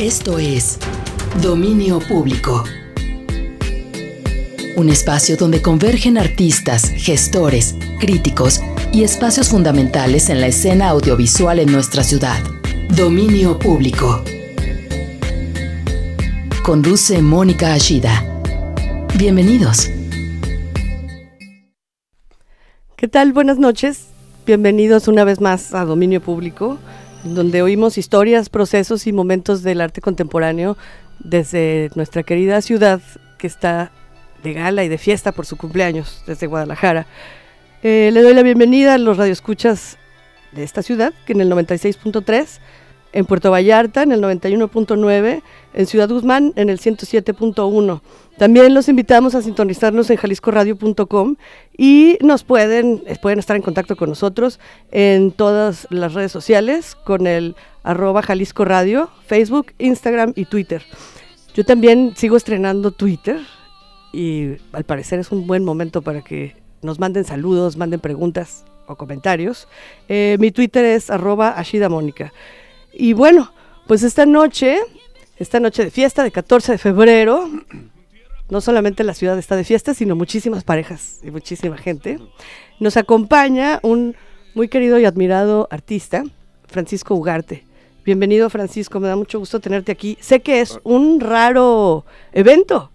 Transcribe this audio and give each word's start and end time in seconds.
Esto 0.00 0.38
es 0.38 0.78
Dominio 1.42 1.98
Público. 1.98 2.64
Un 4.74 4.88
espacio 4.88 5.36
donde 5.36 5.60
convergen 5.60 6.16
artistas, 6.16 6.90
gestores, 6.96 7.74
críticos 7.98 8.62
y 8.94 9.04
espacios 9.04 9.50
fundamentales 9.50 10.30
en 10.30 10.40
la 10.40 10.46
escena 10.46 10.88
audiovisual 10.88 11.58
en 11.58 11.70
nuestra 11.70 12.02
ciudad. 12.02 12.42
Dominio 12.96 13.58
Público. 13.58 14.24
Conduce 16.64 17.20
Mónica 17.20 17.74
Ashida. 17.74 18.24
Bienvenidos. 19.18 19.90
¿Qué 22.96 23.06
tal? 23.06 23.34
Buenas 23.34 23.58
noches. 23.58 24.06
Bienvenidos 24.46 25.08
una 25.08 25.24
vez 25.24 25.42
más 25.42 25.74
a 25.74 25.84
Dominio 25.84 26.22
Público 26.22 26.78
donde 27.24 27.62
oímos 27.62 27.98
historias, 27.98 28.48
procesos 28.48 29.06
y 29.06 29.12
momentos 29.12 29.62
del 29.62 29.80
arte 29.80 30.00
contemporáneo 30.00 30.76
desde 31.18 31.90
nuestra 31.94 32.22
querida 32.22 32.62
ciudad 32.62 33.00
que 33.38 33.46
está 33.46 33.92
de 34.42 34.54
gala 34.54 34.84
y 34.84 34.88
de 34.88 34.98
fiesta 34.98 35.32
por 35.32 35.46
su 35.46 35.56
cumpleaños, 35.56 36.22
desde 36.26 36.46
Guadalajara. 36.46 37.06
Eh, 37.82 38.10
le 38.12 38.22
doy 38.22 38.34
la 38.34 38.42
bienvenida 38.42 38.94
a 38.94 38.98
los 38.98 39.16
radioescuchas 39.16 39.98
de 40.52 40.62
esta 40.62 40.82
ciudad, 40.82 41.12
que 41.26 41.32
en 41.32 41.40
el 41.40 41.50
96.3 41.50 42.58
en 43.12 43.24
Puerto 43.24 43.50
Vallarta 43.50 44.02
en 44.02 44.12
el 44.12 44.22
91.9, 44.22 45.42
en 45.74 45.86
Ciudad 45.86 46.08
Guzmán 46.08 46.52
en 46.56 46.70
el 46.70 46.78
107.1. 46.78 48.00
También 48.38 48.72
los 48.72 48.88
invitamos 48.88 49.34
a 49.34 49.42
sintonizarnos 49.42 50.08
en 50.10 50.16
jaliscoradio.com 50.16 51.36
y 51.76 52.18
nos 52.22 52.44
pueden, 52.44 53.02
pueden 53.20 53.38
estar 53.38 53.56
en 53.56 53.62
contacto 53.62 53.96
con 53.96 54.08
nosotros 54.08 54.60
en 54.90 55.32
todas 55.32 55.86
las 55.90 56.14
redes 56.14 56.32
sociales 56.32 56.96
con 57.04 57.26
el 57.26 57.54
arroba 57.82 58.22
Jalisco 58.22 58.64
Radio, 58.64 59.10
Facebook, 59.26 59.72
Instagram 59.78 60.32
y 60.36 60.44
Twitter. 60.46 60.82
Yo 61.54 61.64
también 61.64 62.14
sigo 62.16 62.36
estrenando 62.36 62.92
Twitter 62.92 63.40
y 64.12 64.56
al 64.72 64.84
parecer 64.84 65.18
es 65.18 65.30
un 65.32 65.46
buen 65.46 65.64
momento 65.64 66.02
para 66.02 66.22
que 66.22 66.56
nos 66.82 66.98
manden 66.98 67.24
saludos, 67.24 67.76
manden 67.76 68.00
preguntas 68.00 68.64
o 68.86 68.96
comentarios. 68.96 69.68
Eh, 70.08 70.36
mi 70.40 70.50
Twitter 70.50 70.84
es 70.84 71.10
arroba 71.10 71.50
Ashida. 71.50 71.88
Y 72.92 73.12
bueno, 73.12 73.52
pues 73.86 74.02
esta 74.02 74.26
noche, 74.26 74.78
esta 75.36 75.60
noche 75.60 75.84
de 75.84 75.90
fiesta 75.90 76.22
de 76.22 76.30
14 76.30 76.72
de 76.72 76.78
febrero, 76.78 77.48
no 78.48 78.60
solamente 78.60 79.04
la 79.04 79.14
ciudad 79.14 79.38
está 79.38 79.56
de 79.56 79.64
fiesta, 79.64 79.94
sino 79.94 80.16
muchísimas 80.16 80.64
parejas 80.64 81.20
y 81.22 81.30
muchísima 81.30 81.76
gente. 81.76 82.18
Nos 82.78 82.96
acompaña 82.96 83.78
un 83.82 84.16
muy 84.54 84.68
querido 84.68 84.98
y 84.98 85.04
admirado 85.04 85.68
artista, 85.70 86.24
Francisco 86.66 87.14
Ugarte. 87.14 87.64
Bienvenido 88.04 88.48
Francisco, 88.50 88.98
me 88.98 89.08
da 89.08 89.16
mucho 89.16 89.38
gusto 89.38 89.60
tenerte 89.60 89.92
aquí. 89.92 90.18
Sé 90.20 90.40
que 90.40 90.60
es 90.60 90.80
un 90.84 91.20
raro 91.20 92.04
evento 92.32 92.90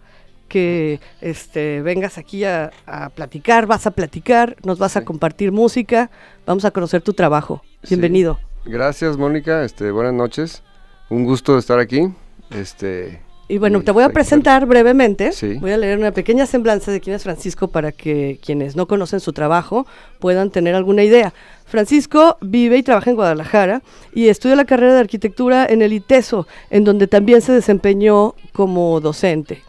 que 0.47 0.99
este, 1.21 1.81
vengas 1.81 2.17
aquí 2.17 2.43
a, 2.43 2.71
platicar, 3.15 3.65
vas 3.65 3.87
a 3.87 3.91
platicar, 3.91 4.55
nos 4.63 4.77
vas 4.77 4.97
a 4.97 5.05
compartir 5.05 5.51
música, 5.51 6.09
vamos 6.45 6.65
a 6.65 6.71
conocer 6.71 7.01
tu 7.01 7.13
trabajo. 7.13 7.63
Bienvenido. 7.87 8.39
Gracias, 8.65 9.17
Mónica. 9.17 9.63
Este, 9.63 9.91
buenas 9.91 10.13
noches. 10.13 10.63
Un 11.09 11.23
gusto 11.23 11.57
estar 11.57 11.79
aquí. 11.79 12.09
Este, 12.49 13.21
y 13.47 13.59
bueno, 13.59 13.81
te 13.83 13.91
voy 13.91 14.03
a 14.03 14.09
presentar 14.09 14.65
brevemente. 14.65 15.29
Voy 15.59 15.71
a 15.71 15.77
leer 15.77 15.99
una 15.99 16.11
pequeña 16.11 16.47
semblanza 16.47 16.91
de 16.91 16.99
quién 16.99 17.15
es 17.15 17.23
Francisco 17.23 17.67
para 17.67 17.91
que 17.91 18.39
quienes 18.43 18.75
no 18.75 18.87
conocen 18.87 19.19
su 19.19 19.33
trabajo 19.33 19.85
puedan 20.19 20.49
tener 20.49 20.73
alguna 20.73 21.03
idea. 21.03 21.31
Francisco 21.65 22.37
vive 22.41 22.77
y 22.77 22.83
trabaja 22.83 23.11
en 23.11 23.15
Guadalajara 23.15 23.83
y 24.15 24.29
estudia 24.29 24.55
la 24.55 24.65
carrera 24.65 24.95
de 24.95 24.99
arquitectura 25.01 25.67
en 25.67 25.83
el 25.83 25.93
ITESO, 25.93 26.47
en 26.71 26.83
donde 26.85 27.05
también 27.05 27.41
se 27.41 27.51
desempeñó 27.51 28.33
como 28.51 28.99
docente. 28.99 29.61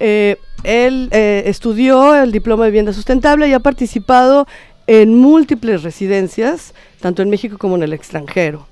Eh, 0.00 0.36
él 0.64 1.10
eh, 1.12 1.42
estudió 1.46 2.14
el 2.14 2.32
diploma 2.32 2.64
de 2.64 2.70
vivienda 2.70 2.94
sustentable 2.94 3.46
y 3.46 3.52
ha 3.52 3.60
participado 3.60 4.46
en 4.86 5.14
múltiples 5.16 5.82
residencias, 5.82 6.74
tanto 7.00 7.22
en 7.22 7.30
México 7.30 7.58
como 7.58 7.76
en 7.76 7.82
el 7.82 7.92
extranjero. 7.92 8.66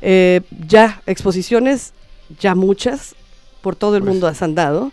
Eh, 0.00 0.40
ya 0.66 1.02
exposiciones, 1.06 1.92
ya 2.38 2.54
muchas, 2.54 3.14
por 3.60 3.76
todo 3.76 3.96
el 3.96 4.02
pues, 4.02 4.12
mundo 4.12 4.26
has 4.26 4.42
andado. 4.42 4.92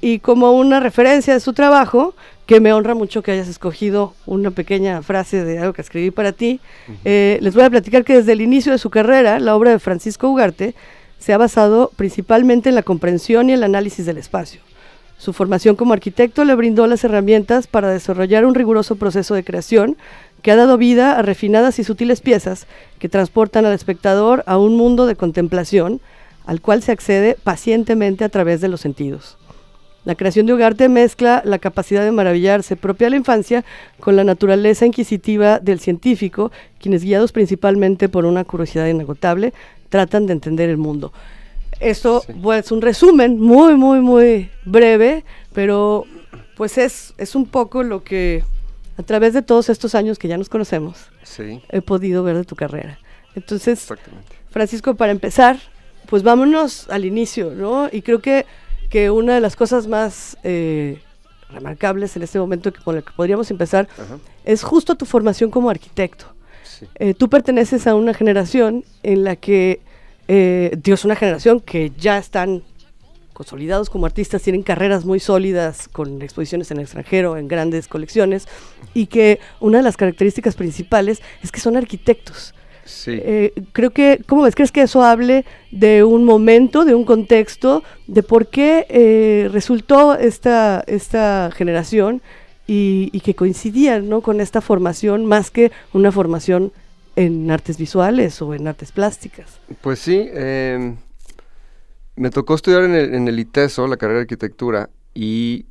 Y 0.00 0.20
como 0.20 0.52
una 0.52 0.80
referencia 0.80 1.34
de 1.34 1.40
su 1.40 1.52
trabajo, 1.52 2.14
que 2.46 2.60
me 2.60 2.72
honra 2.72 2.94
mucho 2.94 3.22
que 3.22 3.32
hayas 3.32 3.48
escogido 3.48 4.14
una 4.24 4.52
pequeña 4.52 5.02
frase 5.02 5.44
de 5.44 5.58
algo 5.58 5.72
que 5.72 5.82
escribí 5.82 6.10
para 6.10 6.32
ti, 6.32 6.60
eh, 7.04 7.38
les 7.42 7.54
voy 7.54 7.64
a 7.64 7.70
platicar 7.70 8.04
que 8.04 8.16
desde 8.16 8.32
el 8.32 8.40
inicio 8.40 8.72
de 8.72 8.78
su 8.78 8.88
carrera, 8.88 9.40
la 9.40 9.56
obra 9.56 9.72
de 9.72 9.78
Francisco 9.80 10.28
Ugarte 10.28 10.74
se 11.18 11.32
ha 11.32 11.38
basado 11.38 11.90
principalmente 11.96 12.68
en 12.68 12.74
la 12.74 12.82
comprensión 12.82 13.50
y 13.50 13.54
el 13.54 13.64
análisis 13.64 14.06
del 14.06 14.18
espacio. 14.18 14.60
Su 15.18 15.32
formación 15.32 15.76
como 15.76 15.94
arquitecto 15.94 16.44
le 16.44 16.54
brindó 16.54 16.86
las 16.86 17.02
herramientas 17.02 17.66
para 17.66 17.90
desarrollar 17.90 18.44
un 18.44 18.54
riguroso 18.54 18.96
proceso 18.96 19.34
de 19.34 19.44
creación 19.44 19.96
que 20.42 20.50
ha 20.50 20.56
dado 20.56 20.76
vida 20.76 21.18
a 21.18 21.22
refinadas 21.22 21.78
y 21.78 21.84
sutiles 21.84 22.20
piezas 22.20 22.66
que 22.98 23.08
transportan 23.08 23.64
al 23.64 23.72
espectador 23.72 24.44
a 24.46 24.58
un 24.58 24.76
mundo 24.76 25.06
de 25.06 25.16
contemplación 25.16 26.00
al 26.44 26.60
cual 26.60 26.82
se 26.82 26.92
accede 26.92 27.36
pacientemente 27.42 28.24
a 28.24 28.28
través 28.28 28.60
de 28.60 28.68
los 28.68 28.80
sentidos. 28.80 29.36
La 30.04 30.14
creación 30.14 30.46
de 30.46 30.54
Ugarte 30.54 30.88
mezcla 30.88 31.42
la 31.44 31.58
capacidad 31.58 32.04
de 32.04 32.12
maravillarse 32.12 32.76
propia 32.76 33.06
de 33.06 33.10
la 33.10 33.16
infancia 33.16 33.64
con 33.98 34.14
la 34.14 34.22
naturaleza 34.22 34.86
inquisitiva 34.86 35.58
del 35.58 35.80
científico, 35.80 36.52
quienes 36.78 37.02
guiados 37.02 37.32
principalmente 37.32 38.08
por 38.08 38.24
una 38.24 38.44
curiosidad 38.44 38.86
inagotable, 38.86 39.52
tratan 39.88 40.26
de 40.26 40.34
entender 40.34 40.70
el 40.70 40.76
mundo. 40.76 41.12
Esto 41.80 42.22
es 42.26 42.36
pues, 42.42 42.72
un 42.72 42.80
resumen 42.80 43.38
muy, 43.38 43.74
muy, 43.74 44.00
muy 44.00 44.50
breve, 44.64 45.24
pero 45.52 46.04
pues 46.56 46.78
es, 46.78 47.14
es 47.18 47.34
un 47.34 47.46
poco 47.46 47.82
lo 47.82 48.02
que 48.02 48.44
a 48.96 49.02
través 49.02 49.34
de 49.34 49.42
todos 49.42 49.68
estos 49.68 49.94
años 49.94 50.18
que 50.18 50.28
ya 50.28 50.38
nos 50.38 50.48
conocemos 50.48 51.10
he 51.70 51.82
podido 51.82 52.22
ver 52.22 52.36
de 52.36 52.44
tu 52.44 52.56
carrera. 52.56 52.98
Entonces, 53.34 53.86
Francisco, 54.50 54.94
para 54.94 55.12
empezar, 55.12 55.58
pues 56.06 56.22
vámonos 56.22 56.88
al 56.88 57.04
inicio, 57.04 57.52
¿no? 57.54 57.88
Y 57.92 58.00
creo 58.02 58.20
que, 58.20 58.46
que 58.88 59.10
una 59.10 59.34
de 59.34 59.40
las 59.42 59.56
cosas 59.56 59.86
más 59.86 60.38
eh, 60.42 61.02
remarcables 61.50 62.16
en 62.16 62.22
este 62.22 62.38
momento 62.38 62.72
que, 62.72 62.82
con 62.82 62.94
la 62.94 63.02
que 63.02 63.12
podríamos 63.14 63.50
empezar 63.50 63.88
es 64.44 64.62
justo 64.62 64.94
tu 64.94 65.04
formación 65.04 65.50
como 65.50 65.68
arquitecto. 65.68 66.26
Eh, 66.96 67.14
tú 67.14 67.28
perteneces 67.28 67.86
a 67.86 67.94
una 67.94 68.14
generación 68.14 68.84
en 69.02 69.24
la 69.24 69.36
que 69.36 69.80
eh, 70.28 70.76
Dios, 70.82 71.04
una 71.04 71.16
generación 71.16 71.60
que 71.60 71.92
ya 71.96 72.18
están 72.18 72.62
consolidados 73.32 73.90
como 73.90 74.06
artistas, 74.06 74.42
tienen 74.42 74.62
carreras 74.62 75.04
muy 75.04 75.20
sólidas 75.20 75.88
con 75.88 76.22
exposiciones 76.22 76.70
en 76.70 76.78
el 76.78 76.84
extranjero, 76.84 77.36
en 77.36 77.48
grandes 77.48 77.86
colecciones, 77.86 78.48
y 78.94 79.06
que 79.06 79.40
una 79.60 79.78
de 79.78 79.84
las 79.84 79.96
características 79.98 80.56
principales 80.56 81.20
es 81.42 81.52
que 81.52 81.60
son 81.60 81.76
arquitectos. 81.76 82.54
Sí. 82.86 83.10
Eh, 83.14 83.52
creo 83.72 83.90
que, 83.90 84.22
¿cómo 84.26 84.42
ves? 84.42 84.54
¿Crees 84.54 84.72
que 84.72 84.82
eso 84.82 85.02
hable 85.02 85.44
de 85.70 86.02
un 86.02 86.24
momento, 86.24 86.84
de 86.84 86.94
un 86.94 87.04
contexto, 87.04 87.82
de 88.06 88.22
por 88.22 88.46
qué 88.46 88.86
eh, 88.88 89.50
resultó 89.52 90.14
esta, 90.14 90.82
esta 90.86 91.50
generación 91.54 92.22
y, 92.66 93.10
y 93.12 93.20
que 93.20 93.34
coincidían 93.34 94.08
¿no? 94.08 94.22
con 94.22 94.40
esta 94.40 94.60
formación 94.60 95.26
más 95.26 95.50
que 95.50 95.72
una 95.92 96.10
formación 96.10 96.72
en 97.16 97.50
artes 97.50 97.78
visuales 97.78 98.40
o 98.42 98.54
en 98.54 98.68
artes 98.68 98.92
plásticas. 98.92 99.58
Pues 99.80 99.98
sí, 99.98 100.28
em, 100.32 100.96
me 102.14 102.30
tocó 102.30 102.54
estudiar 102.54 102.84
en 102.84 102.94
el, 102.94 103.14
en 103.14 103.28
el, 103.28 103.38
ITESO, 103.38 103.88
la 103.88 103.96
carrera 103.96 104.18
de 104.18 104.22
arquitectura, 104.22 104.90
y 105.14 105.66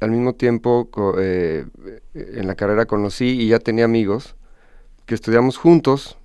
al 0.00 0.10
mismo 0.10 0.34
tiempo 0.34 0.88
eh, 1.18 1.66
en 2.14 2.46
la 2.46 2.54
carrera 2.54 2.86
conocí 2.86 3.26
y 3.40 3.48
ya 3.48 3.58
tenía 3.58 3.84
amigos 3.84 4.36
que 5.06 5.14
estudiamos 5.14 5.56
juntos 5.56 6.16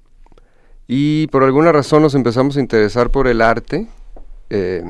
y 0.88 1.28
por 1.28 1.44
alguna 1.44 1.72
razón 1.72 2.02
nos 2.03 2.16
empezamos 2.16 2.57
a 2.57 2.59
interesar 2.59 3.09
por 3.09 3.28
el 3.28 3.42
arte. 3.42 3.88
Eh, 4.50 4.83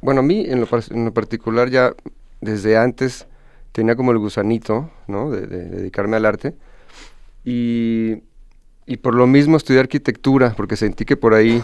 bueno, 0.00 0.20
a 0.20 0.22
mí 0.22 0.44
en 0.46 0.60
lo, 0.60 0.68
en 0.90 1.04
lo, 1.04 1.12
particular 1.12 1.68
ya 1.70 1.92
desde 2.40 2.76
antes 2.76 3.26
tenía 3.72 3.96
como 3.96 4.12
el 4.12 4.18
gusanito, 4.18 4.90
¿no? 5.06 5.30
de 5.30 5.46
dedicarme 5.46 6.16
al 6.16 6.24
arte. 6.24 6.54
Y 7.44 8.22
y 8.88 8.96
por 8.96 9.14
lo 9.14 9.26
mismo 9.26 9.56
estudié 9.56 9.80
arquitectura, 9.80 10.54
porque 10.56 10.74
sentí 10.74 11.04
que 11.04 11.16
por 11.16 11.34
ahí 11.34 11.62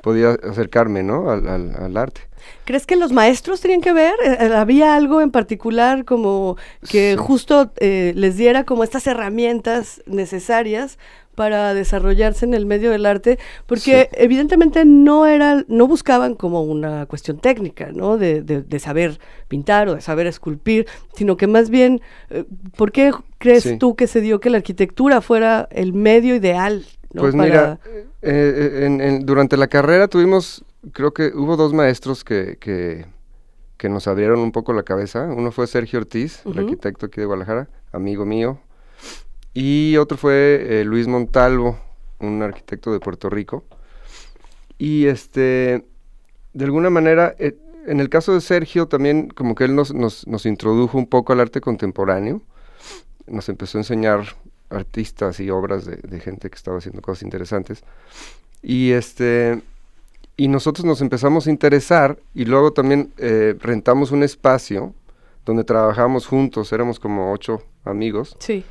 podía 0.00 0.30
acercarme, 0.30 1.02
¿no? 1.02 1.30
Al, 1.30 1.96
arte. 1.96 2.22
¿Crees 2.64 2.86
que 2.86 2.96
los 2.96 3.12
maestros 3.12 3.60
tenían 3.60 3.82
que 3.82 3.92
ver? 3.92 4.14
Eh, 4.24 4.38
eh, 4.40 4.54
¿Había 4.54 4.96
algo 4.96 5.20
en 5.20 5.30
particular 5.30 6.04
como 6.04 6.56
que 6.88 7.16
justo 7.16 7.70
eh, 7.78 8.12
les 8.16 8.36
diera 8.36 8.64
como 8.64 8.82
estas 8.82 9.06
herramientas 9.06 10.02
necesarias 10.06 10.98
para 11.34 11.74
desarrollarse 11.74 12.44
en 12.44 12.54
el 12.54 12.66
medio 12.66 12.90
del 12.90 13.06
arte, 13.06 13.38
porque 13.66 14.10
evidentemente 14.12 14.84
no 14.84 15.26
era, 15.26 15.64
no 15.68 15.86
buscaban 15.86 16.34
como 16.34 16.62
una 16.62 17.06
cuestión 17.06 17.38
técnica, 17.38 17.90
¿no? 17.92 18.18
De, 18.18 18.42
de, 18.42 18.78
saber 18.78 19.18
pintar 19.48 19.88
o 19.88 19.94
de 19.94 20.00
saber 20.00 20.26
esculpir, 20.26 20.86
sino 21.14 21.36
que 21.36 21.46
más 21.46 21.70
bien, 21.70 22.00
eh, 22.30 22.44
¿por 22.76 22.92
qué 22.92 23.12
crees 23.38 23.78
tú 23.78 23.96
que 23.96 24.06
se 24.06 24.20
dio 24.20 24.40
que 24.40 24.50
la 24.50 24.58
arquitectura 24.58 25.20
fuera 25.20 25.68
el 25.70 25.92
medio 25.92 26.34
ideal? 26.34 26.84
Pues 27.14 27.34
mira, 27.34 27.78
eh, 28.22 28.88
eh, 29.00 29.18
durante 29.22 29.56
la 29.56 29.68
carrera 29.68 30.08
tuvimos 30.08 30.64
creo 30.92 31.12
que 31.12 31.32
hubo 31.34 31.56
dos 31.56 31.72
maestros 31.72 32.24
que, 32.24 32.56
que, 32.58 33.06
nos 33.88 34.06
abrieron 34.06 34.38
un 34.38 34.52
poco 34.52 34.72
la 34.72 34.84
cabeza. 34.84 35.24
Uno 35.24 35.50
fue 35.50 35.66
Sergio 35.66 35.98
Ortiz, 35.98 36.42
el 36.46 36.56
arquitecto 36.56 37.06
aquí 37.06 37.20
de 37.20 37.26
Guadalajara, 37.26 37.68
amigo 37.90 38.24
mío. 38.24 38.60
Y 39.54 39.96
otro 39.96 40.16
fue 40.16 40.80
eh, 40.80 40.84
Luis 40.84 41.06
Montalvo, 41.06 41.78
un 42.20 42.42
arquitecto 42.42 42.92
de 42.92 43.00
Puerto 43.00 43.28
Rico. 43.28 43.64
Y 44.78 45.06
este, 45.06 45.84
de 46.54 46.64
alguna 46.64 46.90
manera, 46.90 47.34
eh, 47.38 47.56
en 47.86 48.00
el 48.00 48.08
caso 48.08 48.34
de 48.34 48.40
Sergio 48.40 48.86
también 48.86 49.28
como 49.28 49.54
que 49.54 49.64
él 49.64 49.74
nos, 49.74 49.92
nos, 49.94 50.26
nos, 50.26 50.46
introdujo 50.46 50.96
un 50.98 51.06
poco 51.06 51.32
al 51.32 51.40
arte 51.40 51.60
contemporáneo, 51.60 52.40
nos 53.26 53.48
empezó 53.48 53.78
a 53.78 53.82
enseñar 53.82 54.36
artistas 54.70 55.38
y 55.40 55.50
obras 55.50 55.84
de, 55.84 56.20
gente 56.20 56.48
que 56.50 56.56
estaba 56.56 56.78
haciendo 56.78 57.02
cosas 57.02 57.22
interesantes. 57.22 57.84
Y 58.62 58.92
este, 58.92 59.60
y 60.36 60.48
nosotros 60.48 60.84
nos 60.84 61.00
empezamos 61.00 61.46
a 61.46 61.50
interesar 61.50 62.18
y 62.34 62.44
luego 62.44 62.72
también 62.72 63.12
eh, 63.18 63.54
rentamos 63.60 64.10
un 64.12 64.22
espacio 64.22 64.94
donde 65.44 65.64
trabajamos 65.64 66.26
juntos, 66.26 66.72
éramos 66.72 66.98
como 66.98 67.32
ocho 67.32 67.62
amigos. 67.84 68.36
Sí. 68.38 68.64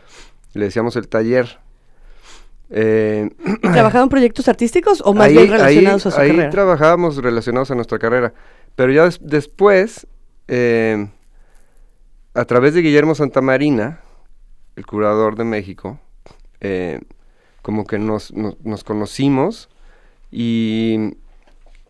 Le 0.53 0.65
decíamos 0.65 0.95
el 0.95 1.07
taller. 1.07 1.59
Eh, 2.69 3.29
¿Y 3.61 3.69
trabajaban 3.73 4.09
proyectos 4.09 4.47
artísticos 4.47 5.01
o 5.05 5.13
más 5.13 5.29
bien 5.29 5.49
relacionados 5.49 6.05
a 6.05 6.11
su 6.11 6.19
ahí 6.19 6.29
carrera? 6.29 6.45
Ahí 6.45 6.51
trabajábamos 6.51 7.17
relacionados 7.17 7.71
a 7.71 7.75
nuestra 7.75 7.99
carrera. 7.99 8.33
Pero 8.75 8.91
ya 8.91 9.09
después, 9.19 10.07
eh, 10.47 11.07
a 12.33 12.45
través 12.45 12.73
de 12.73 12.81
Guillermo 12.81 13.15
Santamarina, 13.15 14.01
el 14.75 14.85
curador 14.85 15.35
de 15.35 15.43
México, 15.43 15.99
eh, 16.61 17.01
como 17.61 17.85
que 17.85 17.99
nos, 17.99 18.33
nos 18.33 18.83
conocimos 18.83 19.69
y 20.31 21.15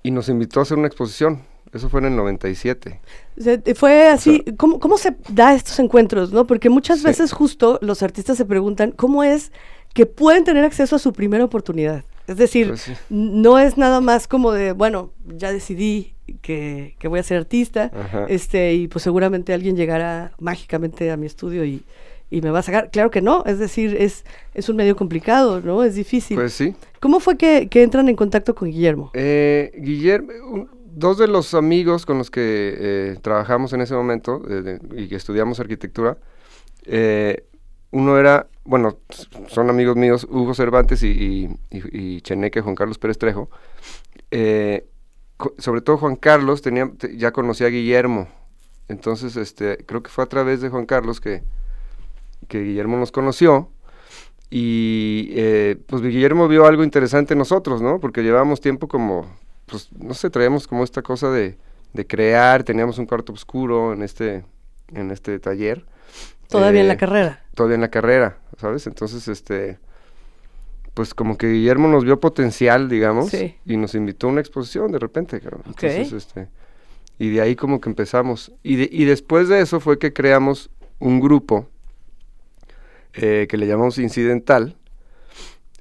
y 0.03 0.11
nos 0.11 0.29
invitó 0.29 0.59
a 0.59 0.63
hacer 0.63 0.77
una 0.77 0.87
exposición. 0.87 1.41
Eso 1.73 1.89
fue 1.89 2.01
en 2.01 2.07
el 2.07 2.15
97. 2.15 2.99
fue 3.75 4.07
así, 4.07 4.43
¿cómo, 4.57 4.97
se 4.97 5.15
da 5.29 5.53
estos 5.53 5.79
encuentros? 5.79 6.33
no 6.33 6.45
Porque 6.45 6.69
muchas 6.69 7.01
veces 7.01 7.31
justo 7.31 7.79
los 7.81 8.03
artistas 8.03 8.37
se 8.37 8.45
preguntan 8.45 8.91
cómo 8.91 9.23
es 9.23 9.51
que 9.93 10.05
pueden 10.05 10.43
tener 10.43 10.63
acceso 10.65 10.95
a 10.95 10.99
su 10.99 11.13
primera 11.13 11.43
oportunidad. 11.43 12.03
Es 12.27 12.37
decir, 12.37 12.67
pues 12.67 12.91
no 13.09 13.59
es 13.59 13.77
nada 13.77 13.99
más 13.99 14.27
como 14.27 14.51
de, 14.51 14.73
bueno, 14.73 15.11
ya 15.25 15.51
decidí 15.51 16.13
que, 16.41 16.95
voy 17.03 17.19
a 17.19 17.23
ser 17.23 17.37
artista, 17.37 17.91
este, 18.29 18.73
y 18.73 18.87
pues 18.87 19.03
seguramente 19.03 19.53
alguien 19.53 19.75
llegará 19.75 20.31
mágicamente 20.39 21.11
a 21.11 21.17
mi 21.17 21.25
estudio 21.25 21.65
y, 21.65 21.83
y 22.29 22.41
me 22.41 22.49
va 22.49 22.59
a 22.59 22.63
sacar. 22.63 22.89
Claro 22.89 23.11
que 23.11 23.21
no, 23.21 23.43
es 23.45 23.59
decir, 23.59 23.95
es, 23.99 24.23
es 24.53 24.69
un 24.69 24.77
medio 24.77 24.95
complicado, 24.95 25.61
¿no? 25.61 25.83
Es 25.83 25.95
difícil. 25.95 26.37
Pues 26.37 26.53
sí. 26.53 26.73
¿Cómo 26.99 27.19
fue 27.19 27.37
que, 27.37 27.67
entran 27.73 28.07
en 28.07 28.15
contacto 28.15 28.55
con 28.55 28.69
Guillermo? 28.69 29.11
Eh, 29.13 29.71
Guillermo, 29.77 30.69
dos 30.93 31.17
de 31.17 31.27
los 31.27 31.53
amigos 31.53 32.05
con 32.05 32.17
los 32.17 32.31
que 32.31 32.75
eh, 32.77 33.17
trabajamos 33.21 33.73
en 33.73 33.81
ese 33.81 33.95
momento 33.95 34.41
y 34.95 35.07
que 35.07 35.15
estudiamos 35.15 35.59
arquitectura, 35.59 36.17
eh, 36.85 37.45
uno 37.91 38.17
era, 38.17 38.47
bueno, 38.63 38.97
son 39.47 39.69
amigos 39.69 39.95
míos, 39.95 40.25
Hugo 40.29 40.53
Cervantes 40.53 41.03
y, 41.03 41.49
y, 41.69 42.21
Cheneque, 42.21 42.61
Juan 42.61 42.75
Carlos 42.75 42.97
Pérez 42.97 43.17
Trejo. 43.17 43.49
sobre 45.57 45.81
todo 45.81 45.97
Juan 45.97 46.15
Carlos 46.15 46.61
tenía, 46.61 46.91
ya 47.15 47.31
conocía 47.31 47.67
a 47.67 47.71
Guillermo. 47.71 48.27
Entonces, 48.87 49.35
este, 49.37 49.77
creo 49.85 50.03
que 50.03 50.09
fue 50.09 50.23
a 50.23 50.27
través 50.27 50.61
de 50.61 50.69
Juan 50.69 50.85
Carlos 50.85 51.19
que, 51.19 51.43
que 52.47 52.61
Guillermo 52.61 52.97
nos 52.97 53.11
conoció 53.11 53.69
y 54.53 55.29
eh, 55.31 55.77
pues 55.87 56.01
Guillermo 56.01 56.49
vio 56.49 56.65
algo 56.65 56.83
interesante 56.83 57.33
en 57.33 57.39
nosotros, 57.39 57.81
¿no? 57.81 58.01
Porque 58.01 58.21
llevábamos 58.21 58.59
tiempo 58.59 58.89
como, 58.89 59.25
pues 59.71 59.89
no 59.97 60.13
sé, 60.13 60.29
traíamos 60.29 60.67
como 60.67 60.83
esta 60.83 61.01
cosa 61.01 61.31
de, 61.31 61.57
crear, 62.07 62.63
teníamos 62.63 62.97
un 62.97 63.05
cuarto 63.05 63.33
oscuro 63.33 63.93
en 63.93 64.03
este, 64.03 64.43
en 64.93 65.09
este 65.09 65.39
taller. 65.39 65.85
Todavía 66.47 66.81
en 66.81 66.87
la 66.89 66.95
eh, 66.95 66.97
carrera. 66.97 67.43
Todavía 67.55 67.75
en 67.75 67.81
la 67.81 67.89
carrera, 67.89 68.37
¿sabes? 68.57 68.85
Entonces, 68.85 69.27
este, 69.27 69.79
pues 70.93 71.13
como 71.13 71.37
que 71.37 71.47
Guillermo 71.47 71.87
nos 71.87 72.03
vio 72.03 72.19
potencial, 72.19 72.89
digamos, 72.89 73.33
y 73.33 73.77
nos 73.77 73.95
invitó 73.95 74.27
a 74.27 74.31
una 74.31 74.41
exposición 74.41 74.91
de 74.91 74.99
repente, 74.99 75.41
Entonces, 75.41 76.11
este, 76.11 76.49
y 77.17 77.29
de 77.29 77.41
ahí 77.41 77.55
como 77.55 77.79
que 77.79 77.89
empezamos. 77.89 78.51
Y, 78.61 79.01
y 79.01 79.05
después 79.05 79.47
de 79.47 79.61
eso 79.61 79.79
fue 79.79 79.97
que 79.97 80.11
creamos 80.11 80.69
un 80.99 81.19
grupo 81.19 81.67
eh, 83.13 83.47
que 83.49 83.57
le 83.57 83.67
llamamos 83.67 83.97
incidental, 83.97 84.77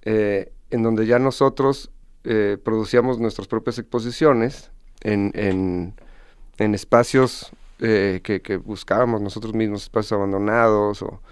eh, 0.03 0.53
en 0.71 0.83
donde 0.83 1.07
ya 1.07 1.19
nosotros 1.19 1.91
eh, 2.25 2.59
producíamos 2.63 3.19
nuestras 3.19 3.49
propias 3.49 3.79
exposiciones 3.79 4.71
en, 5.03 5.33
en, 5.35 6.75
espacios 6.75 7.51
que, 7.79 8.61
buscábamos 8.63 9.23
nosotros 9.23 9.55
mismos, 9.55 9.85
espacios 9.85 10.13
abandonados 10.13 11.03
o 11.03 11.23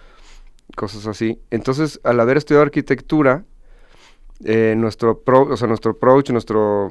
cosas 0.75 1.06
así. 1.06 1.38
Entonces, 1.50 2.00
al 2.05 2.19
haber 2.20 2.38
estudiado 2.38 2.62
arquitectura, 2.64 3.44
nuestro, 4.40 5.23
o 5.26 5.56
sea, 5.56 5.69
nuestro 5.69 5.90
approach, 5.90 6.31
nuestro, 6.31 6.91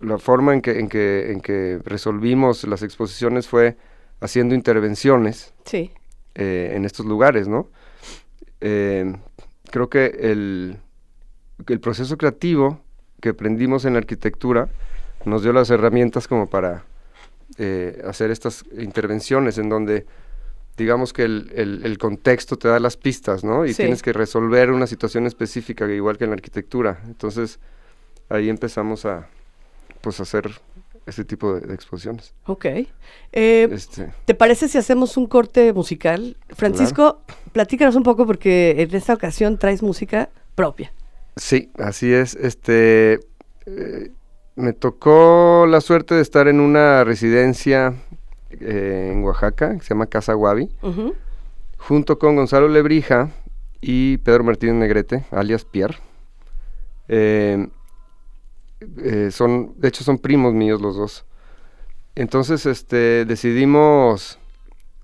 la 0.00 0.18
forma 0.18 0.54
en 0.54 0.60
que, 0.60 0.80
en, 0.80 0.88
que, 0.88 1.30
en 1.30 1.40
que 1.40 1.78
resolvimos 1.84 2.64
las 2.64 2.82
exposiciones 2.82 3.46
fue 3.46 3.76
haciendo 4.20 4.56
intervenciones. 4.56 5.54
Sí. 5.64 5.92
Eh, 6.40 6.72
en 6.76 6.84
estos 6.84 7.04
lugares, 7.04 7.48
¿no? 7.48 7.68
Eh, 8.60 9.12
creo 9.72 9.90
que 9.90 10.06
el, 10.06 10.78
el 11.66 11.80
proceso 11.80 12.16
creativo 12.16 12.80
que 13.20 13.30
aprendimos 13.30 13.84
en 13.84 13.94
la 13.94 13.98
arquitectura 13.98 14.68
nos 15.24 15.42
dio 15.42 15.52
las 15.52 15.70
herramientas 15.70 16.28
como 16.28 16.48
para 16.48 16.84
eh, 17.58 18.02
hacer 18.06 18.30
estas 18.30 18.64
intervenciones 18.78 19.58
en 19.58 19.68
donde 19.68 20.06
digamos 20.76 21.12
que 21.12 21.24
el, 21.24 21.96
contexto 21.98 22.56
te 22.56 22.68
da 22.68 22.78
las 22.78 22.96
pistas, 22.96 23.42
¿no? 23.42 23.66
Y 23.66 23.74
tienes 23.74 24.00
que 24.00 24.12
resolver 24.12 24.70
una 24.70 24.86
situación 24.86 25.26
específica, 25.26 25.86
igual 25.90 26.16
que 26.16 26.24
en 26.24 26.30
la 26.30 26.34
arquitectura. 26.34 27.00
Entonces, 27.06 27.58
ahí 28.28 28.48
empezamos 28.48 29.04
a, 29.04 29.26
pues, 30.00 30.20
hacer 30.20 30.48
este 31.04 31.24
tipo 31.24 31.54
de, 31.54 31.74
exposiciones. 31.74 32.32
Ok. 32.46 32.66
Eh, 33.32 33.68
este. 33.72 34.12
¿Te 34.24 34.34
parece 34.34 34.68
si 34.68 34.78
hacemos 34.78 35.16
un 35.16 35.26
corte 35.26 35.72
musical? 35.72 36.36
Francisco, 36.50 37.22
platícanos 37.52 37.96
un 37.96 38.04
poco 38.04 38.24
porque 38.24 38.76
en 38.78 38.94
esta 38.94 39.14
ocasión 39.14 39.58
traes 39.58 39.82
música 39.82 40.30
propia. 40.54 40.92
Sí, 41.38 41.70
así 41.78 42.12
es. 42.12 42.34
Este, 42.34 43.20
eh, 43.66 44.10
me 44.56 44.72
tocó 44.72 45.66
la 45.66 45.80
suerte 45.80 46.14
de 46.14 46.20
estar 46.22 46.48
en 46.48 46.60
una 46.60 47.04
residencia 47.04 47.94
eh, 48.50 49.10
en 49.12 49.22
Oaxaca, 49.24 49.74
que 49.74 49.80
se 49.80 49.90
llama 49.90 50.06
Casa 50.06 50.34
Guavi, 50.34 50.70
junto 51.78 52.18
con 52.18 52.36
Gonzalo 52.36 52.68
Lebrija 52.68 53.30
y 53.80 54.18
Pedro 54.18 54.44
Martínez 54.44 54.74
Negrete, 54.74 55.24
alias 55.30 55.64
Pierre. 55.64 55.98
Eh, 57.08 57.68
son, 59.30 59.74
de 59.76 59.88
hecho 59.88 60.04
son 60.04 60.18
primos 60.18 60.52
míos 60.54 60.80
los 60.80 60.96
dos. 60.96 61.24
Entonces, 62.14 62.66
este, 62.66 63.24
decidimos 63.24 64.38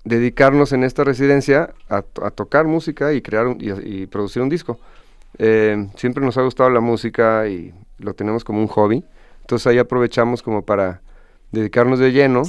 dedicarnos 0.03 0.71
en 0.71 0.83
esta 0.83 1.03
residencia 1.03 1.73
a, 1.89 2.01
tocar 2.01 2.65
música 2.65 3.13
y 3.13 3.21
crear 3.21 3.55
y, 3.59 4.05
producir 4.07 4.41
un 4.41 4.49
disco. 4.49 4.79
Eh, 5.37 5.89
siempre 5.95 6.23
nos 6.23 6.37
ha 6.37 6.41
gustado 6.41 6.69
la 6.69 6.79
música 6.79 7.47
y 7.47 7.73
lo 7.99 8.13
tenemos 8.13 8.43
como 8.43 8.59
un 8.59 8.67
hobby. 8.67 9.03
Entonces 9.41 9.67
ahí 9.67 9.77
aprovechamos 9.77 10.41
como 10.41 10.63
para 10.65 11.01
dedicarnos 11.51 11.99
de 11.99 12.11
lleno 12.11 12.43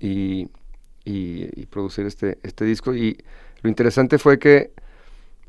y, 0.00 0.48
producir 1.70 2.06
este, 2.06 2.38
este 2.42 2.64
disco. 2.64 2.94
Y 2.94 3.18
lo 3.62 3.68
interesante 3.68 4.18
fue 4.18 4.38
que 4.38 4.72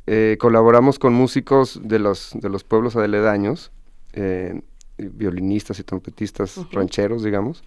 eh, 0.08 0.38
colaboramos 0.40 1.00
con 1.00 1.14
músicos 1.14 1.80
de 1.84 2.00
los, 2.00 2.32
de 2.36 2.50
los 2.50 2.64
pueblos 2.64 2.96
aledaños 2.96 3.72
violinistas 4.98 5.80
y 5.80 5.84
trompetistas 5.84 6.60
rancheros, 6.72 7.24
digamos. 7.24 7.64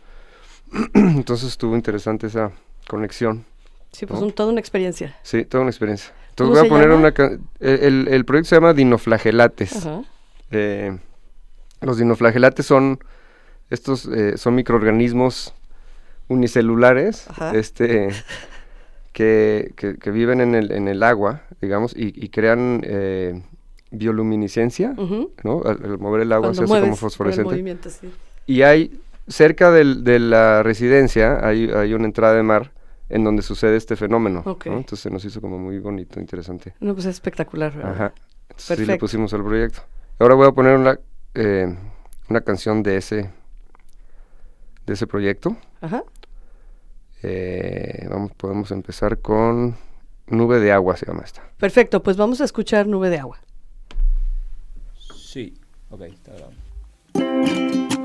Entonces 0.95 1.49
estuvo 1.49 1.75
interesante 1.75 2.27
esa 2.27 2.53
conexión. 2.89 3.45
Sí, 3.93 4.07
pues 4.07 4.35
toda 4.35 4.51
una 4.51 4.61
experiencia. 4.61 5.17
Sí, 5.23 5.45
toda 5.45 5.63
una 5.63 5.71
experiencia. 5.71 6.13
Entonces 6.39 6.59
voy 6.59 6.67
a 6.67 6.69
poner 6.69 6.91
una... 6.91 7.15
El, 7.61 8.09
el, 8.09 8.25
proyecto 8.27 8.51
se 8.51 8.57
llama 8.57 8.75
Dinoflagelates. 8.75 9.89
Eh, 10.51 10.99
los 11.81 11.97
dinoflagelates 11.97 12.67
son... 12.67 12.99
Estos 13.71 14.05
eh, 14.07 14.37
son 14.37 14.55
microorganismos 14.55 15.55
unicelulares 16.29 17.27
este, 17.55 18.11
que, 19.13 19.73
que, 19.75 20.11
viven 20.11 20.41
en 20.43 20.55
el, 20.55 20.73
en 20.73 20.89
el 20.89 21.03
agua, 21.03 21.43
digamos, 21.61 21.97
y, 21.97 22.13
y 22.23 22.29
crean 22.29 22.83
eh, 22.85 23.43
bioluminiscencia, 23.91 24.95
¿no? 25.43 25.63
Al, 25.65 25.99
mover 25.99 26.21
el 26.21 26.33
agua 26.33 26.55
se 26.55 26.65
hace 26.65 26.81
como 26.81 26.97
fosforescente. 26.97 27.79
Y 28.47 28.63
hay, 28.63 29.01
cerca 29.27 29.73
de 29.73 30.19
la 30.19 30.63
residencia, 30.63 31.45
hay, 31.45 31.71
hay, 31.71 31.95
una 31.95 32.05
entrada 32.05 32.35
de 32.35 32.43
mar 32.43 32.73
en 33.09 33.25
donde 33.25 33.43
sucede 33.43 33.77
este 33.77 33.97
fenómeno. 33.97 34.43
Entonces 34.65 35.01
se 35.01 35.11
nos 35.11 35.25
hizo 35.25 35.41
como 35.41 35.59
muy 35.59 35.79
bonito, 35.79 36.21
interesante. 36.21 36.75
No, 36.81 36.95
pues 36.95 37.07
es 37.07 37.15
espectacular. 37.15 37.73
Ajá. 37.85 38.13
sí 38.57 38.85
le 38.85 38.99
pusimos 38.99 39.33
al 39.35 39.45
proyecto. 39.45 39.83
Ahora 40.19 40.35
voy 40.35 40.49
a 40.49 40.53
poner 40.53 40.77
una, 40.77 40.99
eh, 41.35 41.75
una 42.29 42.41
canción 42.41 42.83
de 42.83 42.97
ese, 42.97 43.31
de 44.87 44.93
ese 44.93 45.07
proyecto. 45.07 45.57
Ajá. 45.81 46.03
Eh, 47.23 48.07
vamos, 48.11 48.33
podemos 48.33 48.71
empezar 48.71 49.19
con 49.19 49.77
Nube 50.27 50.61
de 50.61 50.73
Agua, 50.73 50.97
se 50.97 51.07
llama 51.07 51.23
esta. 51.25 51.43
Perfecto, 51.59 52.03
pues 52.03 52.17
vamos 52.17 52.41
a 52.41 52.45
escuchar 52.45 52.87
Nube 52.87 53.11
de 53.11 53.19
Agua. 53.19 53.39
Sí, 55.15 55.59
ok, 55.91 56.03
está 56.03 56.33
grabando. 56.33 57.96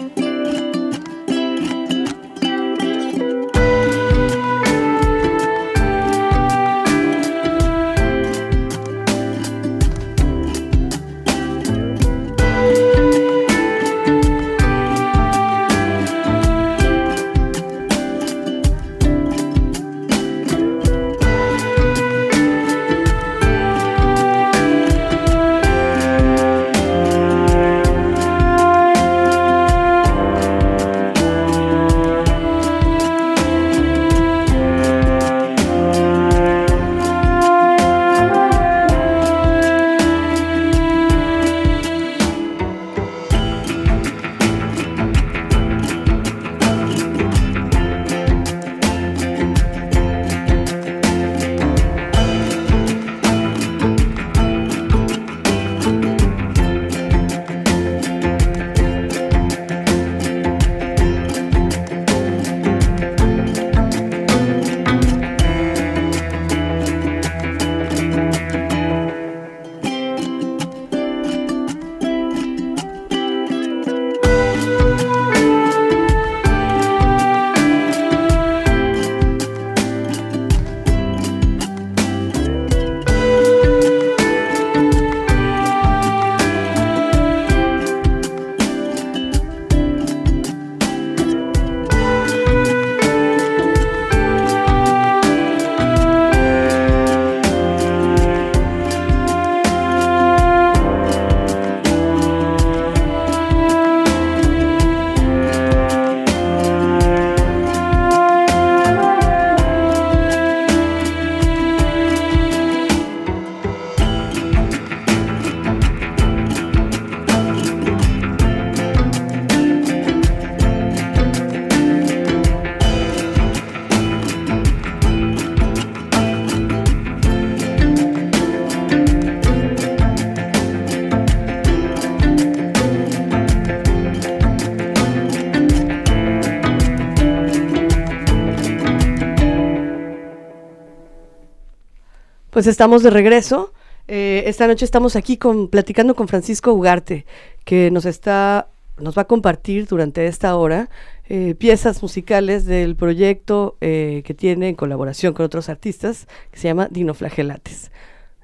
Pues 142.61 142.67
estamos 142.67 143.01
de 143.01 143.09
regreso. 143.09 143.73
Eh, 144.07 144.43
esta 144.45 144.67
noche 144.67 144.85
estamos 144.85 145.15
aquí 145.15 145.35
con, 145.35 145.67
platicando 145.67 146.13
con 146.13 146.27
Francisco 146.27 146.71
Ugarte, 146.71 147.25
que 147.65 147.89
nos 147.89 148.05
está, 148.05 148.67
nos 148.99 149.17
va 149.17 149.23
a 149.23 149.25
compartir 149.25 149.87
durante 149.87 150.27
esta 150.27 150.55
hora 150.55 150.87
eh, 151.27 151.55
piezas 151.55 152.03
musicales 152.03 152.65
del 152.65 152.95
proyecto 152.95 153.77
eh, 153.81 154.21
que 154.25 154.35
tiene 154.35 154.69
en 154.69 154.75
colaboración 154.75 155.33
con 155.33 155.43
otros 155.43 155.69
artistas, 155.69 156.27
que 156.51 156.59
se 156.59 156.67
llama 156.67 156.87
Dinoflagelates. 156.91 157.89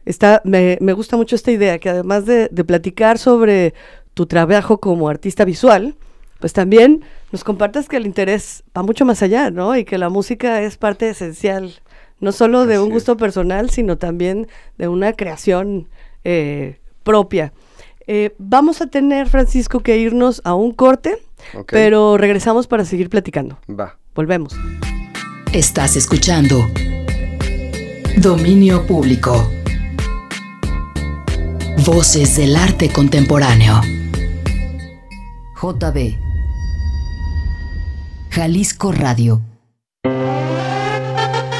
Está, 0.04 0.42
me, 0.44 0.80
me 0.82 0.94
gusta 0.94 1.16
mucho 1.16 1.36
esta 1.36 1.52
idea, 1.52 1.78
que 1.78 1.90
además 1.90 2.26
de, 2.26 2.50
de 2.52 2.64
platicar 2.64 3.20
sobre 3.20 3.76
tu 4.16 4.26
trabajo 4.26 4.80
como 4.80 5.10
artista 5.10 5.46
visual, 5.46 5.94
pues 6.40 6.54
también 6.54 7.04
nos 7.32 7.44
compartas 7.44 7.88
que 7.88 7.98
el 7.98 8.08
interés 8.08 8.64
va 8.76 8.82
mucho 8.82 9.06
más 9.06 9.22
allá, 9.22 9.52
¿no? 9.52 9.78
Y 9.78 9.86
que 9.86 10.00
la 10.00 10.10
música 10.10 10.64
es 10.64 10.76
parte 10.76 11.08
esencial 11.08 11.82
no 12.20 12.32
solo 12.32 12.66
de 12.66 12.80
un 12.80 12.90
gusto 12.90 13.18
personal, 13.18 13.70
sino 13.70 13.98
también 13.98 14.48
de 14.78 14.88
una 14.88 15.14
creación 15.14 15.88
eh, 16.24 16.80
propia. 17.04 17.54
Eh, 18.08 18.34
vamos 18.38 18.82
a 18.82 18.88
tener, 18.88 19.28
Francisco, 19.28 19.82
que 19.82 19.98
irnos 19.98 20.42
a 20.46 20.56
un 20.56 20.72
corte, 20.72 21.22
pero 21.68 22.18
regresamos 22.18 22.68
para 22.68 22.86
seguir 22.86 23.10
platicando. 23.10 23.60
Va. 23.70 23.98
Volvemos. 24.16 24.56
Estás 25.54 25.96
escuchando 25.96 26.68
Dominio 28.18 28.88
Público. 28.88 29.50
Voces 31.86 32.36
del 32.38 32.56
arte 32.56 32.90
contemporáneo. 32.90 33.80
JB. 35.62 36.18
Jalisco 38.32 38.92
Radio. 38.92 39.42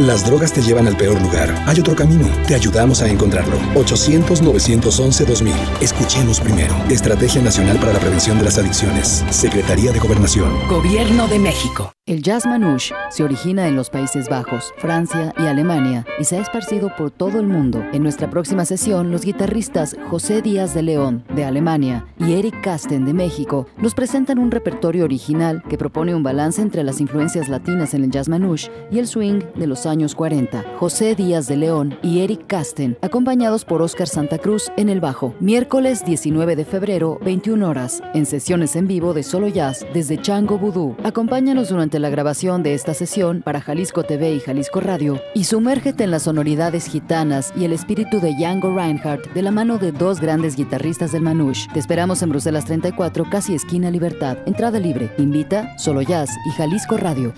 Las 0.00 0.26
drogas 0.26 0.52
te 0.52 0.60
llevan 0.60 0.86
al 0.86 0.96
peor 0.96 1.18
lugar. 1.22 1.54
Hay 1.66 1.80
otro 1.80 1.96
camino. 1.96 2.28
Te 2.46 2.54
ayudamos 2.54 3.00
a 3.00 3.08
encontrarlo. 3.08 3.56
800-911-2000. 3.76 5.54
Escuchemos 5.80 6.38
primero. 6.38 6.74
Estrategia 6.90 7.40
Nacional 7.40 7.78
para 7.78 7.94
la 7.94 7.98
Prevención 7.98 8.36
de 8.36 8.44
las 8.44 8.58
Adicciones. 8.58 9.24
Secretaría 9.30 9.92
de 9.92 9.98
Gobernación. 9.98 10.52
Gobierno 10.68 11.26
de 11.28 11.38
México. 11.38 11.92
El 12.08 12.22
jazz 12.22 12.46
manouche 12.46 12.94
se 13.10 13.24
origina 13.24 13.66
en 13.66 13.74
los 13.74 13.90
Países 13.90 14.28
Bajos, 14.28 14.72
Francia 14.78 15.34
y 15.38 15.46
Alemania 15.46 16.06
y 16.20 16.24
se 16.24 16.36
ha 16.36 16.40
esparcido 16.40 16.94
por 16.94 17.10
todo 17.10 17.40
el 17.40 17.48
mundo. 17.48 17.84
En 17.92 18.04
nuestra 18.04 18.30
próxima 18.30 18.64
sesión, 18.64 19.10
los 19.10 19.24
guitarristas 19.24 19.96
José 20.08 20.40
Díaz 20.40 20.72
de 20.72 20.82
León, 20.82 21.24
de 21.34 21.44
Alemania, 21.44 22.06
y 22.20 22.34
Eric 22.34 22.60
Casten, 22.60 23.06
de 23.06 23.12
México, 23.12 23.66
nos 23.78 23.94
presentan 23.94 24.38
un 24.38 24.52
repertorio 24.52 25.02
original 25.02 25.64
que 25.68 25.78
propone 25.78 26.14
un 26.14 26.22
balance 26.22 26.62
entre 26.62 26.84
las 26.84 27.00
influencias 27.00 27.48
latinas 27.48 27.92
en 27.92 28.04
el 28.04 28.12
jazz 28.12 28.28
manouche 28.28 28.70
y 28.92 29.00
el 29.00 29.08
swing 29.08 29.40
de 29.56 29.66
los 29.66 29.85
años 29.86 30.14
40. 30.14 30.64
José 30.78 31.14
Díaz 31.14 31.46
de 31.46 31.56
León 31.56 31.98
y 32.02 32.20
Eric 32.20 32.46
Casten, 32.46 32.98
acompañados 33.02 33.64
por 33.64 33.82
Oscar 33.82 34.08
Santa 34.08 34.38
Cruz 34.38 34.70
en 34.76 34.88
el 34.88 35.00
bajo. 35.00 35.34
Miércoles 35.40 36.04
19 36.04 36.56
de 36.56 36.64
febrero, 36.64 37.18
21 37.24 37.68
horas, 37.68 38.02
en 38.14 38.26
sesiones 38.26 38.76
en 38.76 38.86
vivo 38.86 39.14
de 39.14 39.22
Solo 39.22 39.48
Jazz 39.48 39.86
desde 39.94 40.20
Chango 40.20 40.58
Vudú. 40.58 40.96
Acompáñanos 41.04 41.68
durante 41.68 41.98
la 41.98 42.10
grabación 42.10 42.62
de 42.62 42.74
esta 42.74 42.94
sesión 42.94 43.42
para 43.42 43.60
Jalisco 43.60 44.02
TV 44.02 44.34
y 44.34 44.40
Jalisco 44.40 44.80
Radio 44.80 45.20
y 45.34 45.44
sumérgete 45.44 46.04
en 46.04 46.10
las 46.10 46.22
sonoridades 46.22 46.86
gitanas 46.86 47.52
y 47.56 47.64
el 47.64 47.72
espíritu 47.72 48.20
de 48.20 48.34
Django 48.34 48.74
Reinhardt 48.74 49.32
de 49.32 49.42
la 49.42 49.50
mano 49.50 49.78
de 49.78 49.92
dos 49.92 50.20
grandes 50.20 50.56
guitarristas 50.56 51.12
del 51.12 51.22
Manouche. 51.22 51.68
Te 51.72 51.78
esperamos 51.78 52.22
en 52.22 52.30
Bruselas 52.30 52.64
34, 52.64 53.28
casi 53.30 53.54
esquina 53.54 53.90
Libertad. 53.90 54.38
Entrada 54.46 54.78
libre. 54.78 55.10
Invita 55.18 55.76
Solo 55.78 56.02
Jazz 56.02 56.30
y 56.46 56.50
Jalisco 56.52 56.96
Radio. 56.96 57.32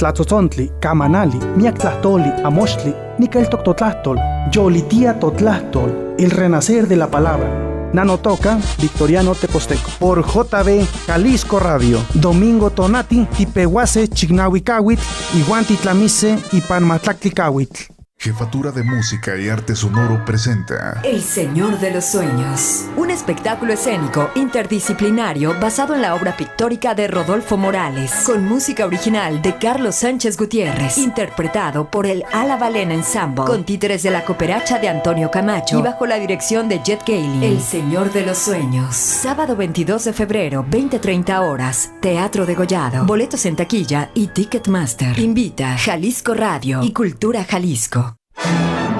Tlatzotzontle, 0.00 0.70
kamanali, 0.80 1.38
miak 1.56 1.78
tlahtoli, 1.78 2.30
amochtli, 2.44 2.94
nikel 3.18 3.48
toctotlahtol, 3.52 4.18
Yolitiato 4.54 5.30
tlahtol, 5.30 6.14
el 6.18 6.30
renacer 6.30 6.88
de 6.88 6.96
la 6.96 7.10
palabra 7.10 7.70
Nanotoca, 7.92 8.58
Victoriano 8.80 9.34
Teposteco. 9.34 9.90
Por 9.98 10.24
JB 10.24 10.86
Jalisco 11.06 11.58
Radio, 11.58 11.98
Domingo 12.14 12.70
Tonati, 12.70 13.26
Tipehuase, 13.36 14.08
Chignahuicawit, 14.08 15.00
Iguanti 15.34 15.76
Tlamise 15.76 16.38
y 16.52 16.60
Panmatlacticawit. 16.60 17.99
Jefatura 18.22 18.70
de 18.70 18.82
Música 18.82 19.38
y 19.38 19.48
Arte 19.48 19.74
Sonoro 19.74 20.26
presenta 20.26 21.00
El 21.04 21.22
Señor 21.22 21.80
de 21.80 21.90
los 21.90 22.04
Sueños, 22.04 22.84
un 22.98 23.10
espectáculo 23.10 23.72
escénico 23.72 24.28
interdisciplinario 24.34 25.58
basado 25.58 25.94
en 25.94 26.02
la 26.02 26.14
obra 26.14 26.36
pictórica 26.36 26.94
de 26.94 27.08
Rodolfo 27.08 27.56
Morales, 27.56 28.12
con 28.26 28.44
música 28.44 28.84
original 28.84 29.40
de 29.40 29.56
Carlos 29.56 29.94
Sánchez 29.94 30.36
Gutiérrez, 30.36 30.98
interpretado 30.98 31.90
por 31.90 32.06
el 32.06 32.22
Ala 32.30 32.58
Valena 32.58 32.92
Ensemble, 32.92 33.46
con 33.46 33.64
títeres 33.64 34.02
de 34.02 34.10
la 34.10 34.22
cooperacha 34.26 34.78
de 34.78 34.90
Antonio 34.90 35.30
Camacho 35.30 35.78
y 35.78 35.82
bajo 35.82 36.04
la 36.04 36.16
dirección 36.16 36.68
de 36.68 36.82
Jet 36.84 37.02
Gailey. 37.06 37.54
El 37.54 37.62
Señor 37.62 38.12
de 38.12 38.26
los 38.26 38.36
Sueños, 38.36 38.94
sábado 38.96 39.56
22 39.56 40.04
de 40.04 40.12
febrero, 40.12 40.66
20-30 40.68 41.40
horas, 41.40 41.92
Teatro 42.02 42.44
de 42.44 42.54
Gollado, 42.54 43.06
boletos 43.06 43.46
en 43.46 43.56
taquilla 43.56 44.10
y 44.12 44.26
Ticketmaster. 44.26 45.18
Invita 45.18 45.78
Jalisco 45.78 46.34
Radio 46.34 46.82
y 46.82 46.92
Cultura 46.92 47.44
Jalisco. 47.44 48.09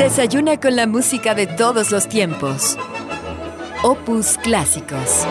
Desayuna 0.01 0.59
con 0.59 0.77
la 0.77 0.87
música 0.87 1.35
de 1.35 1.47
todos 1.47 1.91
los 1.91 2.09
tiempos. 2.09 2.79
Opus 3.83 4.39
Clásicos. 4.43 5.27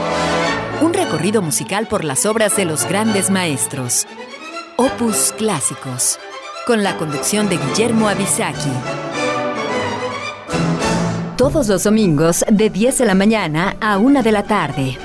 Un 0.81 0.93
recorrido 0.93 1.41
musical 1.41 1.87
por 1.87 2.03
las 2.03 2.25
obras 2.25 2.55
de 2.55 2.65
los 2.65 2.85
grandes 2.87 3.29
maestros. 3.29 4.05
Opus 4.77 5.33
Clásicos. 5.37 6.19
Con 6.67 6.83
la 6.83 6.97
conducción 6.97 7.49
de 7.49 7.57
Guillermo 7.57 8.07
Avisaki. 8.07 8.69
Todos 11.35 11.67
los 11.67 11.83
domingos 11.83 12.45
de 12.47 12.69
10 12.69 12.99
de 12.99 13.05
la 13.05 13.15
mañana 13.15 13.75
a 13.81 13.97
1 13.97 14.21
de 14.21 14.31
la 14.31 14.43
tarde. 14.43 14.97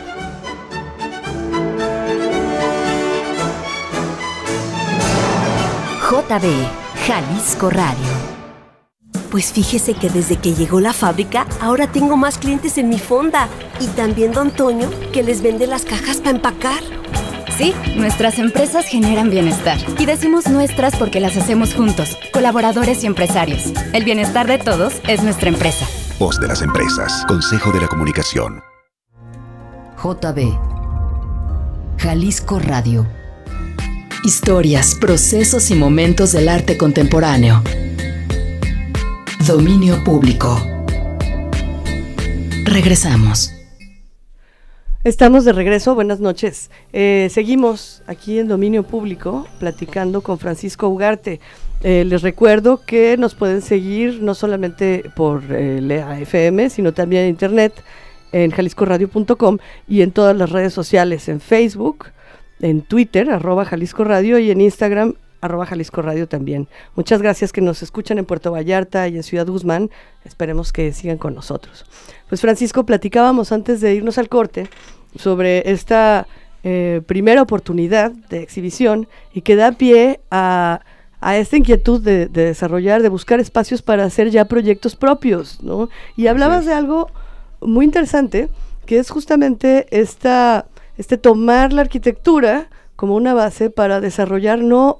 JB, 6.10 6.68
Jalisco 7.06 7.70
Radio. 7.70 8.33
Pues 9.34 9.50
fíjese 9.52 9.94
que 9.94 10.10
desde 10.10 10.36
que 10.36 10.54
llegó 10.54 10.78
la 10.78 10.92
fábrica, 10.92 11.44
ahora 11.60 11.90
tengo 11.90 12.16
más 12.16 12.38
clientes 12.38 12.78
en 12.78 12.88
mi 12.88 13.00
fonda. 13.00 13.48
Y 13.80 13.88
también 13.88 14.30
don 14.30 14.52
Toño, 14.52 14.88
que 15.12 15.24
les 15.24 15.42
vende 15.42 15.66
las 15.66 15.84
cajas 15.84 16.18
para 16.18 16.36
empacar. 16.36 16.80
Sí, 17.58 17.74
nuestras 17.96 18.38
empresas 18.38 18.86
generan 18.86 19.30
bienestar. 19.30 19.76
Y 19.98 20.06
decimos 20.06 20.46
nuestras 20.46 20.94
porque 20.94 21.18
las 21.18 21.36
hacemos 21.36 21.74
juntos, 21.74 22.16
colaboradores 22.32 23.02
y 23.02 23.08
empresarios. 23.08 23.72
El 23.92 24.04
bienestar 24.04 24.46
de 24.46 24.58
todos 24.58 25.00
es 25.08 25.24
nuestra 25.24 25.48
empresa. 25.48 25.84
Voz 26.20 26.38
de 26.38 26.46
las 26.46 26.62
empresas. 26.62 27.24
Consejo 27.26 27.72
de 27.72 27.80
la 27.80 27.88
Comunicación. 27.88 28.62
JB. 30.00 30.56
Jalisco 31.98 32.60
Radio. 32.60 33.04
Historias, 34.22 34.94
procesos 34.94 35.72
y 35.72 35.74
momentos 35.74 36.30
del 36.30 36.48
arte 36.48 36.78
contemporáneo. 36.78 37.64
Dominio 39.46 40.02
público. 40.04 40.56
Regresamos. 42.64 43.52
Estamos 45.04 45.44
de 45.44 45.52
regreso, 45.52 45.94
buenas 45.94 46.18
noches. 46.18 46.70
Eh, 46.94 47.28
seguimos 47.30 48.02
aquí 48.06 48.38
en 48.38 48.48
Dominio 48.48 48.84
Público 48.84 49.46
platicando 49.58 50.22
con 50.22 50.38
Francisco 50.38 50.88
Ugarte. 50.88 51.40
Eh, 51.82 52.06
les 52.06 52.22
recuerdo 52.22 52.80
que 52.86 53.18
nos 53.18 53.34
pueden 53.34 53.60
seguir 53.60 54.22
no 54.22 54.34
solamente 54.34 55.10
por 55.14 55.42
eh, 55.50 55.82
la 55.82 56.18
FM, 56.18 56.70
sino 56.70 56.94
también 56.94 57.24
en 57.24 57.28
internet 57.28 57.84
en 58.32 58.50
jaliscoradio.com 58.50 59.58
y 59.86 60.00
en 60.00 60.12
todas 60.12 60.34
las 60.34 60.48
redes 60.48 60.72
sociales, 60.72 61.28
en 61.28 61.40
Facebook, 61.40 62.06
en 62.60 62.80
Twitter, 62.80 63.30
arroba 63.30 63.66
Jalisco 63.66 64.04
Radio 64.04 64.38
y 64.38 64.50
en 64.50 64.62
Instagram, 64.62 65.16
arroba 65.44 65.66
Jalisco 65.66 66.00
Radio 66.00 66.26
también. 66.26 66.68
Muchas 66.96 67.20
gracias 67.20 67.52
que 67.52 67.60
nos 67.60 67.82
escuchan 67.82 68.18
en 68.18 68.24
Puerto 68.24 68.50
Vallarta 68.50 69.06
y 69.08 69.16
en 69.16 69.22
Ciudad 69.22 69.46
Guzmán. 69.46 69.90
Esperemos 70.24 70.72
que 70.72 70.92
sigan 70.92 71.18
con 71.18 71.34
nosotros. 71.34 71.84
Pues 72.28 72.40
Francisco, 72.40 72.86
platicábamos 72.86 73.52
antes 73.52 73.82
de 73.82 73.94
irnos 73.94 74.16
al 74.16 74.30
corte 74.30 74.68
sobre 75.16 75.70
esta 75.70 76.26
eh, 76.62 77.02
primera 77.06 77.42
oportunidad 77.42 78.10
de 78.10 78.42
exhibición 78.42 79.06
y 79.34 79.42
que 79.42 79.54
da 79.54 79.72
pie 79.72 80.20
a, 80.30 80.80
esta 81.34 81.56
inquietud 81.56 82.00
de, 82.00 82.26
desarrollar, 82.26 83.02
de 83.02 83.08
buscar 83.10 83.38
espacios 83.38 83.82
para 83.82 84.04
hacer 84.04 84.30
ya 84.30 84.46
proyectos 84.46 84.96
propios, 84.96 85.62
¿no? 85.62 85.88
Y 86.16 86.26
hablabas 86.26 86.66
de 86.66 86.72
algo 86.72 87.10
muy 87.60 87.84
interesante, 87.84 88.48
que 88.84 88.98
es 88.98 89.10
justamente 89.10 89.86
esta, 89.90 90.66
este 90.98 91.16
tomar 91.16 91.72
la 91.72 91.82
arquitectura 91.82 92.68
como 92.96 93.14
una 93.16 93.32
base 93.32 93.70
para 93.70 94.00
desarrollar 94.00 94.58
no 94.58 94.98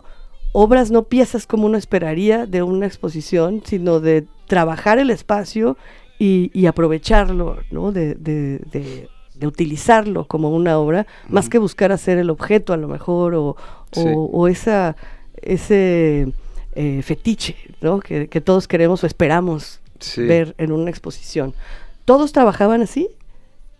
obras, 0.56 0.92
no 0.92 1.02
piezas 1.02 1.46
como 1.46 1.66
uno 1.66 1.76
esperaría 1.76 2.46
de 2.46 2.62
una 2.62 2.86
exposición, 2.86 3.62
sino 3.64 3.98
de 3.98 4.24
trabajar 4.46 4.98
el 4.98 5.10
espacio 5.10 5.76
y, 6.16 6.66
aprovecharlo, 6.66 7.58
¿no? 7.70 7.92
De, 7.92 8.14
de, 8.14 9.08
utilizarlo 9.44 10.26
como 10.26 10.50
una 10.50 10.78
obra, 10.78 11.06
más 11.28 11.50
que 11.50 11.58
buscar 11.58 11.92
hacer 11.92 12.16
el 12.16 12.30
objeto 12.30 12.72
a 12.72 12.78
lo 12.78 12.88
mejor 12.88 13.34
o, 13.34 13.56
o, 13.96 14.48
esa, 14.48 14.96
ese 15.42 16.32
eh, 16.74 17.02
fetiche 17.02 17.56
¿no? 17.82 18.00
que, 18.00 18.26
todos 18.40 18.66
queremos 18.66 19.04
o 19.04 19.06
esperamos 19.06 19.80
ver 20.16 20.54
en 20.56 20.72
una 20.72 20.88
exposición. 20.88 21.52
¿Todos 22.06 22.32
trabajaban 22.32 22.80
así? 22.80 23.08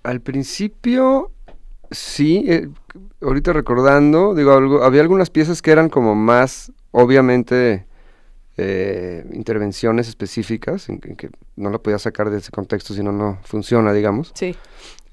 Al 0.03 0.21
principio 0.21 1.31
Sí, 1.95 2.45
eh, 2.49 2.69
ahorita 3.25 3.53
recordando, 3.53 4.35
digo, 4.35 4.53
había 4.83 5.01
algunas 5.01 5.31
piezas 5.31 5.63
que 5.63 5.71
eran 5.71 5.89
como 5.89 6.15
más, 6.15 6.73
obviamente, 6.91 7.87
eh, 8.57 9.25
intervenciones 9.33 10.09
específicas, 10.09 10.89
en, 10.89 11.01
que 11.01 11.31
no 11.57 11.71
la 11.71 11.79
podía 11.79 11.99
sacar 11.99 12.31
de 12.31 12.39
ese 12.39 12.51
contexto, 12.51 12.95
si 12.95 13.03
no, 13.03 13.13
no 13.13 13.39
funciona, 13.43 13.93
digamos. 13.93 14.33
Sí. 14.35 14.55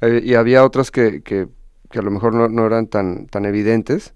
Eh, 0.01 0.21
y 0.23 0.35
había 0.35 0.63
otras 0.63 0.91
que, 0.91 1.21
que, 1.21 1.47
a 1.97 2.01
lo 2.01 2.11
mejor 2.11 2.33
no, 2.33 2.65
eran 2.65 2.87
tan, 2.87 3.27
tan 3.27 3.45
evidentes, 3.45 4.13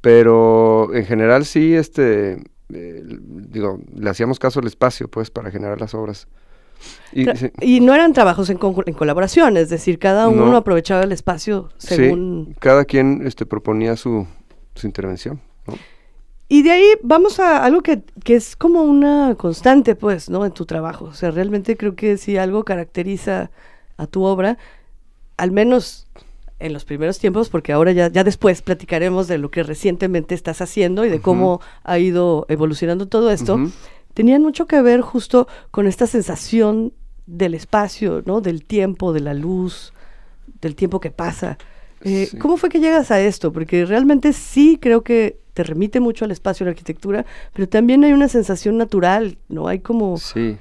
pero 0.00 0.94
en 0.94 1.04
general 1.04 1.44
sí, 1.44 1.74
este, 1.74 2.42
digo, 2.68 3.80
le 3.94 4.10
hacíamos 4.10 4.38
caso 4.38 4.60
al 4.60 4.66
espacio, 4.66 5.08
pues, 5.08 5.30
para 5.30 5.50
generar 5.50 5.80
las 5.80 5.94
obras. 5.94 6.28
Y, 7.12 7.80
no 7.80 7.94
eran 7.94 8.12
trabajos 8.12 8.50
en, 8.50 8.58
en, 8.86 8.94
colaboración, 8.94 9.56
es 9.56 9.68
decir, 9.68 9.98
cada 9.98 10.28
uno 10.28 10.56
aprovechaba 10.56 11.02
el 11.02 11.12
espacio 11.12 11.70
según... 11.78 12.54
cada 12.58 12.84
quien 12.84 13.26
este, 13.26 13.46
proponía 13.46 13.96
su, 13.96 14.26
intervención. 14.82 15.40
Y 16.48 16.62
de 16.62 16.70
ahí 16.70 16.86
vamos 17.02 17.38
a 17.38 17.64
algo 17.64 17.82
que, 17.82 18.02
es 18.26 18.56
como 18.56 18.82
una 18.82 19.34
constante, 19.36 19.94
pues, 19.94 20.30
¿no? 20.30 20.44
En 20.44 20.52
tu 20.52 20.66
trabajo. 20.66 21.06
O 21.06 21.14
sea, 21.14 21.30
realmente 21.30 21.76
creo 21.76 21.94
que 21.94 22.16
si 22.16 22.38
algo 22.38 22.64
caracteriza 22.64 23.50
a 23.96 24.06
tu 24.06 24.24
obra, 24.24 24.56
al 25.36 25.52
menos 25.52 26.08
en 26.58 26.72
los 26.72 26.84
primeros 26.84 27.18
tiempos, 27.18 27.50
porque 27.50 27.72
ahora 27.72 27.92
ya, 27.92 28.08
ya 28.08 28.24
después 28.24 28.62
platicaremos 28.62 29.28
de 29.28 29.38
lo 29.38 29.50
que 29.50 29.62
recientemente 29.62 30.34
estás 30.34 30.60
haciendo 30.60 31.04
y 31.04 31.08
de 31.08 31.20
cómo 31.20 31.60
ha 31.84 31.98
ido 31.98 32.46
evolucionando 32.48 33.06
todo 33.06 33.30
esto 33.30 33.58
tenían 34.14 34.42
mucho 34.42 34.66
que 34.66 34.80
ver 34.82 35.00
justo 35.00 35.48
con 35.70 35.86
esta 35.86 36.06
sensación 36.06 36.92
del 37.26 37.54
espacio, 37.54 38.22
¿no? 38.26 38.40
Del 38.40 38.64
tiempo, 38.64 39.12
de 39.12 39.20
la 39.20 39.34
luz, 39.34 39.92
del 40.60 40.74
tiempo 40.74 41.00
que 41.00 41.10
pasa. 41.10 41.58
Eh, 42.02 42.28
¿Cómo 42.38 42.56
fue 42.56 42.70
que 42.70 42.80
llegas 42.80 43.10
a 43.10 43.20
esto? 43.20 43.52
Porque 43.52 43.84
realmente 43.84 44.32
sí 44.32 44.78
creo 44.80 45.02
que 45.02 45.38
te 45.52 45.62
remite 45.64 46.00
mucho 46.00 46.24
al 46.24 46.30
espacio 46.30 46.64
la 46.64 46.70
arquitectura, 46.70 47.26
pero 47.52 47.68
también 47.68 48.04
hay 48.04 48.12
una 48.12 48.28
sensación 48.28 48.78
natural, 48.78 49.38
¿no? 49.48 49.68
Hay 49.68 49.80
como, 49.80 50.16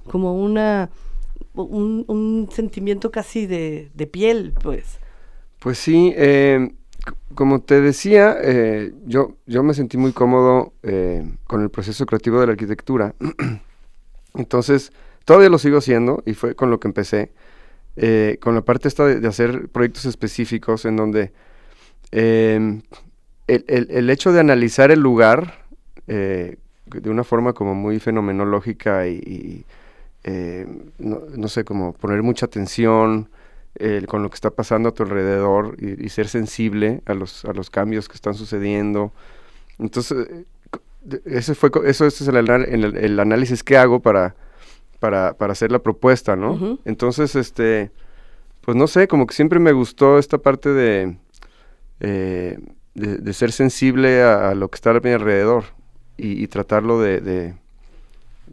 como 0.06 0.36
una 0.36 0.90
un, 1.54 2.50
sentimiento 2.52 3.12
casi 3.12 3.46
de, 3.46 4.10
piel, 4.12 4.54
pues. 4.62 5.00
Pues 5.60 5.78
sí, 5.78 6.14
eh, 6.16 6.72
como 7.36 7.62
te 7.62 7.80
decía, 7.82 8.36
eh, 8.42 8.92
yo, 9.06 9.38
yo 9.46 9.64
me 9.64 9.74
sentí 9.74 9.98
muy 9.98 10.12
cómodo 10.12 10.74
eh, 10.84 11.24
con 11.46 11.62
el 11.62 11.70
proceso 11.70 12.06
creativo 12.06 12.40
de 12.40 12.48
la 12.48 12.52
arquitectura. 12.54 13.14
Entonces, 14.34 14.92
todavía 15.26 15.50
lo 15.50 15.58
sigo 15.58 15.78
haciendo 15.78 16.24
y 16.26 16.34
fue 16.34 16.56
con 16.56 16.70
lo 16.70 16.80
que 16.80 16.88
empecé. 16.88 17.32
Eh, 17.96 18.38
con 18.42 18.56
la 18.56 18.62
parte 18.62 18.88
esta 18.88 19.06
de, 19.06 19.28
hacer 19.28 19.68
proyectos 19.70 20.06
específicos 20.06 20.86
en 20.86 20.96
donde 20.96 21.34
em, 22.12 22.82
el, 23.48 24.10
hecho 24.10 24.32
de 24.32 24.40
analizar 24.40 24.92
el 24.92 25.00
lugar 25.00 25.66
de 26.08 26.58
una 27.10 27.24
forma 27.24 27.54
como 27.54 27.76
muy 27.76 28.00
fenomenológica 28.00 29.08
y, 29.08 29.66
no, 30.98 31.22
no, 31.36 31.48
sé, 31.48 31.64
como 31.64 31.94
poner 31.94 32.24
mucha 32.24 32.46
atención, 32.46 33.30
con 34.08 34.24
lo 34.24 34.30
que 34.30 34.36
está 34.36 34.50
pasando 34.50 34.90
a 34.90 34.92
tu 34.94 35.04
alrededor 35.04 35.78
y, 35.80 36.10
ser 36.10 36.28
sensible 36.28 37.02
a 37.06 37.14
los, 37.14 37.46
a 37.46 37.54
los 37.54 37.70
cambios 37.70 38.08
que 38.10 38.16
están 38.16 38.34
sucediendo. 38.34 39.14
Entonces, 39.78 40.28
eh, 40.30 40.46
ese 41.26 41.56
fue, 41.56 41.72
eso, 41.86 42.06
ese 42.06 42.24
es 42.24 42.28
el, 42.28 42.38
el, 42.98 43.20
análisis 43.20 43.64
que 43.64 43.78
hago 43.78 44.02
para, 44.02 44.36
para, 45.00 45.34
para, 45.34 45.54
hacer 45.54 45.72
la 45.72 45.80
propuesta, 45.80 46.36
¿no? 46.36 46.78
Entonces, 46.84 47.36
este, 47.36 47.92
pues 48.62 48.76
no 48.76 48.88
sé, 48.88 49.08
como 49.08 49.26
que 49.26 49.34
siempre 49.34 49.60
me 49.60 49.72
gustó 49.72 50.20
esta 50.20 50.38
parte 50.38 50.70
de, 50.70 51.18
eh, 52.02 52.60
de, 52.96 53.34
ser 53.34 53.54
sensible 53.54 54.22
a, 54.22 54.54
lo 54.56 54.70
que 54.70 54.76
está 54.76 54.92
a 54.92 55.00
mi 55.00 55.12
alrededor 55.12 55.64
y, 56.18 56.46
tratarlo 56.48 57.00
de 57.00 57.22
de 57.22 57.56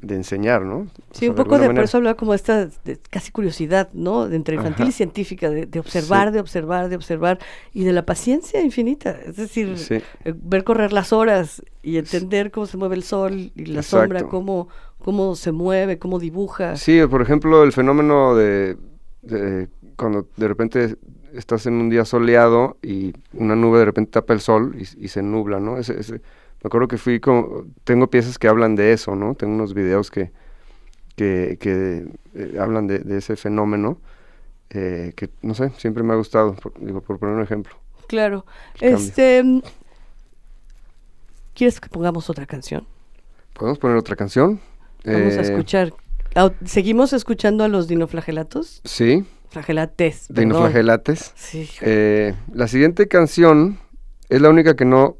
enseñar, 0.08 0.62
¿no? 0.62 0.86
Sí, 1.12 1.28
un 1.28 1.34
poco 1.34 1.58
de, 1.58 1.68
por 1.68 1.84
eso 1.84 1.96
hablaba 1.96 2.16
como 2.16 2.34
esta 2.34 2.68
casi 3.10 3.32
curiosidad, 3.32 3.88
¿no? 3.92 4.28
De 4.28 4.36
entre 4.36 4.56
infantil 4.56 4.88
y 4.88 4.92
científica, 4.92 5.50
de, 5.50 5.78
observar, 5.78 6.32
de 6.32 6.40
observar, 6.40 6.88
de 6.88 6.96
observar, 6.96 7.38
y 7.72 7.84
de 7.84 7.92
la 7.92 8.04
paciencia 8.04 8.60
infinita, 8.62 9.10
es 9.10 9.36
decir, 9.36 9.74
eh, 9.90 10.34
ver 10.34 10.64
correr 10.64 10.92
las 10.92 11.12
horas 11.12 11.62
y 11.82 11.98
entender 11.98 12.50
cómo 12.50 12.66
se 12.66 12.76
mueve 12.76 12.96
el 12.96 13.02
sol 13.02 13.52
y 13.54 13.66
la 13.66 13.82
sombra, 13.82 14.24
cómo, 14.24 14.68
cómo 14.98 15.36
se 15.36 15.52
mueve, 15.52 15.98
cómo 15.98 16.18
dibuja. 16.18 16.76
Sí, 16.76 17.00
por 17.08 17.22
ejemplo, 17.22 17.62
el 17.62 17.72
fenómeno 17.72 18.34
de, 18.34 18.76
cuando 19.96 20.28
de 20.36 20.48
repente 20.48 20.96
estás 21.32 21.66
en 21.66 21.74
un 21.74 21.90
día 21.90 22.04
soleado 22.04 22.76
y 22.82 23.12
una 23.34 23.56
nube 23.56 23.78
de 23.78 23.84
repente 23.84 24.12
tapa 24.12 24.32
el 24.32 24.40
sol 24.40 24.76
y, 24.78 25.08
se 25.08 25.22
nubla, 25.22 25.60
¿no? 25.60 25.78
ese, 25.78 26.20
me 26.62 26.68
acuerdo 26.68 26.88
que 26.88 26.98
fui 26.98 27.20
como, 27.20 27.64
tengo 27.84 28.08
piezas 28.08 28.38
que 28.38 28.48
hablan 28.48 28.76
de 28.76 28.92
eso, 28.92 29.14
¿no? 29.14 29.34
Tengo 29.34 29.54
unos 29.54 29.74
videos 29.74 30.10
que, 30.10 30.32
que, 31.16 32.08
eh, 32.34 32.56
hablan 32.58 32.86
de, 32.86 33.16
ese 33.16 33.36
fenómeno, 33.36 33.98
eh, 34.70 35.12
que 35.16 35.30
no 35.42 35.54
sé, 35.54 35.70
siempre 35.78 36.02
me 36.02 36.12
ha 36.12 36.16
gustado, 36.16 36.56
digo, 36.80 37.00
por 37.00 37.18
poner 37.18 37.36
un 37.36 37.42
ejemplo. 37.42 37.76
Claro. 38.08 38.46
Este, 38.80 39.62
¿Quieres 41.54 41.80
que 41.80 41.88
pongamos 41.88 42.30
otra 42.30 42.46
canción? 42.46 42.86
¿Podemos 43.52 43.78
poner 43.78 43.96
otra 43.96 44.16
canción? 44.16 44.60
Vamos 45.04 45.34
a 45.34 45.40
eh, 45.40 45.42
escuchar. 45.42 45.92
¿Seguimos 46.64 47.12
escuchando 47.12 47.64
a 47.64 47.68
los 47.68 47.88
dinoflagelatos? 47.88 48.82
Sí. 48.84 49.24
Flagelates. 49.48 50.26
Dinoflagelates. 50.28 51.32
Sí. 51.34 51.68
la 52.52 52.68
siguiente 52.68 53.08
canción 53.08 53.78
es 54.28 54.40
la 54.40 54.50
única 54.50 54.74
que 54.74 54.84
no 54.84 55.16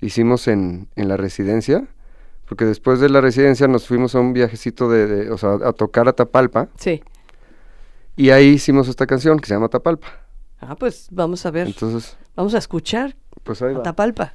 hicimos 0.00 0.48
en, 0.48 0.88
en, 0.96 1.08
la 1.08 1.16
residencia, 1.16 1.86
porque 2.48 2.64
después 2.64 3.00
de 3.00 3.08
la 3.08 3.20
residencia 3.20 3.68
nos 3.68 3.86
fuimos 3.86 4.14
a 4.14 4.20
un 4.20 4.32
viajecito 4.32 4.88
de, 4.88 5.30
o 5.30 5.38
sea, 5.38 5.54
a 5.64 5.72
tocar 5.72 6.08
a 6.08 6.12
Tapalpa. 6.12 6.68
Sí. 6.76 7.02
Y 8.16 8.30
ahí 8.30 8.46
hicimos 8.48 8.88
esta 8.88 9.06
canción 9.06 9.38
que 9.38 9.46
se 9.46 9.54
llama 9.54 9.68
Tapalpa. 9.68 10.08
Ah, 10.60 10.74
pues 10.74 11.08
vamos 11.10 11.44
a 11.44 11.50
ver. 11.50 11.66
Entonces. 11.66 12.16
Vamos 12.34 12.54
a 12.54 12.58
escuchar. 12.58 13.16
Pues 13.42 13.60
ahí 13.62 13.74
a 13.74 13.82
Tapalpa. 13.82 14.34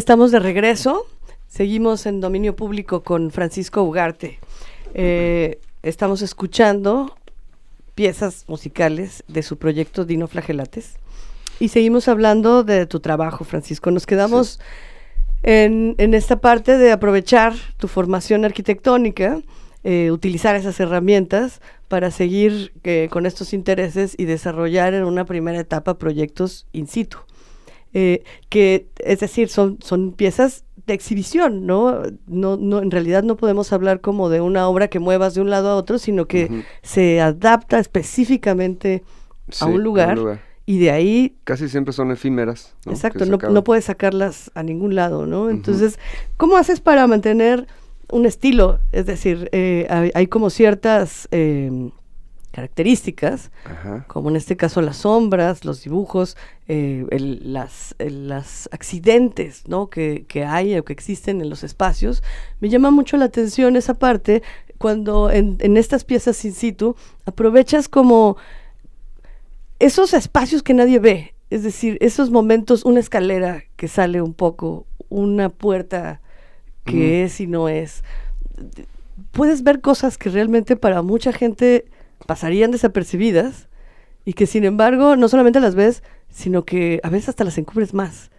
Estamos 0.00 0.30
de 0.30 0.38
regreso. 0.40 1.06
Seguimos 1.46 2.06
en 2.06 2.22
dominio 2.22 2.56
público 2.56 3.02
con 3.02 3.30
Francisco 3.30 3.82
Ugarte. 3.82 4.38
Eh, 4.94 5.60
estamos 5.82 6.22
escuchando 6.22 7.14
piezas 7.94 8.46
musicales 8.48 9.24
de 9.28 9.42
su 9.42 9.58
proyecto 9.58 10.06
Dino 10.06 10.26
Flagelates. 10.26 10.94
Y 11.58 11.68
seguimos 11.68 12.08
hablando 12.08 12.64
de 12.64 12.86
tu 12.86 13.00
trabajo, 13.00 13.44
Francisco. 13.44 13.90
Nos 13.90 14.06
quedamos 14.06 14.58
en, 15.42 15.94
esta 15.98 16.40
parte 16.40 16.78
de 16.78 16.92
aprovechar 16.92 17.52
tu 17.76 17.86
formación 17.86 18.46
arquitectónica, 18.46 19.42
eh, 19.84 20.10
utilizar 20.12 20.56
esas 20.56 20.80
herramientas 20.80 21.60
para 21.88 22.10
seguir 22.10 22.72
eh, 22.84 23.08
con 23.10 23.26
estos 23.26 23.52
intereses 23.52 24.14
y 24.16 24.24
desarrollar 24.24 24.94
en 24.94 25.04
una 25.04 25.26
primera 25.26 25.60
etapa 25.60 25.98
proyectos 25.98 26.66
in 26.72 26.86
situ. 26.86 27.18
Eh, 27.92 28.22
que 28.48 28.86
es 28.98 29.18
decir, 29.20 29.48
son, 29.48 29.78
son 29.82 30.12
piezas 30.12 30.64
de 30.86 30.94
exhibición, 30.94 31.66
¿no? 31.66 32.02
¿no? 32.26 32.56
No, 32.56 32.80
en 32.80 32.90
realidad 32.90 33.24
no 33.24 33.36
podemos 33.36 33.72
hablar 33.72 34.00
como 34.00 34.28
de 34.28 34.40
una 34.40 34.68
obra 34.68 34.88
que 34.88 35.00
muevas 35.00 35.34
de 35.34 35.40
un 35.40 35.50
lado 35.50 35.70
a 35.70 35.76
otro, 35.76 35.98
sino 35.98 36.26
que 36.26 36.64
se 36.82 37.20
adapta 37.20 37.78
específicamente 37.80 39.02
a 39.60 39.66
un 39.66 39.82
lugar, 39.82 40.40
y 40.66 40.78
de 40.78 40.92
ahí... 40.92 41.36
Casi 41.42 41.68
siempre 41.68 41.92
son 41.92 42.12
efímeras. 42.12 42.76
Exacto, 42.86 43.24
no, 43.26 43.38
no, 43.38 43.64
puedes 43.64 43.86
sacarlas 43.86 44.52
a 44.54 44.62
ningún 44.62 44.94
lado, 44.94 45.26
¿no? 45.26 45.50
Entonces, 45.50 45.98
¿cómo 46.36 46.56
haces 46.56 46.80
para 46.80 47.06
mantener 47.08 47.66
un 48.12 48.26
estilo, 48.26 48.80
es 48.92 49.06
decir, 49.06 49.48
hay, 49.52 50.10
hay, 50.14 50.26
como 50.26 50.50
ciertas 50.50 51.28
em, 51.30 51.90
características, 52.50 53.50
como 54.06 54.30
en 54.30 54.36
este 54.36 54.56
caso 54.56 54.80
las 54.82 54.98
sombras, 54.98 55.64
los 55.64 55.84
dibujos, 55.84 56.36
eh, 56.68 57.06
las, 57.10 57.94
las, 57.98 58.68
accidentes 58.72 59.68
¿no? 59.68 59.88
que, 59.88 60.24
que, 60.26 60.44
hay 60.44 60.76
o 60.76 60.84
que 60.84 60.92
existen 60.92 61.40
en 61.40 61.48
los 61.48 61.62
espacios. 61.62 62.22
Me 62.60 62.68
llama 62.68 62.90
mucho 62.90 63.16
la 63.16 63.26
atención 63.26 63.76
esa 63.76 63.94
parte 63.94 64.42
cuando 64.78 65.30
en, 65.30 65.58
en 65.60 65.76
estas 65.76 66.04
piezas 66.04 66.44
in 66.44 66.52
situ 66.52 66.96
aprovechas 67.26 67.88
como 67.88 68.36
esos 69.78 70.12
espacios 70.14 70.62
que 70.62 70.74
nadie 70.74 70.98
ve, 70.98 71.34
es 71.50 71.62
decir, 71.62 71.98
esos 72.00 72.30
momentos, 72.30 72.84
una 72.84 73.00
escalera 73.00 73.64
que 73.76 73.88
sale 73.88 74.22
un 74.22 74.34
poco, 74.34 74.86
una 75.08 75.48
puerta 75.48 76.20
que 76.84 77.24
es 77.24 77.40
y 77.40 77.46
no 77.46 77.68
es. 77.68 78.02
Puedes 79.32 79.62
ver 79.62 79.80
cosas 79.80 80.18
que 80.18 80.30
realmente 80.30 80.76
para 80.76 81.02
mucha 81.02 81.32
gente 81.32 81.86
pasarían 82.26 82.70
desapercibidas 82.70 83.68
y 84.24 84.34
que 84.34 84.46
sin 84.46 84.64
embargo 84.64 85.16
no 85.16 85.28
solamente 85.28 85.60
las 85.60 85.74
ves, 85.74 86.02
sino 86.28 86.64
que 86.64 87.00
a 87.02 87.10
veces 87.10 87.30
hasta 87.30 87.44
las 87.44 87.58
encubres 87.58 87.94
más. 87.94 88.30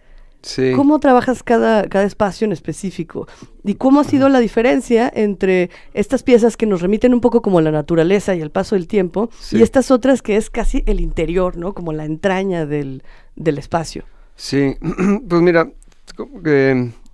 Sí. 0.42 0.72
¿Cómo 0.74 0.98
trabajas 0.98 1.44
cada, 1.44 1.88
cada 1.88 2.04
espacio 2.04 2.46
en 2.46 2.52
específico? 2.52 3.28
¿Y 3.62 3.74
cómo 3.74 4.00
ha 4.00 4.04
sido 4.04 4.28
la 4.28 4.40
diferencia 4.40 5.10
entre 5.14 5.70
estas 5.94 6.24
piezas 6.24 6.56
que 6.56 6.66
nos 6.66 6.82
remiten 6.82 7.14
un 7.14 7.20
poco 7.20 7.42
como 7.42 7.60
la 7.60 7.70
naturaleza 7.70 8.34
y 8.34 8.40
el 8.40 8.50
paso 8.50 8.74
del 8.74 8.88
tiempo 8.88 9.30
y 9.52 9.62
estas 9.62 9.92
otras 9.92 10.20
que 10.20 10.36
es 10.36 10.50
casi 10.50 10.82
el 10.86 11.00
interior, 11.00 11.56
¿no? 11.56 11.74
Como 11.74 11.92
la 11.92 12.04
entraña 12.04 12.66
del, 12.66 13.04
del 13.36 13.58
espacio. 13.58 14.04
Sí, 14.34 14.76
pues 15.28 15.42
mira, 15.42 15.70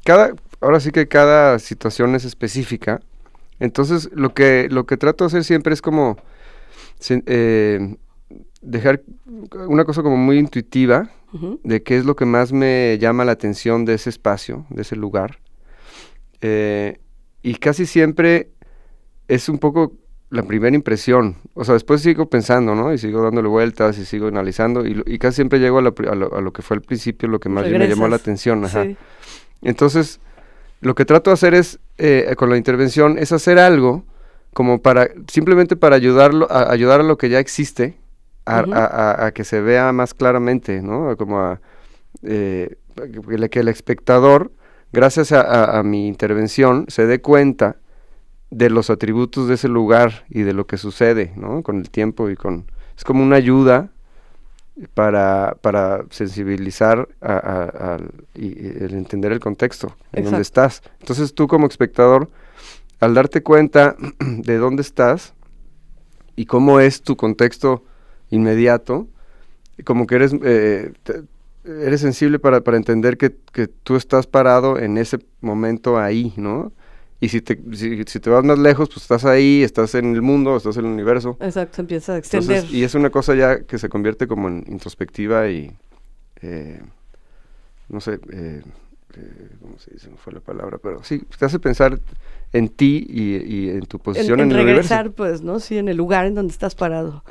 cada, 0.05 0.33
ahora 0.63 0.81
sí 0.81 0.91
que 0.91 1.07
cada 1.07 1.59
situación 1.59 2.15
es 2.15 2.25
específica. 2.25 3.01
Entonces 3.61 4.09
lo 4.15 4.33
que, 4.33 4.69
lo 4.71 4.87
que 4.87 4.97
trato 4.97 5.25
de 5.25 5.27
hacer 5.27 5.45
siempre 5.45 5.75
es 5.75 5.83
como 5.83 6.17
eh, 7.27 7.97
dejar 8.61 9.03
una 9.67 9.85
cosa 9.85 10.03
como 10.03 10.17
muy 10.17 10.39
intuitiva 10.39 11.11
de 11.63 11.83
qué 11.83 11.99
es 11.99 12.07
lo 12.07 12.17
que 12.17 12.25
más 12.25 12.53
me 12.53 12.97
llama 12.99 13.25
la 13.25 13.33
atención 13.33 13.85
de 13.85 13.95
ese 13.95 14.11
espacio, 14.11 14.67
de 14.71 14.83
ese 14.83 14.97
lugar. 14.97 15.39
Eh, 16.41 16.99
y 17.43 17.57
casi 17.57 17.85
siempre 17.87 18.51
es 19.29 19.49
un 19.49 19.59
poco 19.59 19.93
la 20.31 20.43
primera 20.43 20.75
impresión. 20.75 21.37
O 21.55 21.65
sea, 21.65 21.75
después 21.75 22.01
sigo 22.01 22.29
pensando, 22.29 22.75
¿no? 22.75 22.93
Y 22.93 22.99
sigo 22.99 23.23
dándole 23.23 23.49
vueltas 23.49 23.99
y 23.99 24.05
sigo 24.05 24.29
analizando. 24.29 24.87
Y, 24.87 25.19
casi 25.19 25.37
siempre 25.37 25.59
llego 25.59 25.79
a, 25.79 25.83
lo, 25.83 26.53
que 26.53 26.63
fue 26.63 26.77
al 26.77 26.83
principio, 26.83 27.29
lo 27.29 27.41
que 27.41 27.49
más 27.49 27.69
me 27.69 27.89
llamó 27.89 28.09
la 28.09 28.17
atención. 28.17 28.65
Entonces, 29.63 30.21
lo 30.81 30.95
que 30.95 31.05
trato 31.05 31.31
de 31.31 31.35
hacer 31.35 31.55
es, 31.55 31.79
eh, 31.99 32.35
con 32.37 32.51
la 32.51 32.57
intervención, 32.57 33.19
es 33.19 33.33
hacer 33.33 33.59
algo 33.59 34.05
como 34.53 34.81
para, 34.81 35.09
simplemente 35.29 35.77
para 35.77 35.97
ayudarlo, 35.97 36.51
a, 36.51 36.71
ayudar 36.71 37.01
a 37.01 37.05
lo 37.05 37.19
que 37.19 37.29
ya 37.29 37.39
existe, 37.39 37.97
a, 38.47 39.31
que 39.35 39.45
se 39.45 39.61
vea 39.61 39.93
más 39.93 40.15
claramente, 40.15 40.81
¿no? 40.81 41.17
Como 41.17 41.39
a, 41.39 41.61
eh, 42.23 42.77
que, 43.51 43.61
el 43.61 43.69
espectador, 43.69 44.51
gracias 44.93 45.33
a, 45.33 45.83
mi 45.85 46.09
intervención, 46.09 46.87
se 46.89 47.07
dé 47.07 47.21
cuenta 47.21 47.77
de 48.51 48.71
los 48.71 48.89
atributos 48.89 49.49
de 49.49 49.55
ese 49.55 49.69
lugar 49.69 50.25
y 50.31 50.43
de 50.43 50.55
lo 50.55 50.67
que 50.67 50.79
sucede, 50.79 51.33
¿no? 51.37 51.63
Con 51.63 51.79
el 51.79 51.91
tiempo 51.91 52.31
y 52.31 52.37
con... 52.37 52.65
Es 52.97 53.05
como 53.05 53.23
una 53.23 53.37
ayuda 53.37 53.91
para, 54.95 55.57
para 55.61 56.05
sensibilizar 56.11 57.09
a, 57.21 57.99
y, 58.35 58.59
entender 58.95 59.33
el 59.33 59.41
contexto 59.41 59.95
en 60.13 60.25
donde 60.25 60.43
estás. 60.43 60.83
Entonces 61.01 61.35
tú 61.35 61.47
como 61.49 61.67
espectador 61.67 62.29
al 63.01 63.15
darte 63.15 63.43
cuenta 63.43 63.97
de 64.21 64.57
dónde 64.57 64.83
estás 64.83 65.35
y 66.37 66.47
cómo 66.47 66.81
es 66.81 67.03
tu 67.03 67.17
contexto 67.17 67.85
inmediato, 68.31 69.09
como 69.85 70.07
que 70.07 70.17
eres, 70.17 70.35
eh, 70.43 70.93
eres 71.65 72.01
sensible 72.01 72.39
para, 72.39 72.63
entender 72.77 73.17
que, 73.17 73.31
tú 73.83 73.97
estás 73.97 74.27
parado 74.27 74.79
en 74.79 74.99
ese 74.99 75.19
momento 75.41 75.99
ahí, 75.99 76.33
¿no? 76.37 76.73
Y 77.21 77.31
si 77.31 77.41
te, 77.41 77.59
si, 77.75 78.05
te 78.05 78.31
vas 78.31 78.45
más 78.45 78.59
lejos, 78.59 78.89
pues 78.89 79.03
estás 79.03 79.25
ahí, 79.25 79.65
estás 79.65 79.97
en 79.97 80.15
el 80.15 80.23
mundo, 80.23 80.57
estás 80.57 80.77
en 80.77 80.85
el 80.85 80.93
universo. 80.93 81.37
Exacto, 81.41 81.81
empieza 81.81 82.15
a 82.15 82.19
extender. 82.19 82.65
y 82.71 82.85
es 82.85 82.95
una 82.95 83.11
cosa 83.11 83.35
ya 83.35 83.65
que 83.65 83.79
se 83.79 83.89
convierte 83.89 84.29
como 84.29 84.47
en 84.47 84.65
introspectiva 84.69 85.49
y, 85.49 85.73
eh, 86.43 86.81
no 87.89 88.01
sé, 88.01 88.21
eh, 88.31 88.63
¿cómo 89.61 89.79
se 89.79 89.91
dice? 89.93 90.11
No 90.11 90.17
fue 90.17 90.33
la 90.33 90.41
palabra, 90.41 90.79
pero 90.79 91.03
sí, 91.03 91.21
te 91.37 91.45
hace 91.45 91.59
pensar 91.59 91.99
en 92.53 92.69
ti 92.69 93.07
y, 93.09 93.69
en 93.69 93.87
tu 93.87 93.99
posición 93.99 94.41
en, 94.41 94.51
en, 94.51 94.59
en 94.59 94.67
regresar, 94.67 95.11
pues, 95.13 95.43
¿no? 95.43 95.61
Sí, 95.61 95.79
en 95.79 95.89
el 95.89 95.97
lugar 95.97 96.27
en 96.27 96.35
donde 96.35 96.53
estás 96.53 96.75
parado. 96.75 97.23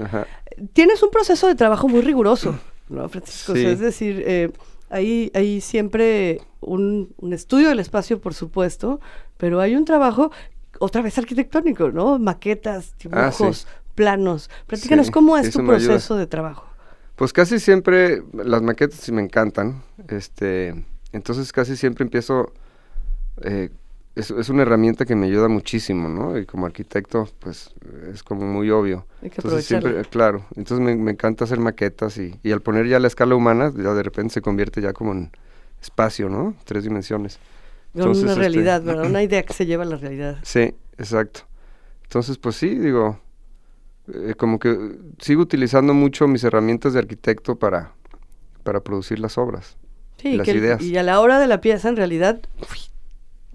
Tienes 0.73 1.01
un 1.03 1.12
proceso 1.12 1.47
de 1.47 1.56
trabajo 1.56 1.88
muy 1.88 2.01
riguroso, 2.01 2.60
¿no, 2.89 3.08
Francisco? 3.10 3.56
es 3.56 3.80
decir, 3.80 4.23
eh, 4.25 4.51
hay, 4.89 5.32
hay 5.34 5.62
siempre 5.62 6.41
un, 6.62 7.13
estudio 7.32 7.69
del 7.69 7.80
espacio, 7.80 8.19
por 8.19 8.34
supuesto, 8.34 8.99
pero 9.38 9.60
hay 9.60 9.75
un 9.75 9.86
trabajo, 9.86 10.32
otra 10.80 11.01
vez 11.01 11.17
arquitectónico, 11.17 11.91
¿no? 11.91 12.19
Maquetas, 12.19 12.93
ah, 13.12 13.32
dibujos, 13.32 13.67
planos. 13.95 14.49
Platícanos, 14.67 15.12
¿cómo 15.12 15.38
es 15.38 15.51
tu 15.51 15.65
proceso 15.65 16.15
de 16.15 16.27
trabajo? 16.27 16.65
Pues 17.15 17.34
casi 17.34 17.60
siempre 17.60 18.21
las 18.32 18.62
maquetas 18.62 18.99
sí 18.99 19.12
me 19.12 19.23
encantan, 19.23 19.82
este 20.08 20.86
entonces 21.12 21.51
casi 21.51 21.75
siempre 21.75 22.03
empiezo, 22.03 22.53
eh, 23.41 23.69
es, 24.19 24.49
una 24.49 24.63
herramienta 24.63 25.06
que 25.06 25.15
me 25.15 25.27
ayuda 25.27 25.47
muchísimo, 25.47 26.10
¿no? 26.10 26.38
Y 26.38 26.45
como 26.45 26.65
arquitecto, 26.65 27.30
pues 27.39 27.73
es 28.12 28.23
como 28.23 28.45
muy 28.45 28.69
obvio. 28.69 29.06
Hay 29.21 29.30
que 29.30 29.36
entonces 29.38 29.65
siempre, 29.65 30.03
claro, 30.06 30.45
entonces 30.56 30.97
me, 30.97 31.12
encanta 31.12 31.45
hacer 31.45 31.60
maquetas 31.60 32.17
y, 32.17 32.39
y, 32.43 32.51
al 32.51 32.62
poner 32.62 32.88
ya 32.88 32.99
la 32.99 33.08
escala 33.08 33.36
humana, 33.36 33.71
ya 33.75 33.93
de 33.93 34.03
repente 34.03 34.34
se 34.34 34.41
convierte 34.41 34.82
ya 34.82 34.93
como 34.93 35.12
en 35.12 35.32
espacio, 35.82 36.30
¿no? 36.30 36.56
Tres 36.65 36.84
dimensiones. 36.84 37.39
Entonces, 37.93 38.23
una 38.23 38.34
este, 38.34 38.41
realidad, 38.41 38.82
¿verdad? 38.84 39.06
Una 39.06 39.23
idea 39.23 39.43
que 39.43 39.53
se 39.53 39.65
lleva 39.65 39.84
a 39.84 39.88
la 39.88 39.97
realidad. 39.97 40.38
Sí, 40.43 40.73
exacto. 40.97 41.41
Entonces, 42.03 42.38
pues 42.38 42.56
sí, 42.56 42.75
digo, 42.75 43.19
eh, 44.13 44.34
como 44.38 44.60
que 44.60 44.97
sigo 45.19 45.41
utilizando 45.41 45.93
mucho 45.93 46.27
mis 46.27 46.43
herramientas 46.43 46.93
de 46.93 46.99
arquitecto 46.99 47.58
para, 47.58 47.93
para 48.63 48.82
producir 48.82 49.19
las 49.19 49.38
obras. 49.38 49.77
Sí, 50.17 50.39
y 50.80 50.97
a 50.97 51.03
la 51.03 51.19
hora 51.19 51.39
de 51.39 51.45
la 51.45 51.62
pieza, 51.62 51.89
en 51.89 51.95
realidad, 51.95 52.41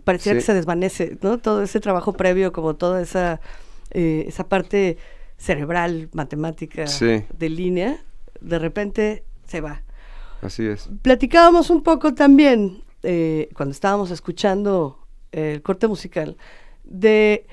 parecía 0.04 0.34
que 0.34 0.40
se 0.40 0.54
desvanece, 0.54 1.18
¿no? 1.22 1.38
Todo 1.38 1.62
ese 1.62 1.80
trabajo 1.80 2.12
previo, 2.12 2.52
como 2.52 2.74
toda 2.74 3.00
esa, 3.00 3.40
eh, 3.90 4.24
esa 4.26 4.48
parte 4.48 4.98
cerebral, 5.36 6.08
matemática, 6.12 6.84
de 7.00 7.48
línea, 7.48 7.98
de 8.40 8.58
repente 8.58 9.24
se 9.46 9.60
va. 9.60 9.82
Así 10.40 10.66
es. 10.66 10.88
Platicábamos 11.02 11.70
un 11.70 11.82
poco 11.82 12.14
también, 12.14 12.82
eh, 13.02 13.48
cuando 13.54 13.72
estábamos 13.72 14.10
escuchando 14.10 14.98
el 15.30 15.62
corte 15.62 15.86
musical, 15.86 16.36
de 16.84 17.46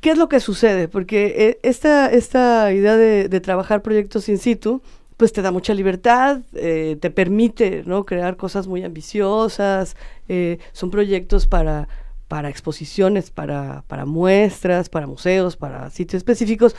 qué 0.00 0.10
es 0.10 0.18
lo 0.18 0.28
que 0.28 0.40
sucede, 0.40 0.88
porque 0.88 1.34
eh, 1.36 1.60
esta, 1.62 2.10
esta 2.10 2.72
idea 2.72 2.96
de, 2.96 3.28
de 3.28 3.40
trabajar 3.40 3.82
proyectos 3.82 4.28
in 4.28 4.38
situ, 4.38 4.82
pues 5.22 5.32
te 5.32 5.40
da 5.40 5.52
mucha 5.52 5.72
libertad, 5.72 6.40
eh, 6.52 6.96
te 7.00 7.08
permite 7.08 7.84
¿no? 7.86 8.04
crear 8.04 8.36
cosas 8.36 8.66
muy 8.66 8.82
ambiciosas, 8.82 9.96
eh, 10.26 10.58
son 10.72 10.90
proyectos 10.90 11.46
para, 11.46 11.86
para 12.26 12.48
exposiciones, 12.48 13.30
para, 13.30 13.84
para 13.86 14.04
muestras, 14.04 14.88
para 14.88 15.06
museos, 15.06 15.56
para 15.56 15.90
sitios 15.90 16.18
específicos, 16.18 16.74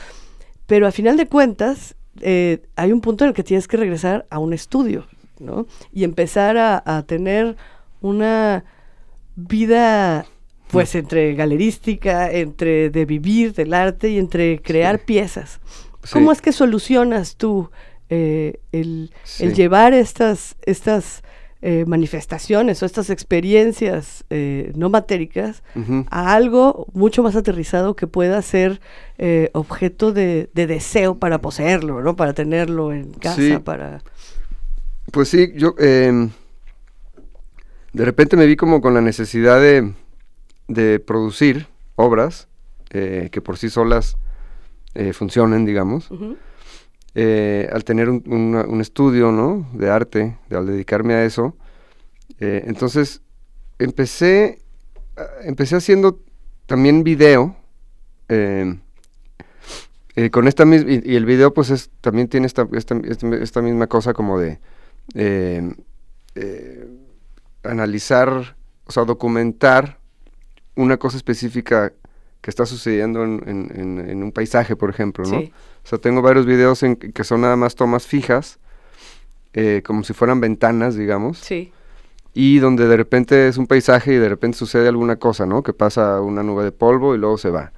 pero 0.66 0.86
a 0.86 0.92
final 0.92 1.16
de 1.16 1.26
cuentas 1.26 1.94
eh, 2.20 2.60
hay 2.76 2.92
un 2.92 3.00
punto 3.00 3.24
en 3.24 3.28
el 3.28 3.34
que 3.34 3.44
tienes 3.44 3.66
que 3.66 3.78
regresar 3.78 4.26
a 4.28 4.38
un 4.38 4.52
estudio 4.52 5.06
¿no? 5.40 5.66
y 5.90 6.04
empezar 6.04 6.58
a, 6.58 7.02
tener 7.06 7.56
una 8.02 8.66
vida 9.36 10.26
pues 10.70 10.94
entre 10.94 11.34
galerística, 11.34 12.30
entre 12.30 12.90
de 12.90 13.06
vivir 13.06 13.54
del 13.54 13.72
arte 13.72 14.10
y 14.10 14.18
entre 14.18 14.60
crear 14.60 14.98
piezas. 14.98 15.60
¿Cómo 16.12 16.30
es 16.30 16.42
que 16.42 16.52
solucionas 16.52 17.36
tú 17.36 17.70
eh, 18.10 18.60
el, 18.72 19.10
llevar 19.54 19.94
estas, 19.94 20.56
estas 20.62 21.22
eh, 21.62 21.84
manifestaciones 21.86 22.82
o 22.82 22.86
estas 22.86 23.08
experiencias 23.08 24.24
eh, 24.28 24.72
no 24.76 24.90
matéricas 24.90 25.62
a 26.10 26.34
algo 26.34 26.86
mucho 26.92 27.22
más 27.22 27.34
aterrizado 27.34 27.96
que 27.96 28.06
pueda 28.06 28.42
ser 28.42 28.80
objeto 29.52 30.12
de, 30.12 30.50
deseo 30.52 31.18
para 31.18 31.40
poseerlo, 31.40 32.02
¿no? 32.02 32.14
Para 32.16 32.34
tenerlo 32.34 32.92
en 32.92 33.12
casa, 33.12 33.60
para... 33.60 34.02
Pues 35.10 35.28
sí, 35.28 35.52
yo 35.54 35.74
em, 35.78 36.30
de 37.92 38.04
repente 38.04 38.36
me 38.36 38.46
vi 38.46 38.56
como 38.56 38.80
con 38.80 38.92
la 38.92 39.00
necesidad 39.00 39.60
de, 39.60 39.92
de 40.68 40.98
producir 40.98 41.68
obras 41.96 42.48
que 42.90 43.40
por 43.42 43.58
sí 43.58 43.70
solas 43.70 44.16
funcionen, 45.12 45.64
digamos. 45.64 46.10
Eh, 47.16 47.68
al 47.72 47.84
tener 47.84 48.08
un, 48.08 48.78
estudio 48.80 49.30
¿no? 49.30 49.68
de 49.72 49.88
arte, 49.88 50.36
al 50.50 50.66
dedicarme 50.66 51.14
a 51.14 51.24
eso, 51.24 51.56
eh, 52.40 52.64
entonces 52.66 53.22
empecé, 53.78 54.58
empecé 55.42 55.76
haciendo 55.76 56.20
también 56.66 57.04
video. 57.04 57.56
Eh, 58.28 58.78
eh, 60.16 60.30
con 60.30 60.46
esta 60.46 60.64
y, 60.64 61.12
y, 61.12 61.16
el 61.16 61.24
video 61.24 61.52
pues 61.52 61.70
es, 61.70 61.90
también 62.00 62.28
tiene 62.28 62.46
esta, 62.46 62.68
esta, 62.72 62.96
esta 63.40 63.62
misma 63.62 63.88
cosa 63.88 64.12
como 64.14 64.38
de 64.38 64.60
eh, 65.14 66.88
analizar, 67.64 68.56
o 68.86 68.92
sea, 68.92 69.04
documentar 69.04 69.98
una 70.76 70.96
cosa 70.98 71.16
específica 71.16 71.92
que 72.40 72.50
está 72.50 72.66
sucediendo 72.66 73.24
en, 73.24 73.40
en, 73.46 74.22
un 74.22 74.30
paisaje, 74.30 74.76
por 74.76 74.90
ejemplo, 74.90 75.24
¿no? 75.24 75.42
O 75.84 75.86
sea, 75.86 75.98
tengo 75.98 76.22
varios 76.22 76.46
videos 76.46 76.82
en 76.82 76.96
que 76.96 77.24
son 77.24 77.42
nada 77.42 77.56
más 77.56 77.74
tomas 77.74 78.06
fijas, 78.06 78.58
como 79.84 80.02
si 80.02 80.14
fueran 80.14 80.40
ventanas, 80.40 80.96
digamos. 80.96 81.38
Sí 81.38 81.72
y 82.34 82.58
donde 82.58 82.88
de 82.88 82.96
repente 82.96 83.48
es 83.48 83.56
un 83.56 83.68
paisaje 83.68 84.12
y 84.12 84.16
de 84.16 84.28
repente 84.28 84.58
sucede 84.58 84.88
alguna 84.88 85.16
cosa, 85.16 85.46
¿no? 85.46 85.62
Que 85.62 85.72
pasa 85.72 86.20
una 86.20 86.42
nube 86.42 86.64
de 86.64 86.72
polvo 86.72 87.14
y 87.14 87.18
luego 87.18 87.38
se 87.38 87.48
va. 87.48 87.72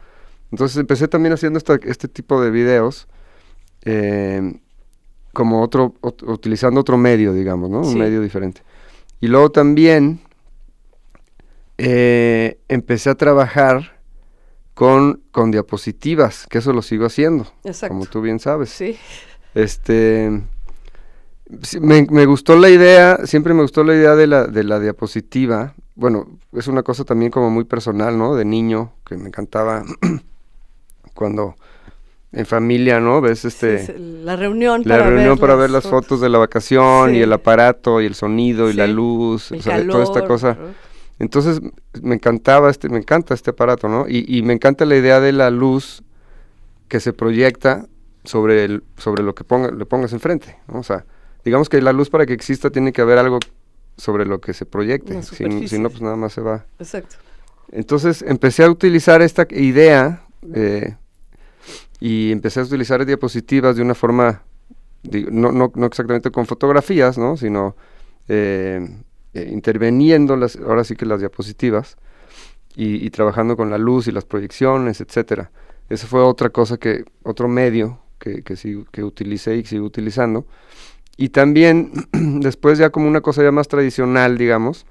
Entonces 0.51 0.79
empecé 0.79 1.09
también 1.09 1.35
haciendo 1.35 1.59
este 1.59 2.09
tipo 2.09 2.41
de 2.41 2.51
videos, 2.51 3.07
eh, 3.85 4.59
como 5.35 5.63
otro, 5.63 5.95
utilizando 6.01 6.81
otro 6.81 6.97
medio, 6.97 7.35
digamos, 7.35 7.69
¿no? 7.69 7.81
Un 7.81 7.99
medio 7.99 8.23
diferente. 8.23 8.63
Y 9.21 9.27
luego 9.27 9.51
también 9.51 10.21
eh, 11.77 12.59
empecé 12.69 13.11
a 13.11 13.15
trabajar 13.15 13.96
con, 14.77 15.23
con 15.31 15.51
diapositivas, 15.51 16.47
que 16.51 16.59
eso 16.59 16.75
lo 16.75 16.83
sigo 16.83 17.07
haciendo, 17.07 17.47
Exacto. 17.65 17.95
como 17.95 18.05
tú 18.05 18.21
bien 18.21 18.39
sabes. 18.39 18.69
Sí. 18.69 18.99
Este, 19.55 20.43
me, 21.81 22.27
gustó 22.27 22.59
la 22.59 22.69
idea, 22.69 23.21
siempre 23.25 23.55
me 23.55 23.63
gustó 23.63 23.85
la 23.85 23.95
idea 23.95 24.15
de 24.15 24.27
la, 24.27 24.47
de 24.47 24.65
la 24.65 24.79
diapositiva. 24.79 25.73
Bueno, 25.95 26.29
es 26.53 26.69
una 26.69 26.83
cosa 26.83 27.05
también 27.05 27.31
como 27.31 27.49
muy 27.49 27.65
personal, 27.65 28.19
¿no? 28.19 28.37
De 28.37 28.45
niño, 28.45 28.93
que 29.07 29.17
me 29.17 29.29
encantaba 29.29 29.83
cuando 31.15 31.55
en 32.33 32.45
familia, 32.45 33.01
¿no? 33.01 33.23
Ves 33.23 33.47
este... 33.47 33.97
la 33.99 34.37
reunión 34.37 34.83
la 34.85 34.99
para 34.99 35.09
reunión 35.09 35.37
ver 35.37 35.41
para 35.41 35.55
ver 35.55 35.71
las 35.71 35.85
fotos. 35.85 36.21
de 36.21 36.29
la 36.29 36.37
vacación 36.37 37.15
y 37.15 37.21
el 37.21 37.33
aparato 37.33 38.03
y 38.03 38.05
el 38.05 38.15
sonido 38.15 38.69
y 38.69 38.75
la 38.75 38.87
luz, 38.87 39.53
o 39.53 39.63
sea, 39.63 39.87
toda 39.87 40.05
esta 40.05 40.27
cosa. 40.27 40.59
Entonces 41.19 41.61
me 42.03 42.15
encantaba 42.15 42.71
este, 42.71 42.89
me 42.89 42.99
encanta 42.99 43.35
este 43.35 43.51
aparato, 43.51 43.89
¿no? 43.89 44.07
Y, 44.09 44.25
y 44.29 44.43
me 44.43 44.53
encanta 44.53 44.85
la 44.85 44.97
idea 44.97 45.21
de 45.21 45.33
la 45.33 45.51
luz 45.51 46.03
que 46.89 47.01
se 47.01 47.13
proyecta 47.13 47.87
sobre 48.25 48.65
el, 48.65 48.85
sobre 48.97 49.23
lo 49.23 49.35
que 49.35 49.45
ponga, 49.45 49.71
le 49.71 49.87
pongas 49.87 50.13
enfrente, 50.13 50.57
¿no? 50.69 50.81
O 50.81 50.83
sea, 50.83 51.05
digamos 51.45 51.69
que 51.69 51.81
la 51.81 51.93
luz 51.93 52.11
para 52.11 52.27
que 52.27 52.33
exista 52.33 52.71
tiene 52.71 52.93
que 52.93 53.01
haber 53.01 53.19
algo 53.19 53.39
sobre 53.97 54.27
lo 54.27 54.41
que 54.41 54.53
se 54.53 54.67
proyecte, 54.67 55.23
si, 55.23 55.45
no, 55.79 55.89
pues 55.89 56.03
nada 56.03 56.17
más 56.17 56.33
se 56.33 56.43
va. 56.43 56.67
Exacto. 56.79 57.17
Entonces 57.73 58.23
empecé 58.23 58.65
a 58.65 58.71
utilizar 58.71 59.23
esta 59.23 59.47
idea 59.51 60.25
eh, 60.55 60.95
y 61.99 62.31
empecé 62.31 62.61
a 62.61 62.65
utilizar 62.65 63.05
diapositivas 63.07 63.77
de 63.77 63.83
una 63.83 63.95
forma, 63.95 64.43
no, 65.31 65.51
no, 65.51 65.73
no, 65.75 65.87
exactamente 65.87 66.31
con 66.31 66.47
fotografías, 66.47 67.17
¿no? 67.17 67.37
sino 67.37 67.75
eh, 68.29 68.87
eh, 69.37 69.51
interveniendo 69.53 70.35
las, 70.35 70.57
ahora 70.57 70.83
sí 70.83 70.97
que 70.97 71.05
las 71.05 71.21
diapositivas 71.21 71.99
y, 72.75 73.11
trabajando 73.11 73.55
con 73.55 73.69
la 73.69 73.77
luz 73.77 74.09
y 74.09 74.13
las 74.13 74.25
proyecciones, 74.25 75.03
etcétera. 75.03 75.51
Esa 75.91 76.07
fue 76.07 76.23
otra 76.23 76.49
cosa 76.49 76.79
que, 76.79 77.05
otro 77.23 77.47
medio 77.47 78.01
que, 78.19 78.43
que, 78.43 79.05
utilicé 79.05 79.57
y 79.57 79.65
sigo 79.65 79.85
utilizando. 79.85 80.47
Y 81.19 81.29
también, 81.29 81.93
después 82.13 82.79
ya 82.79 82.89
como 82.89 83.09
una 83.09 83.21
cosa 83.21 83.43
ya 83.43 83.53
más 83.53 83.69
tradicional, 83.69 84.39
digamos, 84.39 84.87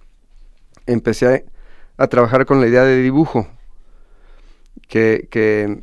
empecé 0.86 1.46
a, 1.98 2.08
trabajar 2.08 2.46
con 2.46 2.62
la 2.62 2.68
idea 2.68 2.84
de 2.84 3.02
dibujo, 3.02 3.48
que, 4.88 5.28
que 5.32 5.82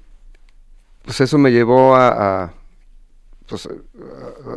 pues 1.03 1.21
eso 1.21 1.37
me 1.37 1.51
llevó 1.51 1.97
a, 1.97 2.55
pues, 3.49 3.69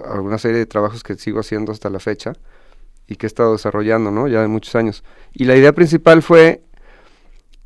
a, 0.06 0.20
una 0.22 0.38
serie 0.38 0.60
de 0.60 0.68
trabajos 0.68 1.02
que 1.02 1.16
sigo 1.16 1.40
haciendo 1.40 1.72
hasta 1.72 1.90
la 1.90 2.00
fecha 2.00 2.34
y 3.08 3.16
que 3.16 3.26
he 3.26 3.28
estado 3.28 3.54
desarrollando, 3.54 4.12
¿no? 4.12 4.28
Ya 4.28 4.42
de 4.42 4.48
muchos 4.48 4.76
años. 4.76 5.04
Y 5.34 5.46
la 5.46 5.56
idea 5.56 5.74
principal 5.74 6.22
fue 6.22 6.62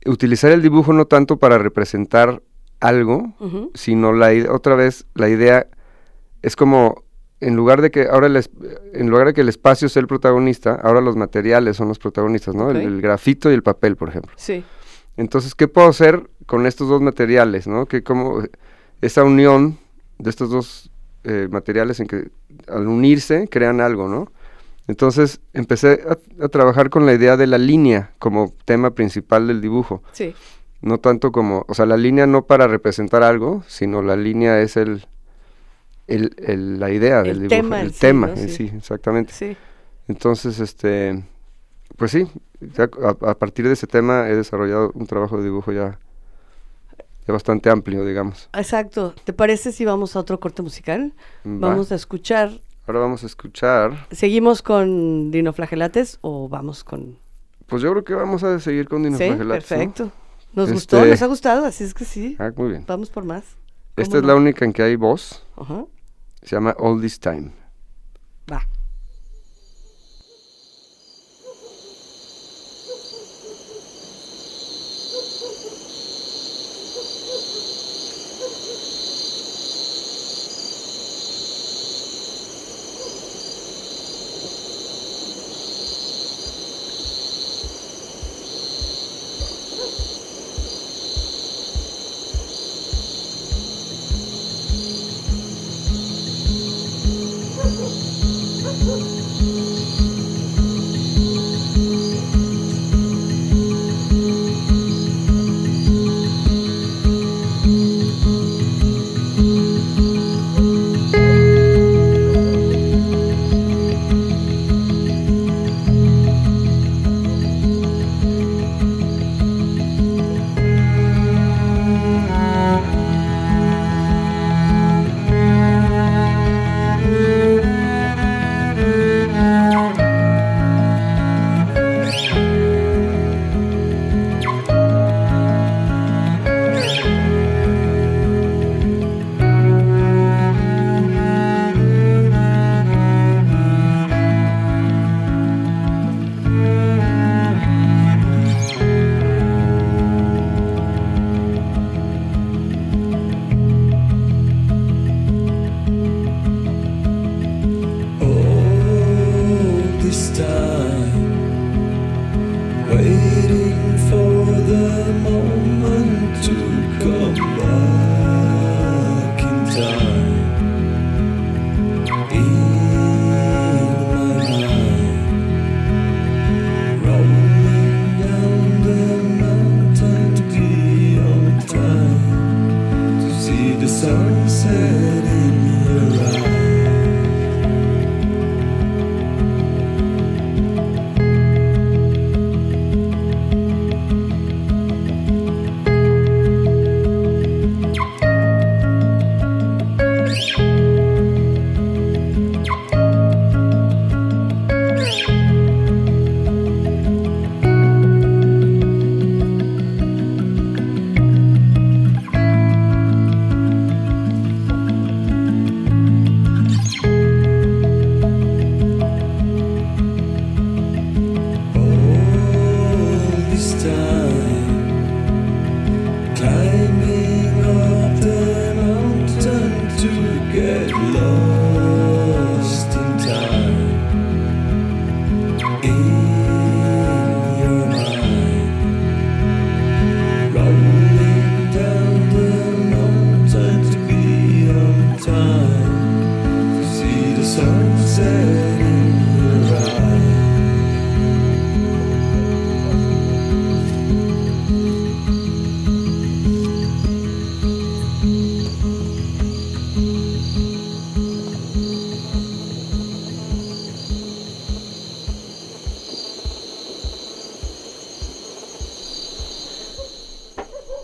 utilizar 0.05 0.51
el 0.51 0.61
dibujo 0.61 0.93
no 0.93 1.05
tanto 1.05 1.37
para 1.37 1.57
representar 1.57 2.41
algo, 2.79 3.33
sino 3.73 4.13
la 4.13 4.31
otra 4.51 4.75
vez 4.75 5.05
la 5.13 5.27
idea 5.27 5.67
es 6.41 6.55
como 6.55 7.03
en 7.41 7.55
lugar 7.55 7.81
de 7.81 7.91
que 7.91 8.07
ahora 8.09 8.27
el 8.27 8.49
en 8.93 9.09
lugar 9.09 9.27
de 9.27 9.33
que 9.33 9.41
el 9.41 9.49
espacio 9.49 9.89
sea 9.89 10.01
el 10.01 10.07
protagonista, 10.07 10.75
ahora 10.75 11.01
los 11.01 11.15
materiales 11.15 11.77
son 11.77 11.87
los 11.87 11.99
protagonistas, 11.99 12.55
¿no? 12.55 12.71
El, 12.71 13.01
grafito 13.01 13.51
y 13.51 13.53
el 13.53 13.63
papel, 13.63 13.95
por 13.95 14.09
ejemplo. 14.09 14.31
Sí. 14.35 14.63
Entonces, 15.17 15.55
¿qué 15.55 15.67
puedo 15.67 15.89
hacer 15.89 16.29
con 16.45 16.65
estos 16.65 16.87
dos 16.87 17.01
materiales, 17.01 17.67
¿no? 17.67 17.85
Que 17.85 18.03
como 18.03 18.43
esa 19.01 19.23
unión 19.23 19.77
de 20.17 20.29
estos 20.29 20.49
dos 20.49 20.91
eh, 21.23 21.47
materiales 21.49 21.99
en 21.99 22.07
que 22.07 22.29
al 22.67 22.87
unirse 22.87 23.47
crean 23.49 23.81
algo, 23.81 24.07
¿no? 24.07 24.31
Entonces 24.89 25.39
empecé 25.53 26.01
a, 26.09 26.43
a, 26.43 26.47
trabajar 26.47 26.89
con 26.89 27.05
la 27.05 27.13
idea 27.13 27.37
de 27.37 27.45
la 27.45 27.59
línea 27.59 28.11
como 28.17 28.55
tema 28.65 28.89
principal 28.95 29.45
del 29.45 29.61
dibujo. 29.61 30.01
Sí. 30.13 30.33
No 30.81 30.97
tanto 30.97 31.31
como, 31.31 31.63
o 31.67 31.75
sea, 31.75 31.85
la 31.85 31.95
línea 31.95 32.25
no 32.25 32.47
para 32.47 32.67
representar 32.67 33.21
algo, 33.21 33.63
sino 33.67 34.01
la 34.01 34.15
línea 34.15 34.59
es 34.61 34.77
el, 34.77 35.05
el, 36.07 36.79
la 36.79 36.89
idea 36.89 37.21
del 37.21 37.47
dibujo, 37.47 37.49
tema 37.49 37.81
el 37.81 37.93
tema, 37.93 38.35
sí. 38.35 38.71
exactamente. 38.75 39.31
Sí. 39.31 39.55
Entonces, 40.07 40.59
este, 40.59 41.23
pues 41.95 42.09
sí, 42.09 42.27
a, 43.03 43.35
partir 43.35 43.67
de 43.67 43.73
ese 43.73 43.85
tema 43.85 44.27
he 44.27 44.35
desarrollado 44.35 44.91
un 44.95 45.05
trabajo 45.05 45.37
de 45.37 45.43
dibujo 45.43 45.71
ya, 45.71 45.99
ya 47.27 47.31
bastante 47.31 47.69
amplio, 47.69 48.03
digamos. 48.05 48.49
Exacto. 48.53 49.13
¿Te 49.23 49.33
parece 49.33 49.71
si 49.71 49.85
vamos 49.85 50.15
a 50.15 50.19
otro 50.19 50.39
corte 50.39 50.63
musical? 50.63 51.13
Vamos 51.43 51.91
a 51.91 51.95
escuchar. 51.95 52.49
Ahora 52.89 53.01
vamos 53.01 53.21
a 53.21 53.27
escuchar. 53.27 54.07
¿Seguimos 54.09 54.63
con 54.63 55.29
dinoflagelates 55.29 56.17
o 56.21 56.49
vamos 56.49 56.83
con...? 56.83 57.19
Pues 57.67 57.83
yo 57.83 57.91
creo 57.91 58.03
que 58.03 58.15
vamos 58.15 58.43
a 58.43 58.59
seguir 58.59 58.89
con 58.89 59.03
dinoflagelates. 59.03 59.65
Sí, 59.65 59.75
perfecto. 59.75 60.11
Nos 60.53 60.71
gustó, 60.71 60.97
este 60.97 61.11
nos 61.11 61.21
ha 61.21 61.27
gustado, 61.27 61.65
así 61.67 61.83
es 61.83 61.93
que 61.93 62.03
sí. 62.03 62.35
Ah, 62.39 62.51
muy 62.55 62.69
bien. 62.69 62.85
Vamos 62.87 63.11
por 63.11 63.25
más. 63.25 63.43
Esta 63.95 64.17
es 64.17 64.23
la 64.23 64.33
única 64.33 64.65
en 64.65 64.73
que 64.73 64.81
hay 64.81 64.95
voz. 64.95 65.45
Ajá. 65.55 65.85
Se 66.41 66.55
llama 66.55 66.75
All 66.79 66.99
This 66.99 67.19
Time. 67.19 67.51
Va. 68.51 68.67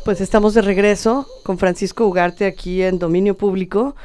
Pues 0.06 0.22
estamos 0.22 0.53
de 0.53 0.62
regreso 0.62 1.28
con 1.41 1.58
Francisco 1.58 2.06
Ugarte 2.06 2.45
aquí 2.45 2.84
en 2.84 2.99
Dominio 2.99 3.36
Público 3.36 3.95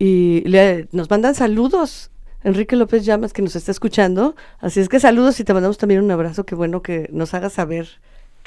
y 0.00 0.42
nos 0.90 1.08
mandan 1.08 1.36
saludos. 1.36 2.10
Enrique 2.42 2.74
López 2.74 3.04
Llamas 3.04 3.32
que 3.32 3.40
nos 3.40 3.54
está 3.54 3.70
escuchando. 3.70 4.34
Así 4.58 4.80
es 4.80 4.88
que 4.88 4.98
saludos 4.98 5.38
y 5.38 5.44
te 5.44 5.54
mandamos 5.54 5.78
también 5.78 6.02
un 6.02 6.10
abrazo. 6.10 6.42
Qué 6.42 6.56
bueno 6.56 6.82
que 6.82 7.08
nos 7.12 7.34
hagas 7.34 7.52
saber 7.52 7.86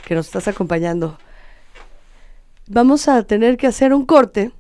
que 0.06 0.16
nos 0.16 0.26
estás 0.26 0.50
acompañando. 0.50 1.18
Vamos 2.68 3.08
a 3.08 3.24
tener 3.24 3.56
que 3.56 3.68
hacer 3.68 3.94
un 3.94 4.06
corte 4.06 4.52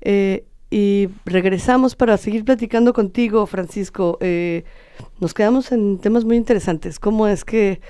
eh, 0.00 0.44
y 0.70 1.08
regresamos 1.24 1.96
para 1.96 2.16
seguir 2.16 2.44
platicando 2.44 2.92
contigo, 2.92 3.44
Francisco. 3.46 4.18
Eh, 4.20 4.62
nos 5.18 5.34
quedamos 5.34 5.72
en 5.72 5.98
temas 5.98 6.24
muy 6.24 6.36
interesantes. 6.36 7.00
¿Cómo 7.00 7.26
es 7.26 7.44
que 7.44 7.80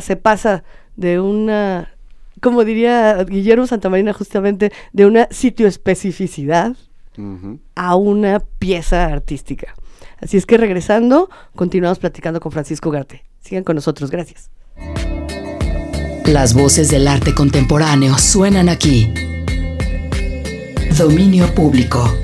se 0.00 0.16
pasa 0.16 0.64
de 0.96 1.20
una 1.20 1.97
como 2.40 2.64
diría 2.64 3.22
Guillermo 3.24 3.66
Santamarina, 3.66 4.12
justamente 4.12 4.72
de 4.92 5.06
una 5.06 5.28
sitio 5.30 5.66
especificidad 5.66 6.76
a 7.74 7.96
una 7.96 8.40
pieza 8.58 9.06
artística. 9.06 9.74
Así 10.20 10.36
es 10.36 10.46
que 10.46 10.56
regresando, 10.56 11.28
continuamos 11.54 11.98
platicando 11.98 12.40
con 12.40 12.52
Francisco 12.52 12.90
Garte. 12.90 13.24
Sigan 13.40 13.64
con 13.64 13.76
nosotros, 13.76 14.10
gracias. 14.10 14.50
Las 16.26 16.54
voces 16.54 16.90
del 16.90 17.08
arte 17.08 17.34
contemporáneo 17.34 18.18
suenan 18.18 18.68
aquí. 18.68 19.12
Dominio 20.96 21.52
público. 21.54 22.14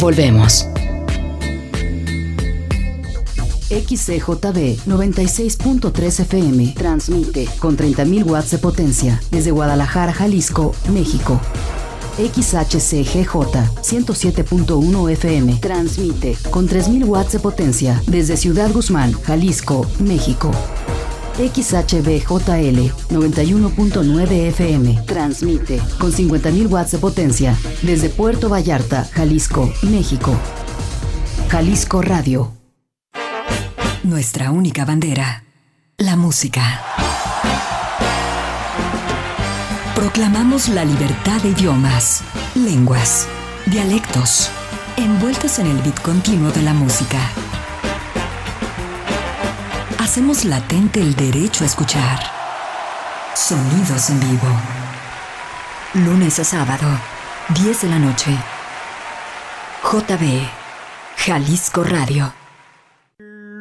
Volvemos. 0.00 0.66
XCJB 3.70 4.86
96.3 4.86 6.20
FM 6.20 6.72
transmite 6.74 7.46
con 7.58 7.76
30.000 7.76 8.24
watts 8.24 8.52
de 8.52 8.58
potencia 8.58 9.20
desde 9.30 9.50
Guadalajara, 9.50 10.12
Jalisco, 10.14 10.74
México. 10.90 11.38
XHCGJ 12.16 13.28
107.1 13.82 15.10
FM 15.10 15.54
transmite 15.60 16.36
con 16.50 16.66
3.000 16.66 17.04
watts 17.06 17.32
de 17.32 17.40
potencia 17.40 18.02
desde 18.06 18.38
Ciudad 18.38 18.72
Guzmán, 18.72 19.12
Jalisco, 19.12 19.86
México. 19.98 20.50
XHBJL 21.36 22.90
91.9 23.10 24.30
FM 24.48 25.02
transmite 25.06 25.80
con 25.98 26.10
50.000 26.10 26.70
watts 26.70 26.92
de 26.92 26.98
potencia 26.98 27.56
desde 27.82 28.08
Puerto 28.08 28.48
Vallarta, 28.48 29.04
Jalisco, 29.12 29.70
México. 29.82 30.34
Jalisco 31.48 32.02
Radio 32.02 32.57
nuestra 34.02 34.50
única 34.50 34.84
bandera, 34.84 35.44
la 35.96 36.16
música. 36.16 36.82
Proclamamos 39.94 40.68
la 40.68 40.84
libertad 40.84 41.40
de 41.42 41.50
idiomas, 41.50 42.22
lenguas, 42.54 43.26
dialectos, 43.66 44.50
envueltos 44.96 45.58
en 45.58 45.66
el 45.66 45.78
beat 45.78 46.00
continuo 46.00 46.50
de 46.52 46.62
la 46.62 46.74
música. 46.74 47.18
Hacemos 49.98 50.44
latente 50.44 51.00
el 51.00 51.14
derecho 51.14 51.64
a 51.64 51.66
escuchar. 51.66 52.18
Sonidos 53.34 54.10
en 54.10 54.20
vivo. 54.20 54.48
Lunes 55.94 56.38
a 56.38 56.44
sábado, 56.44 56.86
10 57.48 57.82
de 57.82 57.88
la 57.88 57.98
noche. 57.98 58.36
JB, 59.82 60.48
Jalisco 61.16 61.82
Radio. 61.82 62.37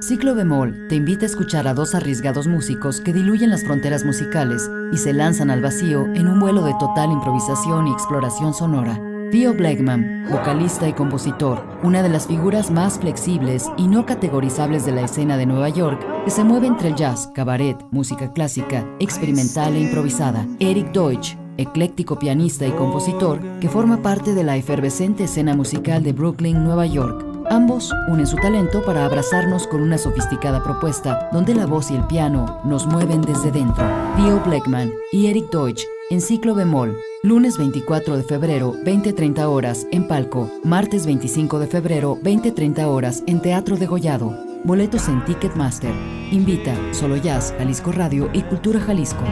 Ciclo 0.07 0.35
Bemol 0.35 0.87
te 0.87 0.95
invita 0.95 1.25
a 1.25 1.25
escuchar 1.25 1.67
a 1.67 1.73
dos 1.73 1.93
arriesgados 1.93 2.47
músicos 2.47 3.01
que 3.01 3.11
diluyen 3.11 3.49
las 3.49 3.65
fronteras 3.65 4.05
musicales 4.05 4.71
y 4.93 4.97
se 4.99 5.11
lanzan 5.11 5.51
al 5.51 5.61
vacío 5.61 6.05
en 6.13 6.29
un 6.29 6.39
vuelo 6.39 6.63
de 6.63 6.73
total 6.79 7.11
improvisación 7.11 7.87
y 7.87 7.91
exploración 7.91 8.53
sonora. 8.53 8.97
Theo 9.31 9.53
Blackman, 9.53 10.27
vocalista 10.31 10.87
y 10.87 10.93
compositor, 10.93 11.61
una 11.83 12.03
de 12.03 12.07
las 12.07 12.25
figuras 12.25 12.71
más 12.71 12.99
flexibles 12.99 13.69
y 13.75 13.89
no 13.89 14.05
categorizables 14.05 14.85
de 14.85 14.93
la 14.93 15.01
escena 15.01 15.35
de 15.35 15.45
Nueva 15.45 15.67
York, 15.67 15.99
que 16.23 16.31
se 16.31 16.45
mueve 16.45 16.67
entre 16.67 16.87
el 16.87 16.95
jazz, 16.95 17.29
cabaret, 17.35 17.77
música 17.91 18.31
clásica, 18.31 18.85
experimental 19.01 19.75
e 19.75 19.81
improvisada. 19.81 20.47
Eric 20.61 20.93
Deutsch, 20.93 21.35
ecléctico 21.57 22.17
pianista 22.17 22.65
y 22.65 22.71
compositor, 22.71 23.41
que 23.59 23.67
forma 23.67 24.01
parte 24.01 24.33
de 24.33 24.45
la 24.45 24.55
efervescente 24.55 25.25
escena 25.25 25.53
musical 25.53 26.01
de 26.01 26.13
Brooklyn, 26.13 26.63
Nueva 26.63 26.85
York. 26.85 27.26
Ambos 27.49 27.93
unen 28.09 28.27
su 28.27 28.35
talento 28.35 28.83
para 28.83 29.05
abrazarnos 29.05 29.67
con 29.67 29.81
una 29.81 29.97
sofisticada 29.97 30.61
propuesta 30.61 31.29
donde 31.31 31.55
la 31.55 31.65
voz 31.65 31.89
y 31.91 31.95
el 31.95 32.05
piano 32.05 32.59
nos 32.65 32.85
mueven 32.85 33.21
desde 33.21 33.51
dentro. 33.51 33.85
Theo 34.17 34.41
Blackman 34.45 34.91
y 35.13 35.27
Eric 35.27 35.49
Deutsch 35.49 35.85
en 36.09 36.19
ciclo 36.19 36.55
bemol, 36.55 36.97
lunes 37.23 37.57
24 37.57 38.17
de 38.17 38.23
febrero, 38.23 38.73
20-30 38.83 39.45
horas 39.45 39.87
en 39.91 40.07
Palco, 40.07 40.51
martes 40.63 41.05
25 41.05 41.59
de 41.59 41.67
febrero, 41.67 42.17
20-30 42.21 42.85
horas 42.85 43.23
en 43.27 43.41
Teatro 43.41 43.77
de 43.77 43.87
Gollado. 43.87 44.33
Boletos 44.65 45.07
en 45.07 45.23
Ticketmaster. 45.23 45.93
Invita 46.31 46.75
Solo 46.91 47.15
Jazz, 47.15 47.53
Jalisco 47.57 47.93
Radio 47.93 48.29
y 48.33 48.41
Cultura 48.41 48.81
Jalisco. 48.81 49.23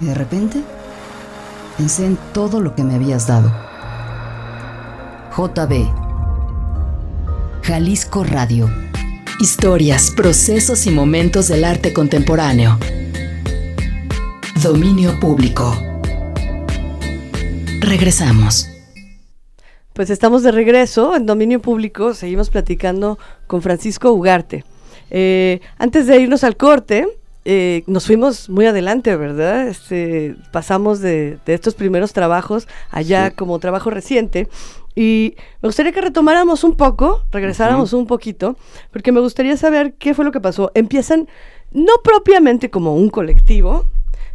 Y 0.00 0.06
de 0.06 0.14
repente, 0.14 0.62
pensé 1.76 2.06
en 2.06 2.16
todo 2.32 2.60
lo 2.60 2.76
que 2.76 2.84
me 2.84 2.94
habías 2.94 3.26
dado 3.26 3.67
JB. 5.38 5.86
Jalisco 7.62 8.24
Radio. 8.24 8.68
Historias, 9.38 10.10
procesos 10.10 10.84
y 10.88 10.90
momentos 10.90 11.46
del 11.46 11.62
arte 11.62 11.92
contemporáneo. 11.92 12.76
Dominio 14.60 15.20
público. 15.20 15.80
Regresamos. 17.78 18.68
Pues 19.92 20.10
estamos 20.10 20.42
de 20.42 20.50
regreso 20.50 21.14
en 21.14 21.24
Dominio 21.24 21.62
Público, 21.62 22.14
seguimos 22.14 22.50
platicando 22.50 23.16
con 23.46 23.62
Francisco 23.62 24.10
Ugarte. 24.10 24.64
Eh, 25.08 25.60
antes 25.78 26.08
de 26.08 26.18
irnos 26.18 26.42
al 26.42 26.56
corte, 26.56 27.06
eh, 27.44 27.82
nos 27.86 28.06
fuimos 28.06 28.50
muy 28.50 28.66
adelante, 28.66 29.14
¿verdad? 29.16 29.68
Este, 29.68 30.36
pasamos 30.52 31.00
de, 31.00 31.38
estos 31.46 31.74
primeros 31.74 32.12
trabajos 32.12 32.68
allá 32.90 33.30
como 33.30 33.58
trabajo 33.58 33.88
reciente 33.88 34.48
y 34.98 35.36
me 35.62 35.68
gustaría 35.68 35.92
que 35.92 36.00
retomáramos 36.00 36.64
un 36.64 36.74
poco, 36.74 37.22
regresáramos 37.30 37.92
un 37.92 38.08
poquito, 38.08 38.56
porque 38.90 39.12
me 39.12 39.20
gustaría 39.20 39.56
saber 39.56 39.94
qué 39.94 40.12
fue 40.12 40.24
lo 40.24 40.32
que 40.32 40.40
pasó. 40.40 40.72
Empiezan 40.74 41.28
no 41.70 41.92
propiamente 42.02 42.68
como 42.68 42.96
un 42.96 43.08
colectivo, 43.08 43.84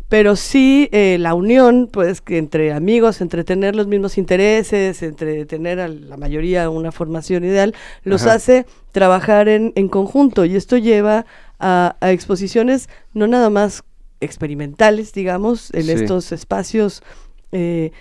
pero 0.08 0.38
sí 0.38 0.88
eh, 0.94 1.18
la 1.20 1.34
unión, 1.34 1.90
pues, 1.92 2.22
que 2.22 2.38
entre 2.38 2.72
amigos, 2.72 3.20
entre 3.20 3.44
tener 3.44 3.76
los 3.76 3.88
mismos 3.88 4.18
intereses, 4.18 5.04
entre 5.04 5.46
tener 5.46 5.82
a 5.82 5.90
la 5.90 6.16
mayoría 6.16 6.70
una 6.70 6.94
formación 6.94 7.44
ideal, 7.44 7.76
los 8.06 8.26
hace 8.26 8.66
trabajar 8.94 9.50
en, 9.50 9.74
en, 9.76 9.90
conjunto. 9.90 10.46
Y 10.46 10.56
esto 10.56 10.78
lleva 10.78 11.26
a, 11.60 11.98
exposiciones 12.00 12.88
no 13.14 13.28
nada 13.28 13.50
más 13.50 13.84
experimentales, 14.22 15.12
digamos, 15.12 15.74
en 15.74 15.90
estos 15.90 16.32
espacios 16.32 17.04
eh, 17.52 17.92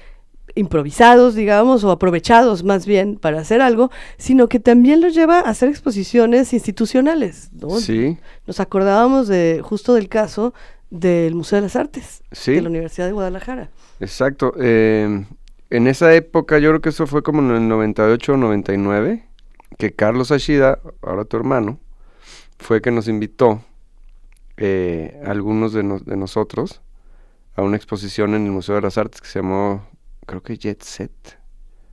improvisados, 0.54 1.34
digamos, 1.34 1.84
o 1.84 1.90
aprovechados 1.90 2.64
más 2.64 2.86
bien 2.86 3.16
para 3.16 3.40
hacer 3.40 3.60
algo, 3.60 3.90
sino 4.18 4.48
que 4.48 4.60
también 4.60 5.00
los 5.00 5.14
lleva 5.14 5.38
a 5.38 5.50
hacer 5.50 5.68
exposiciones 5.68 6.52
institucionales. 6.52 7.50
¿no? 7.52 7.70
Sí. 7.78 8.18
Nos 8.46 8.60
acordábamos 8.60 9.28
de 9.28 9.60
justo 9.62 9.94
del 9.94 10.08
caso 10.08 10.54
del 10.90 11.34
Museo 11.34 11.56
de 11.56 11.62
las 11.62 11.76
Artes 11.76 12.22
de 12.44 12.60
la 12.60 12.68
Universidad 12.68 13.06
de 13.06 13.12
Guadalajara. 13.12 13.70
Exacto. 14.00 14.52
Eh, 14.58 15.24
en 15.70 15.86
esa 15.86 16.14
época, 16.14 16.58
yo 16.58 16.68
creo 16.68 16.80
que 16.82 16.90
eso 16.90 17.06
fue 17.06 17.22
como 17.22 17.40
en 17.40 17.50
el 17.50 17.68
98 17.68 18.34
o 18.34 18.36
99, 18.36 19.24
que 19.78 19.92
Carlos 19.92 20.30
Ashida, 20.30 20.80
ahora 21.00 21.24
tu 21.24 21.38
hermano, 21.38 21.78
fue 22.58 22.82
que 22.82 22.90
nos 22.90 23.08
invitó 23.08 23.62
eh, 24.58 25.18
algunos 25.24 25.72
de, 25.72 25.82
de, 25.82 26.16
nosotros 26.16 26.82
a 27.56 27.62
una 27.62 27.76
exposición 27.76 28.34
en 28.34 28.44
el 28.44 28.52
Museo 28.52 28.74
de 28.74 28.82
las 28.82 28.98
Artes 28.98 29.22
que 29.22 29.28
se 29.28 29.38
llamó, 29.38 29.82
creo 30.26 30.42
que 30.42 30.56
Jet 30.56 30.82
Set. 30.82 31.38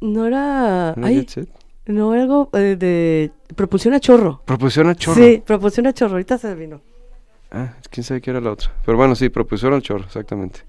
No 0.01 0.25
era... 0.25 0.93
¿No 0.95 1.07
Jet 1.07 1.29
Set? 1.29 1.49
No, 1.85 2.11
algo 2.11 2.49
eh, 2.53 2.75
de 2.77 3.31
propulsión 3.55 3.93
a 3.93 3.99
chorro. 3.99 4.41
Propulsión 4.45 4.87
a 4.87 4.95
chorro. 4.95 5.23
Sí, 5.23 5.41
propulsión 5.45 5.87
a 5.87 5.93
chorro. 5.93 6.13
Ahorita 6.13 6.37
se 6.37 6.53
vino. 6.53 6.81
Ah, 7.51 7.73
quién 7.89 8.03
sabe 8.03 8.21
qué 8.21 8.29
era 8.29 8.39
la 8.39 8.51
otra. 8.51 8.71
Pero 8.85 8.97
bueno, 8.97 9.15
sí, 9.15 9.29
propusieron 9.29 9.77
el 9.77 9.81
chorro, 9.81 10.05
exactamente. 10.05 10.61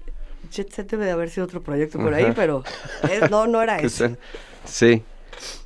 Jet 0.51 0.71
Set 0.71 0.89
debe 0.89 1.05
de 1.05 1.11
haber 1.11 1.29
sido 1.29 1.45
otro 1.45 1.61
proyecto 1.61 1.99
por 1.99 2.13
ahí, 2.13 2.33
pero 2.35 2.63
no, 3.29 3.47
no 3.47 3.61
era 3.61 3.77
eso. 3.81 4.17
Sí. 4.65 5.03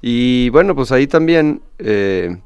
Y 0.01 0.49
bueno, 0.49 0.75
pues 0.75 0.91
ahí 0.91 1.07
también 1.07 1.61
eh, 1.79 2.37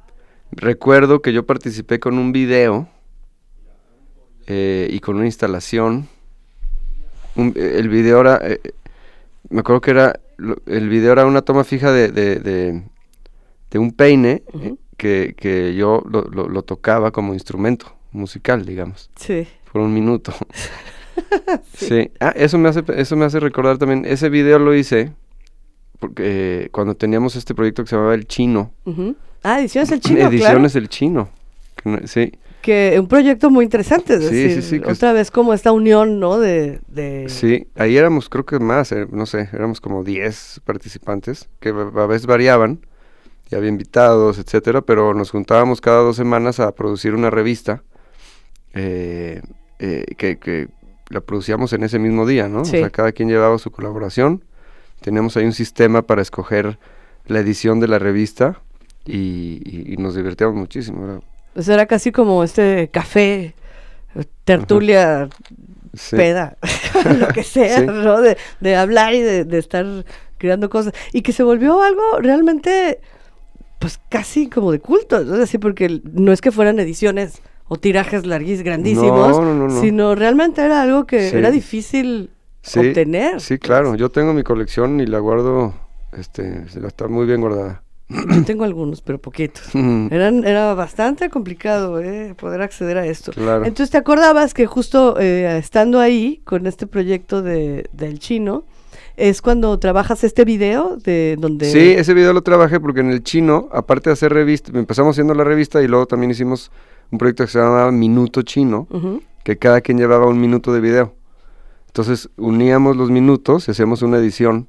recuerdo 0.51 1.21
que 1.21 1.33
yo 1.33 1.45
participé 1.45 1.99
con 1.99 2.17
un 2.17 2.31
video 2.31 2.87
eh, 4.47 4.87
y 4.89 4.99
con 4.99 5.17
una 5.17 5.25
instalación. 5.25 6.07
el 7.35 7.89
video 7.89 8.21
era, 8.21 8.39
eh, 8.43 8.61
me 9.49 9.61
acuerdo 9.61 9.81
que 9.81 9.91
era, 9.91 10.19
el 10.65 10.89
video 10.89 11.13
era 11.13 11.25
una 11.25 11.41
toma 11.41 11.63
fija 11.63 11.91
de, 11.91 12.11
de, 12.11 13.79
un 13.79 13.91
peine 13.91 14.43
que, 14.97 15.35
que, 15.37 15.75
yo 15.75 16.03
lo, 16.09 16.23
lo 16.23 16.61
tocaba 16.63 17.11
como 17.11 17.33
instrumento 17.33 17.93
musical, 18.11 18.65
digamos. 18.65 19.09
Sí. 19.15 19.47
Por 19.71 19.81
un 19.81 19.93
minuto. 19.93 20.33
sí. 21.73 22.11
Ah, 22.19 22.33
eso 22.35 22.57
me 22.57 22.69
hace, 22.69 22.83
eso 22.95 23.15
me 23.15 23.25
hace 23.25 23.39
recordar 23.39 23.77
también. 23.77 24.05
Ese 24.05 24.29
video 24.29 24.59
lo 24.59 24.73
hice 24.73 25.13
porque 25.99 26.23
eh, 26.63 26.69
cuando 26.71 26.95
teníamos 26.95 27.35
este 27.35 27.53
proyecto 27.53 27.83
que 27.83 27.89
se 27.89 27.95
llamaba 27.95 28.15
El 28.15 28.25
Chino. 28.25 28.71
Ah, 29.43 29.59
Ediciones 29.59 29.91
El 29.91 29.99
Chino. 29.99 30.27
Ediciones 30.27 30.75
El 30.75 30.89
Chino. 30.89 31.29
Sí. 32.05 32.33
Que 32.69 32.99
un 32.99 33.07
proyecto 33.07 33.49
muy 33.49 33.65
interesante, 33.65 34.13
es 34.13 34.27
sí, 34.27 34.35
decir, 34.35 34.61
sí, 34.61 34.77
sí, 34.77 34.81
otra 34.85 35.11
vez 35.11 35.31
como 35.31 35.55
esta 35.55 35.71
unión, 35.71 36.19
¿no? 36.19 36.37
De, 36.37 36.81
de... 36.87 37.27
Sí, 37.27 37.65
ahí 37.73 37.97
éramos, 37.97 38.29
creo 38.29 38.45
que 38.45 38.59
más, 38.59 38.91
eh, 38.91 39.07
no 39.09 39.25
sé, 39.25 39.49
éramos 39.53 39.81
como 39.81 40.03
10 40.03 40.61
participantes, 40.65 41.49
que 41.59 41.69
a 41.69 42.05
veces 42.05 42.27
variaban, 42.27 42.85
y 43.49 43.55
había 43.55 43.69
invitados, 43.69 44.37
etcétera, 44.37 44.81
pero 44.81 45.15
nos 45.15 45.31
juntábamos 45.31 45.81
cada 45.81 46.01
dos 46.01 46.15
semanas 46.15 46.59
a 46.59 46.71
producir 46.75 47.15
una 47.15 47.31
revista 47.31 47.81
eh, 48.75 49.41
eh, 49.79 50.05
que, 50.15 50.67
la 51.09 51.21
producíamos 51.21 51.73
en 51.73 51.81
ese 51.81 51.97
mismo 51.97 52.27
día, 52.27 52.47
¿no? 52.49 52.61
O 52.61 52.65
sea, 52.65 52.91
cada 52.91 53.13
quien 53.13 53.29
llevaba 53.29 53.57
su 53.57 53.71
colaboración. 53.71 54.43
Teníamos 55.01 55.35
ahí 55.37 55.45
un 55.45 55.53
sistema 55.53 56.03
para 56.03 56.21
escoger 56.21 56.77
la 57.25 57.39
edición 57.39 57.79
de 57.79 57.87
la 57.87 57.97
revista 57.97 58.61
y, 59.07 59.95
nos 59.97 60.13
divertíamos 60.13 60.55
muchísimo. 60.55 61.07
¿verdad? 61.07 61.23
Pues 61.53 61.67
era 61.67 61.85
casi 61.85 62.11
como 62.11 62.43
este 62.43 62.89
café, 62.91 63.55
tertulia, 64.43 65.29
peda, 66.11 66.57
lo 67.19 67.27
que 67.29 67.43
sea, 67.43 67.81
¿no? 67.81 68.21
De, 68.21 68.75
hablar 68.75 69.13
y 69.13 69.21
de, 69.21 69.57
estar 69.57 69.85
creando 70.37 70.69
cosas. 70.69 70.93
Y 71.13 71.21
que 71.21 71.33
se 71.33 71.43
volvió 71.43 71.81
algo 71.81 72.19
realmente, 72.19 72.99
pues 73.79 73.99
casi 74.09 74.49
como 74.49 74.71
de 74.71 74.79
culto, 74.79 75.23
¿no? 75.23 75.41
Así 75.41 75.57
porque 75.57 76.01
no 76.11 76.31
es 76.31 76.41
que 76.41 76.51
fueran 76.51 76.79
ediciones 76.79 77.41
o 77.67 77.77
tirajes 77.77 78.25
larguísimos, 78.25 78.65
grandísimos, 78.65 79.79
sino 79.79 80.15
realmente 80.15 80.63
era 80.63 80.81
algo 80.81 81.05
que 81.05 81.29
era 81.29 81.51
difícil 81.51 82.31
obtener. 82.75 83.39
Sí, 83.41 83.59
claro, 83.59 83.95
yo 83.95 84.09
tengo 84.09 84.33
mi 84.33 84.43
colección 84.43 84.99
y 84.99 85.05
la 85.05 85.19
guardo, 85.19 85.75
este, 86.17 86.65
está 86.85 87.07
muy 87.07 87.27
bien 87.27 87.41
guardada. 87.41 87.83
Yo 88.35 88.43
tengo 88.43 88.63
algunos, 88.63 89.01
pero 89.01 89.19
poquitos. 89.19 89.73
Eran, 89.75 90.43
era 90.43 90.73
bastante 90.73 91.29
complicado 91.29 91.99
eh, 92.01 92.33
poder 92.35 92.61
acceder 92.61 92.97
a 92.97 93.05
esto. 93.05 93.31
Entonces, 93.37 93.91
¿te 93.91 93.97
acordabas 93.97 94.53
que 94.53 94.65
justo 94.65 95.19
eh, 95.19 95.57
estando 95.57 95.99
ahí 95.99 96.41
con 96.43 96.65
este 96.65 96.87
proyecto 96.87 97.43
de, 97.43 97.87
del 97.93 98.17
chino, 98.17 98.63
es 99.15 99.41
cuando 99.41 99.77
trabajas 99.77 100.23
este 100.23 100.43
video 100.43 100.97
de 100.97 101.35
donde... 101.37 101.69
Sí, 101.69 101.91
ese 101.91 102.13
video 102.13 102.33
lo 102.33 102.41
trabajé 102.41 102.79
porque 102.79 103.01
en 103.01 103.11
el 103.11 103.21
chino, 103.21 103.69
aparte 103.71 104.09
de 104.09 104.13
hacer 104.13 104.33
revista, 104.33 104.71
empezamos 104.77 105.15
haciendo 105.15 105.33
la 105.35 105.43
revista 105.43 105.83
y 105.83 105.87
luego 105.87 106.07
también 106.07 106.31
hicimos 106.31 106.71
un 107.11 107.17
proyecto 107.17 107.45
que 107.45 107.51
se 107.51 107.59
llamaba 107.59 107.91
Minuto 107.91 108.41
Chino, 108.41 108.87
que 109.43 109.57
cada 109.57 109.81
quien 109.81 109.97
llevaba 109.97 110.25
un 110.25 110.39
minuto 110.39 110.73
de 110.73 110.79
video. 110.79 111.13
Entonces 111.87 112.29
uníamos 112.37 112.95
los 112.95 113.11
minutos 113.11 113.67
y 113.67 113.71
hacíamos 113.71 114.01
una 114.01 114.17
edición 114.17 114.67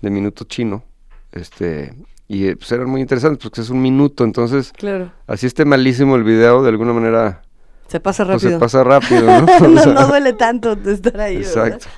de 0.00 0.10
Minuto 0.10 0.44
Chino. 0.44 0.82
Este, 1.30 1.94
y 2.28 2.46
eh, 2.46 2.56
pues 2.56 2.70
eran 2.72 2.88
muy 2.88 3.00
interesantes 3.00 3.42
porque 3.42 3.60
es 3.60 3.70
un 3.70 3.82
minuto, 3.82 4.24
entonces 4.24 4.72
claro. 4.72 5.12
así 5.26 5.46
esté 5.46 5.64
malísimo 5.64 6.16
el 6.16 6.24
video, 6.24 6.62
de 6.62 6.68
alguna 6.68 6.92
manera 6.92 7.42
se 7.88 8.00
pasa 8.00 8.24
pues, 8.24 8.42
rápido. 8.42 8.52
se 8.52 8.58
pasa 8.58 8.84
rápido, 8.84 9.26
¿no? 9.26 9.68
no, 9.84 10.06
duele 10.06 10.32
tanto 10.32 10.76
de 10.76 10.94
estar 10.94 11.20
ahí. 11.20 11.36
Exacto. 11.36 11.88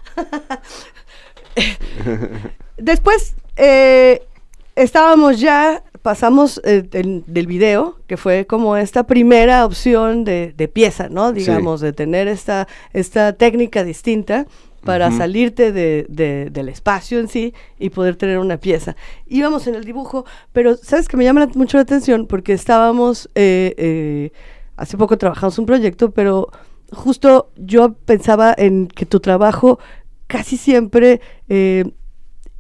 Después 2.77 3.35
eh, 3.57 4.27
estábamos 4.75 5.39
ya 5.39 5.85
pasamos 6.05 6.61
eh, 6.65 6.83
del 6.93 7.47
video, 7.47 7.97
que 8.07 8.19
fue 8.19 8.45
como 8.45 8.77
esta 8.77 9.05
primera 9.05 9.65
opción 9.65 10.25
de, 10.25 10.71
pieza, 10.71 11.09
¿no? 11.09 11.33
Digamos, 11.33 11.81
de 11.81 11.95
tener 11.95 12.29
esta, 12.29 12.69
esta 12.93 13.33
técnica 13.33 13.85
distinta 13.85 14.47
para 14.85 15.11
salirte 15.11 15.73
de, 15.73 16.07
del 16.51 16.69
espacio 16.69 17.19
en 17.19 17.29
sí 17.29 17.55
y 17.79 17.91
poder 17.91 18.17
tener 18.17 18.39
una 18.39 18.59
pieza. 18.59 18.97
Íbamos 19.27 19.67
en 19.67 19.75
el 19.75 19.85
dibujo, 19.85 20.25
pero 20.53 20.77
sabes 20.77 21.09
que 21.09 21.17
me 21.17 21.25
llama 21.25 21.49
mucho 21.55 21.77
la 21.77 21.83
atención 21.83 22.27
porque 22.27 22.53
estábamos, 22.53 23.31
eh, 23.35 23.75
eh, 23.77 24.33
hace 24.77 24.97
poco 24.97 25.19
trabajamos 25.19 25.59
un 25.59 25.67
proyecto, 25.67 26.11
pero 26.11 26.51
justo 26.93 27.51
yo 27.57 27.95
pensaba 27.95 28.55
en 28.57 28.87
que 28.89 29.07
tu 29.07 29.21
trabajo 29.21 29.79
casi 30.27 30.57
siempre 30.57 31.21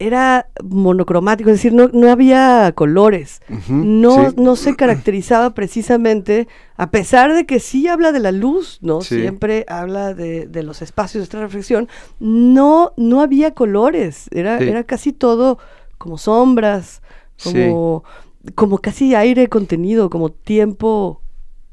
era 0.06 0.48
monocromático, 0.62 1.50
es 1.50 1.56
decir, 1.56 1.72
no, 1.72 1.88
no 1.92 2.10
había 2.10 2.72
colores, 2.74 3.40
no, 3.68 4.32
no 4.36 4.56
se 4.56 4.76
caracterizaba 4.76 5.54
precisamente, 5.54 6.48
a 6.76 6.90
pesar 6.90 7.34
de 7.34 7.46
que 7.46 7.60
sí 7.60 7.88
habla 7.88 8.12
de 8.12 8.20
la 8.20 8.32
luz, 8.32 8.78
¿no? 8.82 9.00
Siempre 9.00 9.64
habla 9.68 10.14
de, 10.14 10.46
de, 10.46 10.62
los 10.62 10.82
espacios 10.82 11.20
de 11.20 11.24
esta 11.24 11.40
reflexión, 11.40 11.88
no, 12.20 12.92
no 12.96 13.20
había 13.20 13.52
colores, 13.52 14.28
era, 14.30 14.58
era 14.58 14.84
casi 14.84 15.12
todo 15.12 15.58
como 15.96 16.18
sombras, 16.18 17.00
como, 17.42 18.04
como 18.54 18.78
casi 18.78 19.14
aire 19.14 19.48
contenido, 19.48 20.10
como 20.10 20.30
tiempo 20.30 21.20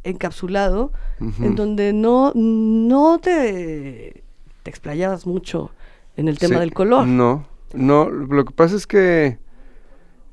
encapsulado, 0.03 0.91
en 1.19 1.55
donde 1.55 1.93
no, 1.93 2.31
no 2.33 3.19
te, 3.19 4.23
te 4.63 4.69
explayabas 4.69 5.27
mucho 5.27 5.71
en 6.17 6.27
el 6.27 6.39
tema 6.39 6.59
del 6.59 6.73
color. 6.73 7.05
No, 7.05 7.45
no, 7.73 8.09
lo 8.09 8.45
que 8.45 8.53
pasa 8.53 8.75
es 8.75 8.87
que 8.87 9.37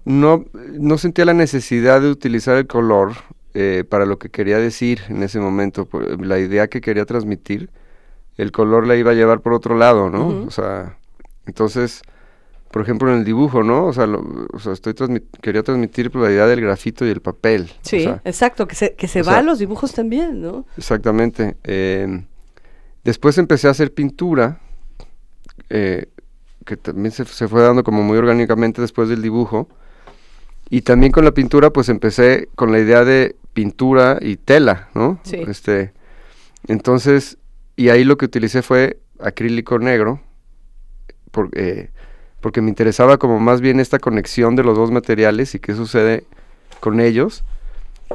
no, 0.05 0.47
no 0.73 0.99
sentía 0.99 1.25
la 1.25 1.35
necesidad 1.35 2.01
de 2.01 2.11
utilizar 2.11 2.57
el 2.57 2.67
color 2.67 3.13
eh, 3.55 3.85
para 3.89 4.07
lo 4.07 4.19
que 4.19 4.31
quería 4.31 4.59
decir 4.59 5.01
en 5.09 5.23
ese 5.23 5.41
momento. 5.41 5.89
La 6.21 6.39
idea 6.39 6.69
que 6.69 6.81
quería 6.81 7.05
transmitir, 7.05 7.71
el 8.37 8.53
color 8.53 8.87
la 8.87 8.97
iba 8.97 9.11
a 9.11 9.15
llevar 9.15 9.41
por 9.41 9.53
otro 9.53 9.77
lado, 9.77 10.11
¿no? 10.11 10.47
O 10.47 10.51
sea, 10.51 10.97
entonces, 11.47 12.03
por 12.71 12.83
ejemplo, 12.83 13.13
en 13.13 13.19
el 13.19 13.25
dibujo, 13.25 13.63
¿no? 13.63 13.87
O 13.87 13.93
sea, 13.93 14.07
o 14.07 14.59
sea 14.59 14.73
estoy 14.73 14.95
quería 15.43 15.63
transmitir 15.63 16.15
la 16.15 16.31
idea 16.31 16.47
del 16.47 16.61
grafito 16.61 17.05
y 17.05 17.11
el 17.11 17.21
papel. 17.21 17.71
Sí, 17.83 18.09
exacto, 18.25 18.67
que 18.67 18.75
se, 18.75 18.95
que 18.95 19.09
se 19.09 19.23
va 19.23 19.39
a 19.39 19.43
los 19.43 19.59
dibujos 19.59 19.93
también, 19.93 20.41
¿no? 20.41 20.67
Exactamente. 20.77 21.57
Eh, 21.65 22.25
después 23.05 23.39
empecé 23.39 23.69
a 23.69 23.73
hacer 23.73 23.93
pintura. 23.93 24.61
Eh, 25.69 26.07
que 26.69 26.77
también 26.77 27.13
se, 27.13 27.25
fue 27.25 27.63
dando 27.63 27.83
como 27.83 28.03
muy 28.03 28.19
orgánicamente 28.19 28.83
después 28.83 29.09
del 29.09 29.23
dibujo. 29.23 29.69
Y 30.69 30.83
también 30.83 31.13
con 31.13 31.25
la 31.25 31.33
pintura, 31.33 31.71
pues 31.71 31.89
empecé 31.89 32.51
con 32.55 32.73
la 32.73 32.79
idea 32.79 33.05
de 33.05 33.37
pintura 33.55 34.19
y 34.21 34.37
tela, 34.37 34.91
¿no? 34.95 35.19
Sí. 35.23 35.37
Este, 35.49 35.93
entonces, 36.67 37.39
y 37.75 37.89
ahí 37.89 38.05
lo 38.05 38.19
que 38.19 38.27
utilicé 38.27 38.61
fue 38.61 38.99
acrílico 39.19 39.79
negro, 39.79 40.21
eh, 41.55 41.89
porque 42.43 42.61
me 42.61 42.69
interesaba 42.69 43.17
como 43.17 43.41
más 43.41 43.63
bien 43.63 43.81
esta 43.81 43.99
conexión 43.99 44.55
de 44.55 44.63
los 44.63 44.77
dos 44.77 44.91
materiales 44.91 45.55
y 45.55 45.61
qué 45.61 45.75
sucede 45.75 46.25
con 46.81 47.01
ellos. 47.01 47.45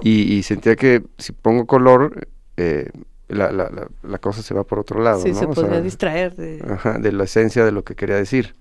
Y, 0.02 0.44
sentía 0.44 0.76
que 0.76 1.04
si 1.18 1.34
pongo 1.34 1.66
color, 1.66 2.28
eh, 2.58 2.90
la, 3.28 3.52
la, 3.52 3.88
la, 4.04 4.18
cosa 4.20 4.42
se 4.42 4.54
va 4.54 4.64
por 4.64 4.80
otro 4.80 5.02
lado. 5.02 5.22
Sí, 5.22 5.34
se 5.34 5.48
podría 5.48 5.82
distraer 5.82 6.36
de... 6.36 6.64
de 7.00 7.12
la 7.12 7.24
esencia 7.24 7.66
de 7.66 7.72
lo 7.72 7.84
que 7.84 7.96
quería 7.96 8.16
decir. 8.16 8.56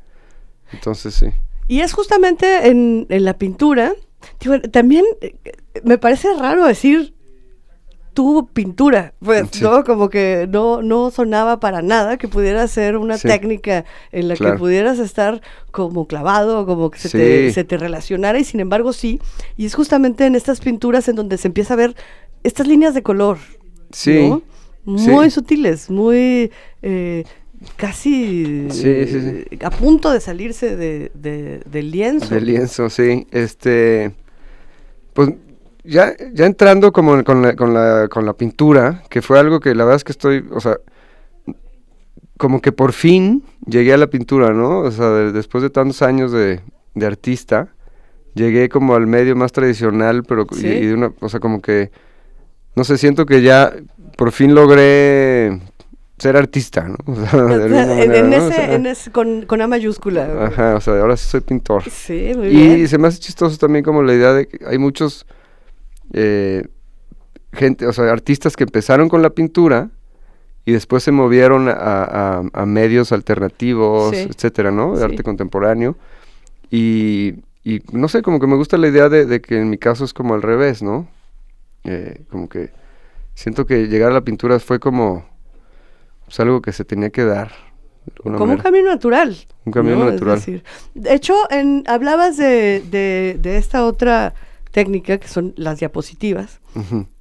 Entonces, 0.72 1.14
sí. 1.14 1.26
Y 1.68 1.80
es 1.80 1.92
justamente 1.92 2.68
en, 2.68 3.06
en 3.08 3.24
la 3.24 3.34
pintura, 3.34 3.92
también 4.70 5.04
eh, 5.20 5.34
me 5.84 5.98
parece 5.98 6.28
raro 6.38 6.64
decir 6.64 7.14
tuvo 8.14 8.46
pintura, 8.46 9.14
pues, 9.20 9.60
¿no? 9.62 9.84
Como 9.84 10.10
que 10.10 10.46
no, 10.50 10.82
no 10.82 11.10
sonaba 11.10 11.60
para 11.60 11.82
nada 11.82 12.18
que 12.18 12.28
pudiera 12.28 12.66
ser 12.68 12.96
una 12.96 13.16
técnica 13.16 13.84
en 14.10 14.28
la 14.28 14.36
que 14.36 14.52
pudieras 14.52 14.98
estar 14.98 15.40
como 15.70 16.06
clavado, 16.06 16.66
como 16.66 16.90
que 16.90 16.98
se, 16.98 17.08
te, 17.08 17.52
se 17.52 17.64
te 17.64 17.78
relacionara, 17.78 18.38
y 18.38 18.44
sin 18.44 18.60
embargo 18.60 18.92
sí. 18.92 19.20
Y 19.56 19.66
es 19.66 19.74
justamente 19.74 20.26
en 20.26 20.34
estas 20.34 20.60
pinturas 20.60 21.08
en 21.08 21.16
donde 21.16 21.38
se 21.38 21.48
empieza 21.48 21.74
a 21.74 21.76
ver 21.78 21.96
estas 22.42 22.66
líneas 22.66 22.94
de 22.94 23.02
color. 23.02 23.38
Sí. 23.92 24.42
Muy 24.84 25.30
sutiles, 25.30 25.90
muy 25.90 26.50
eh, 26.82 27.24
casi 27.76 28.68
a 29.62 29.70
punto 29.70 30.10
de 30.10 30.20
salirse 30.20 30.76
de, 30.76 31.62
del 31.64 31.90
lienzo. 31.90 32.34
Del 32.34 32.46
lienzo, 32.46 32.90
sí. 32.90 33.26
Este, 33.30 34.12
pues 35.12 35.30
ya, 35.84 36.14
ya 36.32 36.46
entrando 36.46 36.92
como 36.92 37.22
con 37.24 37.42
la, 37.42 37.56
con, 37.56 37.74
la, 37.74 38.08
con 38.08 38.26
la 38.26 38.32
pintura, 38.34 39.02
que 39.08 39.22
fue 39.22 39.38
algo 39.38 39.60
que 39.60 39.74
la 39.74 39.84
verdad 39.84 39.96
es 39.96 40.04
que 40.04 40.12
estoy, 40.12 40.44
o 40.50 40.60
sea, 40.60 40.78
como 42.36 42.60
que 42.60 42.72
por 42.72 42.92
fin 42.92 43.44
llegué 43.66 43.92
a 43.92 43.96
la 43.96 44.08
pintura, 44.08 44.52
¿no? 44.52 44.80
O 44.80 44.90
sea, 44.90 45.08
después 45.10 45.62
de 45.62 45.70
tantos 45.70 46.02
años 46.02 46.32
de, 46.32 46.60
de, 46.94 47.06
artista, 47.06 47.68
llegué 48.34 48.68
como 48.68 48.94
al 48.94 49.06
medio 49.06 49.36
más 49.36 49.52
tradicional, 49.52 50.24
pero 50.24 50.46
y, 50.56 50.86
de 50.86 50.94
una, 50.94 51.12
o 51.20 51.28
sea, 51.28 51.40
como 51.40 51.60
que, 51.60 51.90
no 52.74 52.84
sé, 52.84 52.98
siento 52.98 53.26
que 53.26 53.42
ya 53.42 53.72
por 54.16 54.32
fin 54.32 54.54
logré 54.54 55.60
ser 56.18 56.36
artista, 56.36 56.86
¿no? 56.88 56.96
O 57.06 57.26
sea, 57.26 57.40
en, 58.04 58.32
ese, 58.32 58.74
en 58.74 58.86
ese, 58.86 59.10
con, 59.10 59.42
con 59.46 59.60
A 59.60 59.66
mayúscula. 59.66 60.46
Ajá, 60.46 60.76
o 60.76 60.80
sea, 60.80 61.00
ahora 61.00 61.16
sí 61.16 61.28
soy 61.28 61.40
pintor. 61.40 61.82
Sí, 61.90 62.32
muy 62.36 62.48
bien. 62.48 62.78
Y 62.78 62.86
se 62.86 62.98
me 62.98 63.08
hace 63.08 63.18
chistoso 63.18 63.58
también 63.58 63.84
como 63.84 64.02
la 64.02 64.14
idea 64.14 64.32
de 64.32 64.46
que 64.46 64.64
hay 64.66 64.78
muchos 64.78 65.26
eh, 66.12 66.66
gente, 67.52 67.86
o 67.86 67.92
sea, 67.92 68.10
artistas 68.10 68.56
que 68.56 68.64
empezaron 68.64 69.08
con 69.08 69.20
la 69.22 69.30
pintura 69.30 69.90
y 70.64 70.72
después 70.72 71.02
se 71.02 71.10
movieron 71.10 71.68
a, 71.68 72.42
medios 72.66 73.10
alternativos, 73.10 74.12
etcétera, 74.14 74.70
¿no? 74.70 74.96
De 74.96 75.04
arte 75.04 75.22
contemporáneo. 75.24 75.96
Y, 76.70 77.34
no 77.92 78.08
sé, 78.08 78.22
como 78.22 78.38
que 78.38 78.46
me 78.46 78.56
gusta 78.56 78.78
la 78.78 78.88
idea 78.88 79.08
de, 79.08 79.40
que 79.40 79.58
en 79.58 79.70
mi 79.70 79.78
caso 79.78 80.04
es 80.04 80.14
como 80.14 80.34
al 80.34 80.42
revés, 80.42 80.82
¿no? 80.82 81.08
Eh, 81.84 82.22
como 82.30 82.48
que 82.48 82.70
siento 83.34 83.66
que 83.66 83.88
llegar 83.88 84.10
a 84.10 84.14
la 84.14 84.22
pintura 84.22 84.58
fue 84.58 84.80
como 84.80 85.24
pues, 86.24 86.40
algo 86.40 86.62
que 86.62 86.72
se 86.72 86.84
tenía 86.84 87.10
que 87.10 87.24
dar. 87.24 87.52
Como 88.22 88.44
un 88.44 88.56
camino 88.58 88.88
natural. 88.88 89.36
Un 89.64 89.72
camino 89.72 90.04
natural. 90.10 90.42
de 90.94 91.14
hecho, 91.14 91.34
en, 91.50 91.84
hablabas 91.86 92.36
de, 92.36 92.82
de 93.40 93.56
esta 93.56 93.84
otra 93.84 94.34
técnica, 94.72 95.18
que 95.18 95.28
son 95.28 95.52
las 95.56 95.78
diapositivas, 95.78 96.60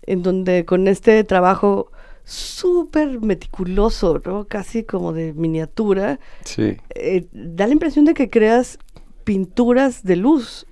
en 0.03 0.24
donde 0.24 0.66
con 0.66 0.88
este 0.88 1.24
trabajo 1.24 1.91
súper 2.24 3.20
meticuloso, 3.20 4.22
¿no? 4.26 4.45
Casi 4.45 4.84
como 4.84 5.14
de 5.14 5.34
miniatura, 5.34 6.20
eh, 6.57 7.28
da 7.32 7.68
la 7.68 7.74
impresión 7.74 8.05
de 8.05 8.14
que 8.14 8.30
creas 8.30 8.80
pinturas 9.24 10.03
de 10.03 10.16
luz. 10.16 10.66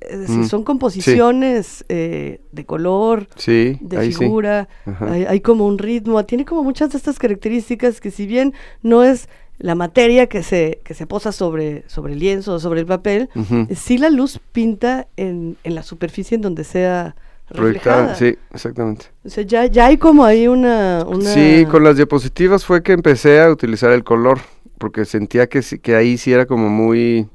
Es 0.00 0.20
decir, 0.20 0.38
mm, 0.38 0.48
son 0.48 0.64
composiciones 0.64 1.84
eh, 1.88 2.40
de 2.52 2.64
color, 2.64 3.28
de 3.46 4.12
figura, 4.12 4.68
hay, 5.00 5.24
hay, 5.24 5.40
como 5.40 5.66
un 5.66 5.78
ritmo, 5.78 6.24
tiene 6.24 6.44
como 6.44 6.62
muchas 6.62 6.90
de 6.90 6.98
estas 6.98 7.18
características 7.18 8.00
que 8.00 8.10
si 8.10 8.26
bien 8.26 8.54
no 8.82 9.04
es 9.04 9.28
la 9.60 9.74
materia 9.74 10.26
que 10.26 10.42
se, 10.42 10.80
que 10.84 10.94
se 10.94 11.06
posa 11.06 11.32
sobre, 11.32 11.84
sobre 11.86 12.14
el 12.14 12.18
lienzo, 12.18 12.58
sobre 12.58 12.80
el 12.80 12.86
papel, 12.86 13.28
sí 13.76 13.98
la 13.98 14.08
luz 14.08 14.40
pinta 14.52 15.06
en, 15.16 15.58
en, 15.64 15.74
la 15.74 15.82
superficie 15.82 16.34
en 16.34 16.40
donde 16.40 16.64
sea 16.64 17.14
reflejada. 17.50 18.14
sí, 18.14 18.38
exactamente. 18.52 19.06
O 19.22 19.28
sea, 19.28 19.44
ya, 19.44 19.66
ya 19.66 19.86
hay 19.86 19.98
como 19.98 20.24
ahí 20.24 20.48
una, 20.48 21.04
una, 21.06 21.34
Sí, 21.34 21.66
con 21.70 21.84
las 21.84 21.96
diapositivas 21.96 22.64
fue 22.64 22.82
que 22.82 22.92
empecé 22.92 23.40
a 23.40 23.50
utilizar 23.50 23.92
el 23.92 24.02
color, 24.02 24.40
porque 24.78 25.04
sentía 25.04 25.46
que, 25.46 25.60
que 25.82 25.94
ahí 25.94 26.16
sí 26.16 26.32
era 26.32 26.46
como 26.46 26.70
muy... 26.70 27.28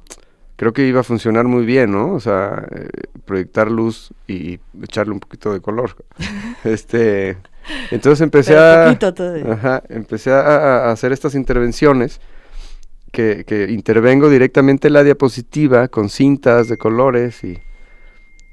Creo 0.58 0.72
que 0.74 0.88
iba 0.88 1.02
a 1.02 1.04
funcionar 1.04 1.46
muy 1.46 1.66
bien, 1.66 1.92
¿no? 1.92 2.14
O 2.14 2.20
sea, 2.20 2.66
eh, 2.72 2.88
proyectar 3.26 3.70
luz 3.70 4.12
y 4.28 4.60
echarle 4.82 5.14
un 5.14 5.20
poquito 5.20 5.54
de 5.54 5.62
color. 5.62 5.96
este... 6.64 7.38
Entonces 7.90 8.22
empecé 8.22 8.56
a, 8.56 8.96
empecé 9.90 10.32
a, 10.32 10.92
hacer 10.92 11.12
estas 11.12 11.34
intervenciones 11.34 12.22
que, 13.12 13.44
que, 13.44 13.72
intervengo 13.72 14.30
directamente 14.30 14.88
en 14.88 14.94
la 14.94 15.04
diapositiva 15.04 15.88
con 15.88 16.10
cintas 16.10 16.68
de 16.68 16.78
colores 16.78 17.44
y, 17.44 17.58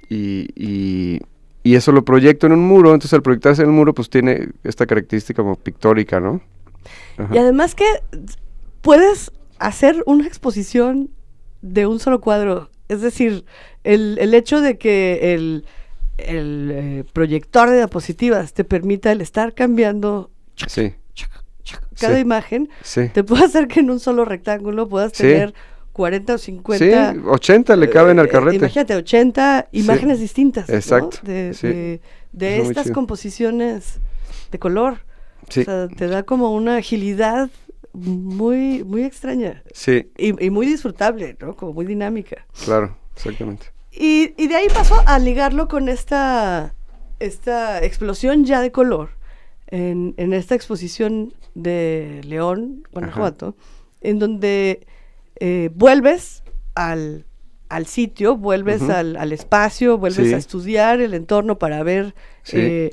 y, 0.09 1.21
y, 1.63 1.75
eso 1.75 1.93
lo 1.93 2.07
proyecto 2.07 2.47
en 2.47 2.53
un 2.53 2.67
muro. 2.67 2.95
Entonces 2.95 3.13
al 3.13 3.23
proyectarse 3.23 3.61
en 3.63 3.69
el 3.69 3.75
muro 3.75 3.93
pues 3.93 4.09
tiene 4.09 4.49
esta 4.65 4.87
característica 4.87 5.43
como 5.43 5.57
pictórica, 5.57 6.19
¿no? 6.19 6.41
Y 7.31 7.37
además 7.37 7.75
que 7.75 7.85
puedes 8.81 9.31
hacer 9.59 10.03
una 10.07 10.27
exposición 10.27 11.11
de 11.63 11.87
un 11.87 11.99
solo 11.99 12.21
cuadro. 12.21 12.71
Es 12.89 13.01
decir, 13.01 13.45
el, 13.85 14.19
el 14.21 14.35
hecho 14.35 14.61
de 14.61 14.77
que 14.77 15.35
el 15.35 15.65
el 16.19 16.71
eh, 16.73 17.05
proyector 17.13 17.71
de 17.71 17.77
diapositivas 17.77 18.53
te 18.53 18.65
permita 18.65 19.13
el 19.13 19.21
estar 19.21 19.55
cambiando 19.55 20.31
cada 21.99 22.19
imagen, 22.19 22.69
te 23.13 23.25
puede 23.25 23.45
hacer 23.45 23.69
que 23.69 23.81
en 23.81 23.91
un 23.91 24.01
solo 24.01 24.25
rectángulo 24.25 24.89
puedas 24.89 25.13
tener 25.13 25.55
40 25.93 26.35
o 26.35 26.39
50. 26.39 27.13
Sí, 27.13 27.21
80 27.25 27.77
le 27.77 27.91
caben 27.91 28.19
al 28.19 28.27
eh, 28.27 28.29
carrete. 28.29 28.57
imagínate, 28.57 28.97
80 28.97 29.69
imágenes 29.73 30.21
distintas. 30.21 30.69
Exacto. 30.69 31.19
De, 31.23 32.01
estas 32.33 32.91
composiciones 32.91 34.01
de 34.51 34.59
color. 34.59 34.99
O 35.49 35.53
sea, 35.53 35.89
te 35.89 36.07
da 36.07 36.23
como 36.23 36.53
una 36.55 36.77
agilidad 36.77 37.51
muy, 37.93 38.85
muy 38.85 39.05
extraña. 39.05 39.63
Sí. 39.73 40.11
Y, 40.17 40.45
y 40.45 40.51
muy 40.51 40.67
disfrutable, 40.67 41.37
¿no? 41.41 41.55
Como 41.57 41.73
muy 41.73 41.87
dinámica. 41.87 42.47
Claro, 42.65 42.97
exactamente. 43.15 43.67
Y, 43.93 44.47
de 44.47 44.57
ahí 44.57 44.69
pasó 44.73 45.03
a 45.07 45.19
ligarlo 45.19 45.69
con 45.69 45.89
esta, 45.89 46.75
esta 47.21 47.85
explosión 47.85 48.45
ya 48.45 48.61
de 48.61 48.73
color 48.73 49.11
en, 49.69 50.15
esta 50.33 50.55
exposición 50.55 51.35
de 51.55 52.23
León, 52.25 52.85
Guanajuato, 52.91 53.55
en 54.01 54.19
donde 54.19 54.87
eh, 55.37 55.71
vuelves 55.75 56.43
al, 56.75 57.27
sitio, 57.85 58.37
vuelves 58.37 58.83
al, 58.83 59.33
espacio, 59.33 59.99
vuelves 59.99 60.33
a 60.33 60.39
estudiar 60.39 61.03
el 61.03 61.13
entorno 61.13 61.59
para 61.59 61.83
ver, 61.83 62.15
eh, 62.53 62.93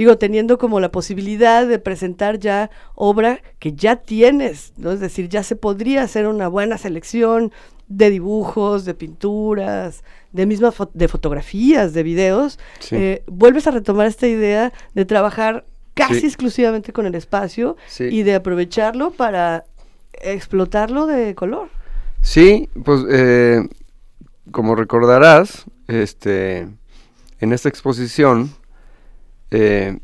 digo, 0.00 0.16
teniendo 0.16 0.56
como 0.56 0.80
la 0.80 0.90
posibilidad 0.90 1.66
de 1.66 1.78
presentar 1.78 2.38
ya 2.38 2.70
obra 2.94 3.42
que 3.58 3.74
ya 3.74 3.96
tienes, 3.96 4.72
¿no? 4.78 4.92
Es 4.92 5.00
decir, 5.00 5.28
ya 5.28 5.42
se 5.42 5.56
podría 5.56 6.02
hacer 6.02 6.26
una 6.26 6.48
buena 6.48 6.78
selección 6.78 7.52
de 7.86 8.08
dibujos, 8.08 8.86
de 8.86 8.94
pinturas, 8.94 10.02
de 10.32 10.46
mismas 10.46 10.74
de 10.94 11.06
fotografías, 11.06 11.92
de 11.92 12.02
videos, 12.02 12.58
eh, 12.92 13.22
vuelves 13.26 13.66
a 13.66 13.72
retomar 13.72 14.06
esta 14.06 14.26
idea 14.26 14.72
de 14.94 15.04
trabajar 15.04 15.66
casi 15.92 16.24
exclusivamente 16.24 16.94
con 16.94 17.04
el 17.04 17.14
espacio 17.14 17.76
y 17.98 18.22
de 18.22 18.36
aprovecharlo 18.36 19.10
para 19.10 19.64
explotarlo 20.14 21.04
de 21.04 21.34
color. 21.34 21.68
Sí, 22.22 22.70
pues 22.86 23.02
eh, 23.10 23.68
como 24.50 24.76
recordarás, 24.76 25.66
este, 25.88 26.68
en 27.40 27.52
esta 27.52 27.68
exposición, 27.68 28.54
eh, 29.50 29.98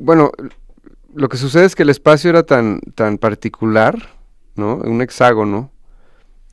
bueno, 0.00 0.30
lo 1.14 1.28
que 1.28 1.36
sucede 1.36 1.64
es 1.64 1.74
que 1.74 1.82
el 1.82 1.90
espacio 1.90 2.30
era 2.30 2.42
tan, 2.42 2.80
tan 2.94 3.18
particular, 3.18 3.96
¿no? 4.56 4.76
Un 4.76 5.00
hexágono, 5.02 5.70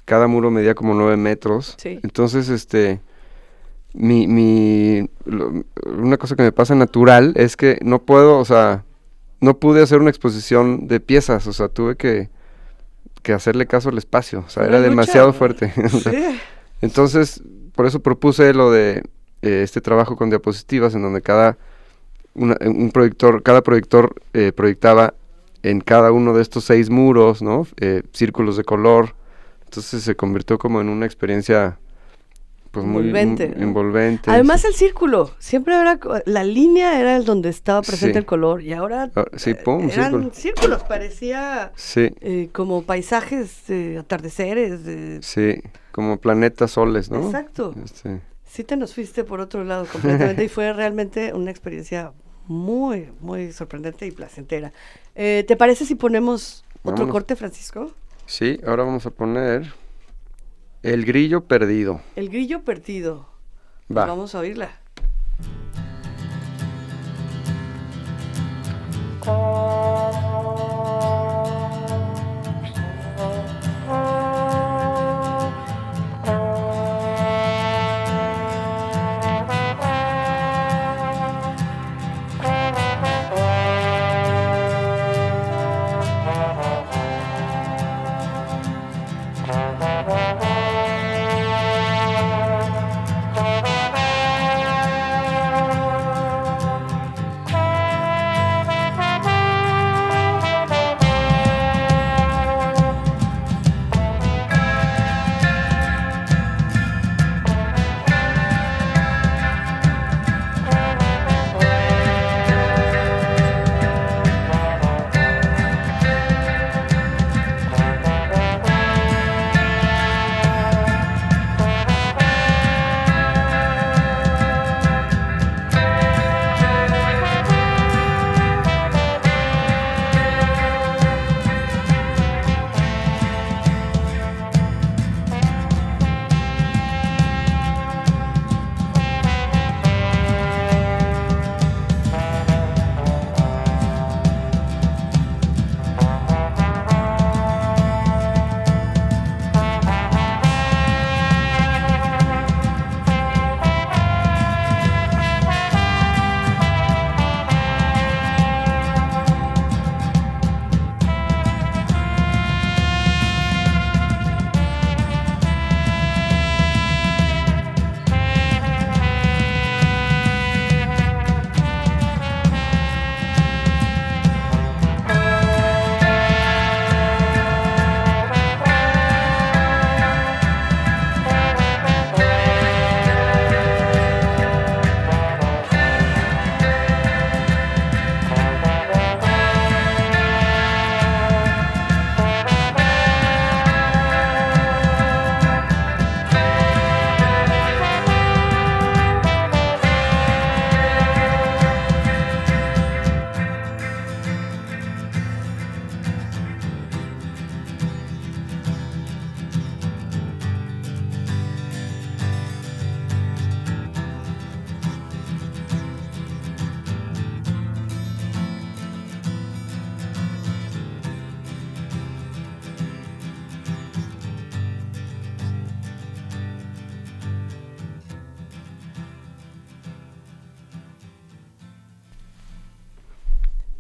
cada 0.06 0.28
muro 0.28 0.52
medía 0.52 0.76
como 0.76 0.94
nueve 0.94 1.18
metros. 1.18 1.76
Entonces, 1.84 2.50
este, 2.50 3.02
mi, 3.94 4.28
mi, 4.28 5.10
una 5.86 6.18
cosa 6.18 6.36
que 6.36 6.44
me 6.44 6.52
pasa 6.52 6.76
natural 6.76 7.34
es 7.36 7.58
que 7.58 7.80
no 7.82 8.04
puedo, 8.04 8.40
o 8.40 8.46
sea, 8.46 8.86
no 9.42 9.60
pude 9.60 9.82
hacer 9.82 10.00
una 10.00 10.10
exposición 10.10 10.88
de 10.88 11.00
piezas, 11.00 11.48
o 11.48 11.54
sea, 11.54 11.68
tuve 11.68 11.96
que, 11.96 12.30
que 13.22 13.34
hacerle 13.34 13.66
caso 13.66 13.90
al 13.90 13.98
espacio, 13.98 14.44
o 14.46 14.50
sea, 14.50 14.66
era 14.66 14.80
demasiado 14.80 15.34
fuerte. 15.34 15.74
Entonces, 16.82 17.42
por 17.74 17.86
eso 17.86 18.00
propuse 18.02 18.54
lo 18.54 18.72
de 18.72 19.04
eh, 19.42 19.62
este 19.64 19.82
trabajo 19.82 20.16
con 20.16 20.30
diapositivas, 20.30 20.94
en 20.96 21.02
donde 21.02 21.22
cada 21.22 21.58
un 22.36 22.92
proyector, 22.92 23.42
cada 23.44 23.62
proyector 23.62 24.14
eh, 24.34 24.52
proyectaba 24.52 25.14
en 25.64 25.82
cada 25.82 26.12
uno 26.12 26.34
de 26.34 26.42
estos 26.42 26.66
seis 26.66 26.90
muros, 26.90 27.42
¿no? 27.42 27.66
Eh, 27.80 28.04
círculos 28.14 28.58
de 28.58 28.64
color. 28.64 29.16
Entonces 29.64 30.04
se 30.04 30.16
convirtió 30.16 30.58
como 30.58 30.80
en 30.80 30.90
una 30.90 31.06
experiencia 31.06 31.80
pues 32.76 32.86
muy 32.86 33.08
envolvente. 33.08 34.30
Además 34.30 34.66
el 34.66 34.74
círculo, 34.74 35.32
siempre 35.40 35.80
era 35.80 35.98
la 36.26 36.44
línea 36.44 37.00
era 37.00 37.16
el 37.16 37.24
donde 37.24 37.50
estaba 37.50 37.82
presente 37.82 38.20
el 38.20 38.26
color 38.26 38.62
y 38.62 38.74
ahora 38.74 39.10
ah, 39.16 39.26
sí, 39.38 39.54
pum, 39.54 39.90
eran 39.90 40.32
círculos, 40.34 40.84
parecía 40.84 41.72
eh, 41.96 42.50
como 42.52 42.84
paisajes, 42.84 43.68
de 43.68 43.98
atardeceres. 43.98 45.26
Sí, 45.26 45.62
como 45.94 46.18
planetas 46.18 46.72
soles, 46.72 47.10
¿no? 47.10 47.26
Exacto. 47.26 47.74
Este. 47.84 48.20
Sí 48.46 48.66
te 48.66 48.76
nos 48.76 48.94
fuiste 48.94 49.24
por 49.24 49.40
otro 49.40 49.64
lado 49.64 49.86
completamente 49.86 50.44
y 50.44 50.50
fue 50.50 50.74
realmente 50.74 51.34
una 51.34 51.52
experiencia 51.52 52.12
muy, 52.48 53.12
muy 53.20 53.52
sorprendente 53.52 54.06
y 54.06 54.12
placentera. 54.12 54.74
Eh, 55.16 55.44
¿Te 55.48 55.56
parece 55.56 55.86
si 55.86 55.96
ponemos 55.96 56.64
otro 56.84 57.10
corte, 57.10 57.36
Francisco? 57.36 57.92
Sí, 58.26 58.60
ahora 58.66 58.84
vamos 58.84 59.06
a 59.06 59.12
poner 59.12 59.74
el 60.84 61.06
grillo 61.06 61.46
perdido. 61.46 62.02
El 62.16 62.30
grillo 62.30 62.64
perdido. 62.64 63.28
Pues 63.88 64.08
vamos 64.08 64.36
a 64.36 64.40
oírla. 64.40 64.70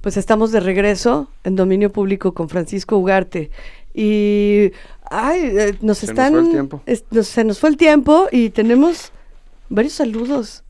Pues 0.06 0.18
estamos 0.18 0.52
de 0.52 0.60
regreso 0.60 1.32
en 1.44 1.56
dominio 1.56 1.92
público 1.92 2.36
con 2.36 2.48
Francisco 2.48 2.96
Ugarte. 2.96 3.50
Y 3.92 4.72
ay, 5.10 5.40
eh, 5.42 5.76
nos 5.82 6.04
están. 6.04 6.32
Nos 6.32 6.42
fue 6.42 6.46
el 6.46 6.52
tiempo. 6.52 7.24
se 7.24 7.44
nos 7.44 7.58
fue 7.58 7.70
el 7.72 7.78
tiempo 7.78 8.28
y 8.32 8.52
tenemos 8.52 9.12
varios 9.68 9.94
saludos. 9.94 10.64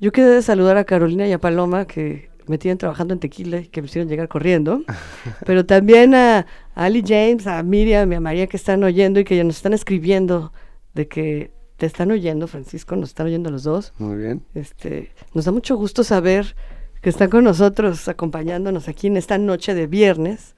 Yo 0.00 0.10
quedé 0.10 0.28
de 0.28 0.42
saludar 0.42 0.76
a 0.76 0.82
Carolina 0.82 1.24
y 1.28 1.30
a 1.30 1.38
Paloma 1.38 1.86
que 1.86 2.30
me 2.48 2.58
tienen 2.58 2.76
trabajando 2.76 3.14
en 3.14 3.20
tequila 3.20 3.58
y 3.58 3.68
que 3.68 3.80
me 3.80 3.86
hicieron 3.86 4.08
llegar 4.08 4.26
corriendo. 4.26 4.82
pero 5.46 5.64
también 5.64 6.12
a, 6.16 6.44
Ali 6.74 7.04
James, 7.06 7.46
a 7.46 7.62
Miriam 7.62 8.10
y 8.10 8.16
a 8.16 8.20
María 8.20 8.48
que 8.48 8.56
están 8.56 8.82
oyendo 8.82 9.20
y 9.20 9.24
que 9.24 9.36
ya 9.36 9.44
nos 9.44 9.54
están 9.54 9.72
escribiendo 9.72 10.52
de 10.94 11.06
que 11.06 11.52
te 11.76 11.86
están 11.86 12.10
oyendo, 12.10 12.48
Francisco, 12.48 12.96
nos 12.96 13.10
están 13.10 13.26
oyendo 13.26 13.52
los 13.52 13.62
dos. 13.62 13.92
Muy 13.98 14.16
bien. 14.16 14.42
Este, 14.56 15.12
nos 15.32 15.44
da 15.44 15.52
mucho 15.52 15.76
gusto 15.76 16.02
saber 16.02 16.56
que 17.04 17.10
están 17.10 17.28
con 17.28 17.44
nosotros, 17.44 18.08
acompañándonos 18.08 18.88
aquí 18.88 19.08
en 19.08 19.18
esta 19.18 19.36
noche 19.36 19.74
de 19.74 19.86
viernes, 19.86 20.54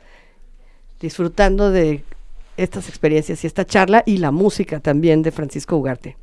disfrutando 1.01 1.73
de 1.73 2.05
estas 2.57 2.89
experiencias 2.89 3.43
y 3.43 3.49
esta 3.49 3.65
charla 3.65 4.05
y 4.07 4.19
la 4.19 4.31
música 4.31 4.79
también 4.79 5.23
de 5.23 5.33
Francisco 5.33 5.77
Ugarte. 5.77 6.17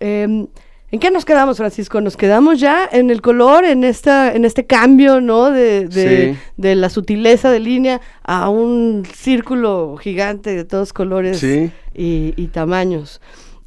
Em, 0.00 0.46
¿En 0.90 0.98
qué 0.98 1.10
nos 1.10 1.26
quedamos, 1.26 1.58
Francisco? 1.58 2.00
Nos 2.00 2.16
quedamos 2.16 2.58
ya 2.58 2.88
en 2.90 3.10
el 3.10 3.20
color, 3.20 3.66
en 3.66 3.84
esta, 3.84 4.32
en 4.32 4.46
este 4.46 4.64
cambio, 4.64 5.20
¿no? 5.20 5.50
De, 5.50 6.38
la 6.56 6.88
sutileza 6.88 7.50
de 7.50 7.60
línea 7.60 8.00
a 8.22 8.48
un 8.48 9.04
círculo 9.12 9.98
gigante 9.98 10.56
de 10.56 10.64
todos 10.64 10.94
colores 10.94 11.42
y, 11.42 11.70
y, 11.94 12.46
tamaños. 12.46 13.20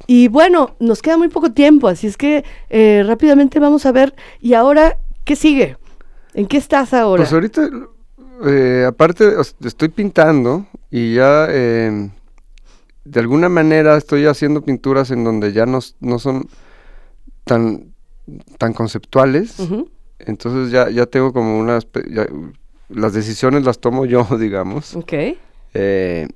Y 0.08 0.26
bueno, 0.26 0.74
nos 0.80 1.02
queda 1.02 1.18
muy 1.18 1.28
poco 1.28 1.52
tiempo, 1.52 1.86
así 1.86 2.08
es 2.08 2.16
que 2.16 2.44
eh, 2.68 3.04
rápidamente 3.06 3.60
vamos 3.60 3.86
a 3.86 3.92
ver. 3.92 4.16
Y 4.40 4.54
ahora 4.54 4.96
¿Qué 5.28 5.36
sigue? 5.36 5.76
¿En 6.32 6.46
qué 6.46 6.56
estás 6.56 6.94
ahora? 6.94 7.22
Pues 7.22 7.34
ahorita, 7.34 7.68
eh, 8.46 8.86
aparte, 8.88 9.34
estoy 9.62 9.90
pintando 9.90 10.64
y 10.90 11.16
ya 11.16 11.46
em, 11.50 12.12
de 13.04 13.20
alguna 13.20 13.50
manera 13.50 13.98
estoy 13.98 14.24
haciendo 14.24 14.62
pinturas 14.62 15.10
en 15.10 15.24
donde 15.24 15.52
ya 15.52 15.66
no, 15.66 15.80
no 16.00 16.18
son 16.18 16.48
tan, 17.44 17.92
tan 18.56 18.72
conceptuales. 18.72 19.56
Entonces 20.18 20.72
ya, 20.72 20.88
ya 20.88 21.04
tengo 21.04 21.34
como 21.34 21.58
unas... 21.58 21.86
las 22.88 23.12
decisiones 23.12 23.64
las 23.64 23.80
tomo 23.80 24.06
yo, 24.06 24.26
digamos. 24.40 24.96
Ok. 24.96 25.12
Eh, 25.74 26.26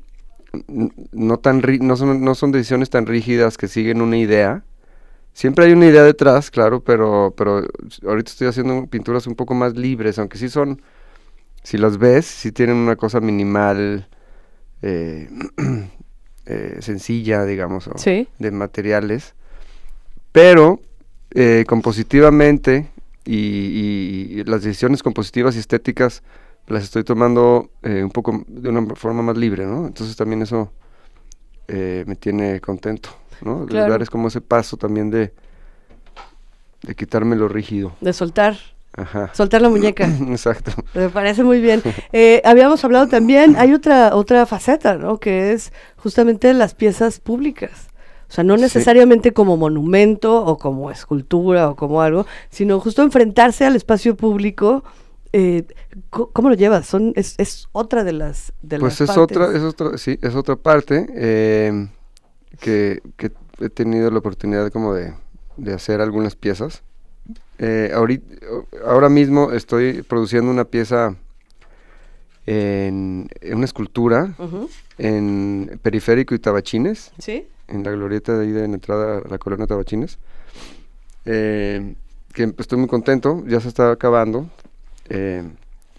no, 1.13 1.39
tan 1.39 1.63
no, 1.81 1.97
son, 1.97 2.23
no 2.23 2.35
son 2.35 2.53
decisiones 2.53 2.91
tan 2.91 3.07
rígidas 3.07 3.57
que 3.57 3.69
siguen 3.69 4.03
una 4.03 4.19
idea, 4.19 4.65
Siempre 5.33 5.65
hay 5.65 5.73
una 5.73 5.87
idea 5.87 6.03
detrás, 6.03 6.51
claro, 6.51 6.81
pero, 6.81 7.33
pero 7.37 7.67
ahorita 8.07 8.31
estoy 8.31 8.49
haciendo 8.49 8.87
pinturas 8.87 9.27
un 9.27 9.35
poco 9.35 9.55
más 9.55 9.77
libres, 9.77 10.19
aunque 10.19 10.39
sí 10.39 10.49
son 10.49 10.83
si 11.63 11.79
las 11.79 11.99
ves, 11.99 12.27
si 12.27 12.53
tienen 12.53 12.77
una 12.77 12.97
cosa 12.97 13.21
minimal, 13.21 14.09
eh, 14.83 15.29
eh, 16.47 16.77
sencilla, 16.81 17.45
digamos, 17.45 17.89
de 18.39 18.51
materiales, 18.51 19.35
pero 20.33 20.81
eh, 21.31 21.65
compositivamente 21.67 22.89
y, 23.25 24.43
las 24.45 24.63
decisiones 24.63 25.03
compositivas 25.03 25.55
y 25.55 25.61
estéticas 25.61 26.23
las 26.67 26.85
estoy 26.85 27.05
tomando 27.05 27.71
un 27.83 28.11
poco 28.11 28.45
de 28.47 28.69
una 28.69 28.95
forma 28.95 29.23
más 29.23 29.37
libre, 29.37 29.67
¿no? 29.67 29.87
Entonces 29.87 30.17
también 30.17 30.43
eso 30.43 30.73
me 31.69 32.17
tiene 32.17 32.61
contento, 32.61 33.11
¿no? 33.45 33.67
Dar 33.67 34.03
es 34.03 34.11
como 34.11 34.29
ese 34.29 34.41
paso 34.41 34.77
también 34.77 35.11
de, 35.11 35.33
de 36.83 36.95
quitarme 36.95 37.37
lo 37.37 37.49
rígido. 37.49 37.93
De 38.01 38.13
soltar. 38.13 38.57
Soltar 39.33 39.63
la 39.63 39.71
muñeca. 39.71 40.07
Exacto. 40.29 40.73
Me 40.95 41.09
parece 41.09 41.43
muy 41.43 41.61
bien. 41.61 41.83
Eh, 42.13 42.43
habíamos 42.45 42.85
hablado 42.85 43.09
también, 43.09 43.57
hay 43.57 43.73
otra, 43.73 44.15
otra 44.15 44.45
faceta, 44.45 44.97
¿no? 44.97 45.19
Que 45.19 45.53
es 45.53 45.73
justamente 45.97 46.53
las 46.53 46.75
piezas 46.75 47.19
públicas. 47.19 47.89
O 48.29 48.35
sea, 48.35 48.45
no 48.45 48.57
necesariamente 48.57 49.33
como 49.33 49.57
monumento 49.57 50.45
o 50.45 50.57
como 50.57 50.91
escultura 50.91 51.69
o 51.69 51.77
como 51.77 52.01
algo, 52.01 52.27
sino 52.51 52.81
justo 52.81 53.03
enfrentarse 53.03 53.67
al 53.67 53.77
espacio 53.77 54.17
público. 54.17 54.85
Eh, 55.35 55.67
¿Cómo 56.11 56.49
lo 56.49 56.55
llevas? 56.55 56.87
Son, 56.87 57.13
es, 57.15 57.35
es 57.39 57.69
otra 57.73 58.05
de 58.05 58.13
las 58.13 58.53
de 58.63 58.79
Pues 58.79 59.01
es 59.01 59.17
otra, 59.17 59.55
es 59.55 59.63
otra, 59.63 59.97
sí, 59.99 60.19
es 60.23 60.35
otra 60.35 60.57
parte 60.57 61.07
eh, 61.15 61.89
que, 62.61 63.03
que, 63.17 63.33
he 63.61 63.69
tenido 63.69 64.11
la 64.11 64.19
oportunidad 64.19 64.73
como 64.73 64.95
de, 64.95 65.15
de 65.57 65.73
hacer 65.73 66.01
algunas 66.01 66.37
piezas. 66.37 66.83
Eh, 67.59 67.93
ahora 68.85 69.09
mismo 69.09 69.53
estoy 69.53 70.03
produciendo 70.03 70.51
una 70.51 70.65
pieza 70.65 71.15
en, 72.47 73.29
una 73.53 73.65
escultura 73.65 74.35
en 74.99 75.79
Periférico 75.83 76.35
y 76.35 76.39
Tabachines. 76.39 77.13
¿Sí? 77.19 77.47
En 77.69 77.85
la 77.85 77.93
glorieta 77.93 78.37
de 78.37 78.47
ahí 78.47 78.53
de 78.53 78.65
entrada 78.65 79.19
a 79.19 79.29
la 79.29 79.39
colonia 79.39 79.67
Tabachines. 79.67 80.19
Eh, 81.25 81.95
que 82.33 82.53
estoy 82.59 82.79
muy 82.79 82.89
contento, 82.89 83.45
ya 83.47 83.61
se 83.61 83.69
está 83.69 83.93
acabando. 83.93 84.49
Eh, 85.09 85.45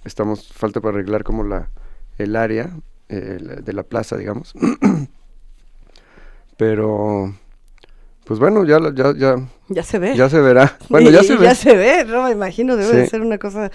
estamos, 0.03 0.51
falta 0.51 0.81
para 0.81 0.95
arreglar 0.95 1.23
como 1.23 1.43
la, 1.43 1.69
el 2.17 2.35
área 2.35 2.75
de 3.07 3.73
la 3.73 3.83
plaza, 3.83 4.17
digamos. 4.17 4.55
Pero 6.57 7.33
pues 8.25 8.39
bueno, 8.39 8.63
ya, 8.65 8.79
ya, 8.95 9.13
ya. 9.15 9.35
Ya 9.69 9.83
se 9.83 9.99
ve. 9.99 10.15
Ya 10.15 10.29
se 10.29 10.39
verá. 10.39 10.77
Bueno, 10.89 11.09
ya 11.09 11.23
se 11.23 11.35
ve. 11.35 11.43
Ya 11.43 11.55
se 11.55 11.75
ve, 11.75 12.05
¿no? 12.05 12.23
Me 12.23 12.31
imagino, 12.31 12.75
debe 12.75 12.95
de 12.95 13.07
ser 13.07 13.21
una 13.21 13.37
cosa 13.37 13.69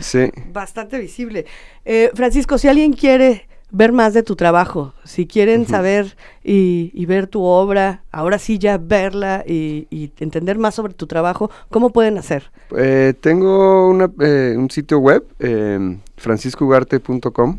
bastante 0.53 0.99
visible. 0.99 1.47
Eh, 1.85 2.11
Francisco, 2.15 2.57
si 2.57 2.69
alguien 2.69 2.93
quiere 2.93 3.47
ver 3.71 3.93
más 3.93 4.15
de 4.15 4.23
tu 4.23 4.35
trabajo, 4.35 4.95
si 5.05 5.27
quieren 5.27 5.67
saber 5.67 6.17
y, 6.43 7.05
ver 7.07 7.27
tu 7.27 7.43
obra, 7.43 8.03
ahora 8.11 8.39
sí 8.39 8.59
ya 8.59 8.79
verla 8.79 9.45
y, 9.47 9.87
entender 10.19 10.59
más 10.59 10.75
sobre 10.75 10.95
tu 10.95 11.07
trabajo, 11.07 11.51
¿cómo 11.69 11.91
pueden 11.91 12.17
hacer? 12.17 12.51
Eh, 12.77 13.15
tengo 13.21 13.89
una, 13.91 14.11
eh, 14.21 14.55
un 14.57 14.71
sitio 14.71 14.99
web, 14.99 15.27
eh, 15.39 15.99
franciscougarte.com, 16.17 17.59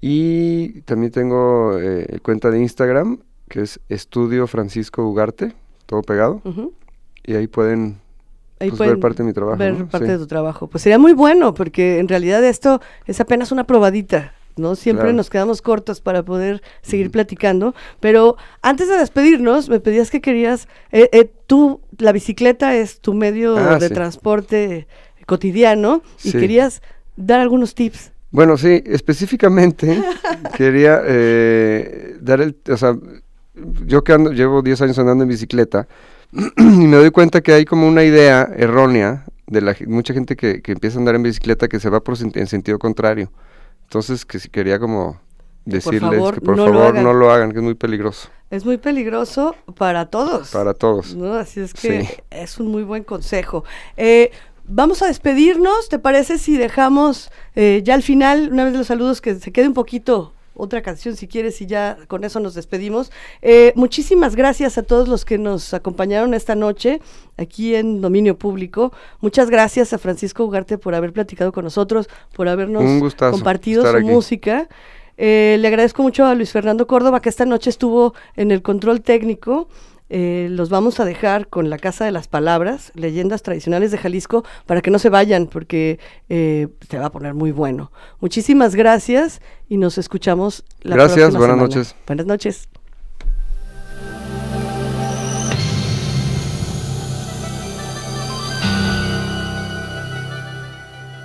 y 0.00 0.80
también 0.82 1.12
tengo 1.12 1.76
cuenta 2.22 2.50
de 2.50 2.60
Instagram, 2.60 3.18
que 3.50 3.60
es 3.62 3.80
Estudio 3.88 4.46
Francisco 4.46 5.04
Ugarte 5.06 5.52
todo 5.84 6.02
pegado. 6.02 6.40
Y 7.26 7.34
ahí 7.34 7.48
pueden, 7.48 7.98
pues, 8.58 8.78
ver 8.78 9.00
parte 9.00 9.22
de 9.22 9.26
mi 9.26 9.32
trabajo. 9.32 9.58
Ver 9.58 9.86
parte 9.86 10.06
de 10.06 10.18
tu 10.18 10.26
trabajo. 10.28 10.68
Pues 10.68 10.82
sería 10.82 10.98
muy 10.98 11.12
bueno, 11.12 11.52
porque 11.52 11.98
en 11.98 12.06
realidad 12.08 12.42
esto 12.44 12.80
es 13.06 13.20
apenas 13.20 13.50
una 13.50 13.64
probadita. 13.64 14.32
¿no? 14.56 14.76
Siempre 14.76 15.12
nos 15.12 15.30
quedamos 15.30 15.62
cortos 15.62 16.00
para 16.00 16.22
poder 16.22 16.62
seguir 16.82 17.10
platicando. 17.10 17.74
Pero 17.98 18.36
antes 18.62 18.88
de 18.88 18.96
despedirnos, 18.96 19.68
me 19.68 19.80
pedías 19.80 20.10
que 20.10 20.20
querías, 20.20 20.68
eh, 20.92 21.08
eh, 21.12 21.32
tú, 21.46 21.80
la 21.98 22.12
bicicleta 22.12 22.76
es 22.76 23.00
tu 23.00 23.14
medio 23.14 23.56
ah, 23.56 23.78
de 23.78 23.90
transporte 23.90 24.86
cotidiano 25.26 26.02
y 26.22 26.32
querías 26.32 26.82
dar 27.16 27.40
algunos 27.40 27.74
tips. 27.74 28.12
Bueno, 28.30 28.56
sí, 28.56 28.82
específicamente 28.86 30.00
quería 30.56 31.02
eh, 31.04 32.16
dar 32.20 32.40
el, 32.40 32.56
o 32.68 32.76
sea, 32.76 32.96
yo 33.86 34.04
que 34.04 34.12
ando, 34.12 34.32
llevo 34.32 34.62
10 34.62 34.82
años 34.82 34.98
andando 34.98 35.24
en 35.24 35.28
bicicleta 35.28 35.88
y 36.56 36.86
me 36.86 36.96
doy 36.96 37.10
cuenta 37.10 37.40
que 37.40 37.52
hay 37.52 37.64
como 37.64 37.86
una 37.86 38.04
idea 38.04 38.48
errónea 38.56 39.24
de 39.46 39.60
la 39.60 39.76
mucha 39.86 40.14
gente 40.14 40.36
que, 40.36 40.62
empieza 40.66 40.98
a 40.98 41.00
andar 41.00 41.16
en 41.16 41.22
bicicleta 41.22 41.68
que 41.68 41.80
se 41.80 41.90
va 41.90 42.00
por 42.00 42.16
en 42.20 42.46
sentido 42.46 42.78
contrario. 42.78 43.30
Entonces, 43.84 44.24
que 44.24 44.38
si 44.38 44.48
quería 44.48 44.78
como 44.78 45.20
decirles 45.64 46.32
que 46.32 46.40
por 46.40 46.56
favor 46.56 46.94
no 46.94 47.12
lo 47.12 47.30
hagan, 47.30 47.50
que 47.52 47.58
es 47.58 47.64
muy 47.64 47.74
peligroso. 47.74 48.28
Es 48.50 48.64
muy 48.64 48.78
peligroso 48.78 49.54
para 49.76 50.06
todos. 50.06 50.50
Para 50.50 50.74
todos. 50.74 51.14
¿no? 51.14 51.34
Así 51.34 51.60
es 51.60 51.74
que 51.74 52.22
es 52.30 52.58
un 52.58 52.68
muy 52.68 52.82
buen 52.82 53.04
consejo. 53.04 53.64
Eh, 53.96 54.30
vamos 54.64 55.02
a 55.02 55.06
despedirnos, 55.06 55.88
¿te 55.88 55.98
parece 55.98 56.38
si 56.38 56.56
dejamos 56.56 57.30
eh, 57.54 57.82
ya 57.84 57.94
al 57.94 58.02
final, 58.02 58.50
una 58.52 58.64
vez 58.64 58.74
los 58.74 58.86
saludos, 58.86 59.20
que 59.20 59.34
se 59.34 59.52
quede 59.52 59.68
un 59.68 59.74
poquito 59.74 60.32
otra 60.54 60.82
canción 60.82 61.16
si 61.16 61.28
quieres 61.28 61.60
y 61.60 61.66
ya 61.66 61.96
con 62.08 62.24
eso 62.24 62.40
nos 62.40 62.54
despedimos. 62.54 63.10
Eh, 63.42 63.72
muchísimas 63.76 64.36
gracias 64.36 64.78
a 64.78 64.82
todos 64.82 65.08
los 65.08 65.24
que 65.24 65.38
nos 65.38 65.74
acompañaron 65.74 66.34
esta 66.34 66.54
noche 66.54 67.00
aquí 67.36 67.74
en 67.74 68.00
Dominio 68.00 68.36
Público. 68.36 68.92
Muchas 69.20 69.50
gracias 69.50 69.92
a 69.92 69.98
Francisco 69.98 70.44
Ugarte 70.44 70.78
por 70.78 70.94
haber 70.94 71.12
platicado 71.12 71.52
con 71.52 71.64
nosotros, 71.64 72.08
por 72.34 72.48
habernos 72.48 73.14
compartido 73.14 73.90
su 73.90 74.00
música. 74.00 74.68
Eh, 75.22 75.58
le 75.60 75.68
agradezco 75.68 76.02
mucho 76.02 76.24
a 76.24 76.34
Luis 76.34 76.50
Fernando 76.50 76.86
Córdoba 76.86 77.20
que 77.20 77.28
esta 77.28 77.44
noche 77.44 77.68
estuvo 77.68 78.14
en 78.36 78.50
el 78.50 78.62
control 78.62 79.02
técnico. 79.02 79.68
Eh, 80.10 80.48
los 80.50 80.70
vamos 80.70 80.98
a 80.98 81.04
dejar 81.04 81.46
con 81.46 81.70
la 81.70 81.78
Casa 81.78 82.04
de 82.04 82.10
las 82.10 82.26
Palabras, 82.26 82.90
leyendas 82.94 83.42
tradicionales 83.42 83.92
de 83.92 83.98
Jalisco, 83.98 84.44
para 84.66 84.82
que 84.82 84.90
no 84.90 84.98
se 84.98 85.08
vayan, 85.08 85.46
porque 85.46 86.00
eh, 86.28 86.66
se 86.88 86.98
va 86.98 87.06
a 87.06 87.12
poner 87.12 87.34
muy 87.34 87.52
bueno. 87.52 87.92
Muchísimas 88.20 88.74
gracias 88.74 89.40
y 89.68 89.76
nos 89.76 89.98
escuchamos 89.98 90.64
la 90.82 90.96
gracias, 90.96 91.30
próxima 91.30 91.30
Gracias, 91.30 91.38
buenas 91.38 91.56
noches. 91.56 91.96
Buenas 92.06 92.26
noches. 92.26 92.79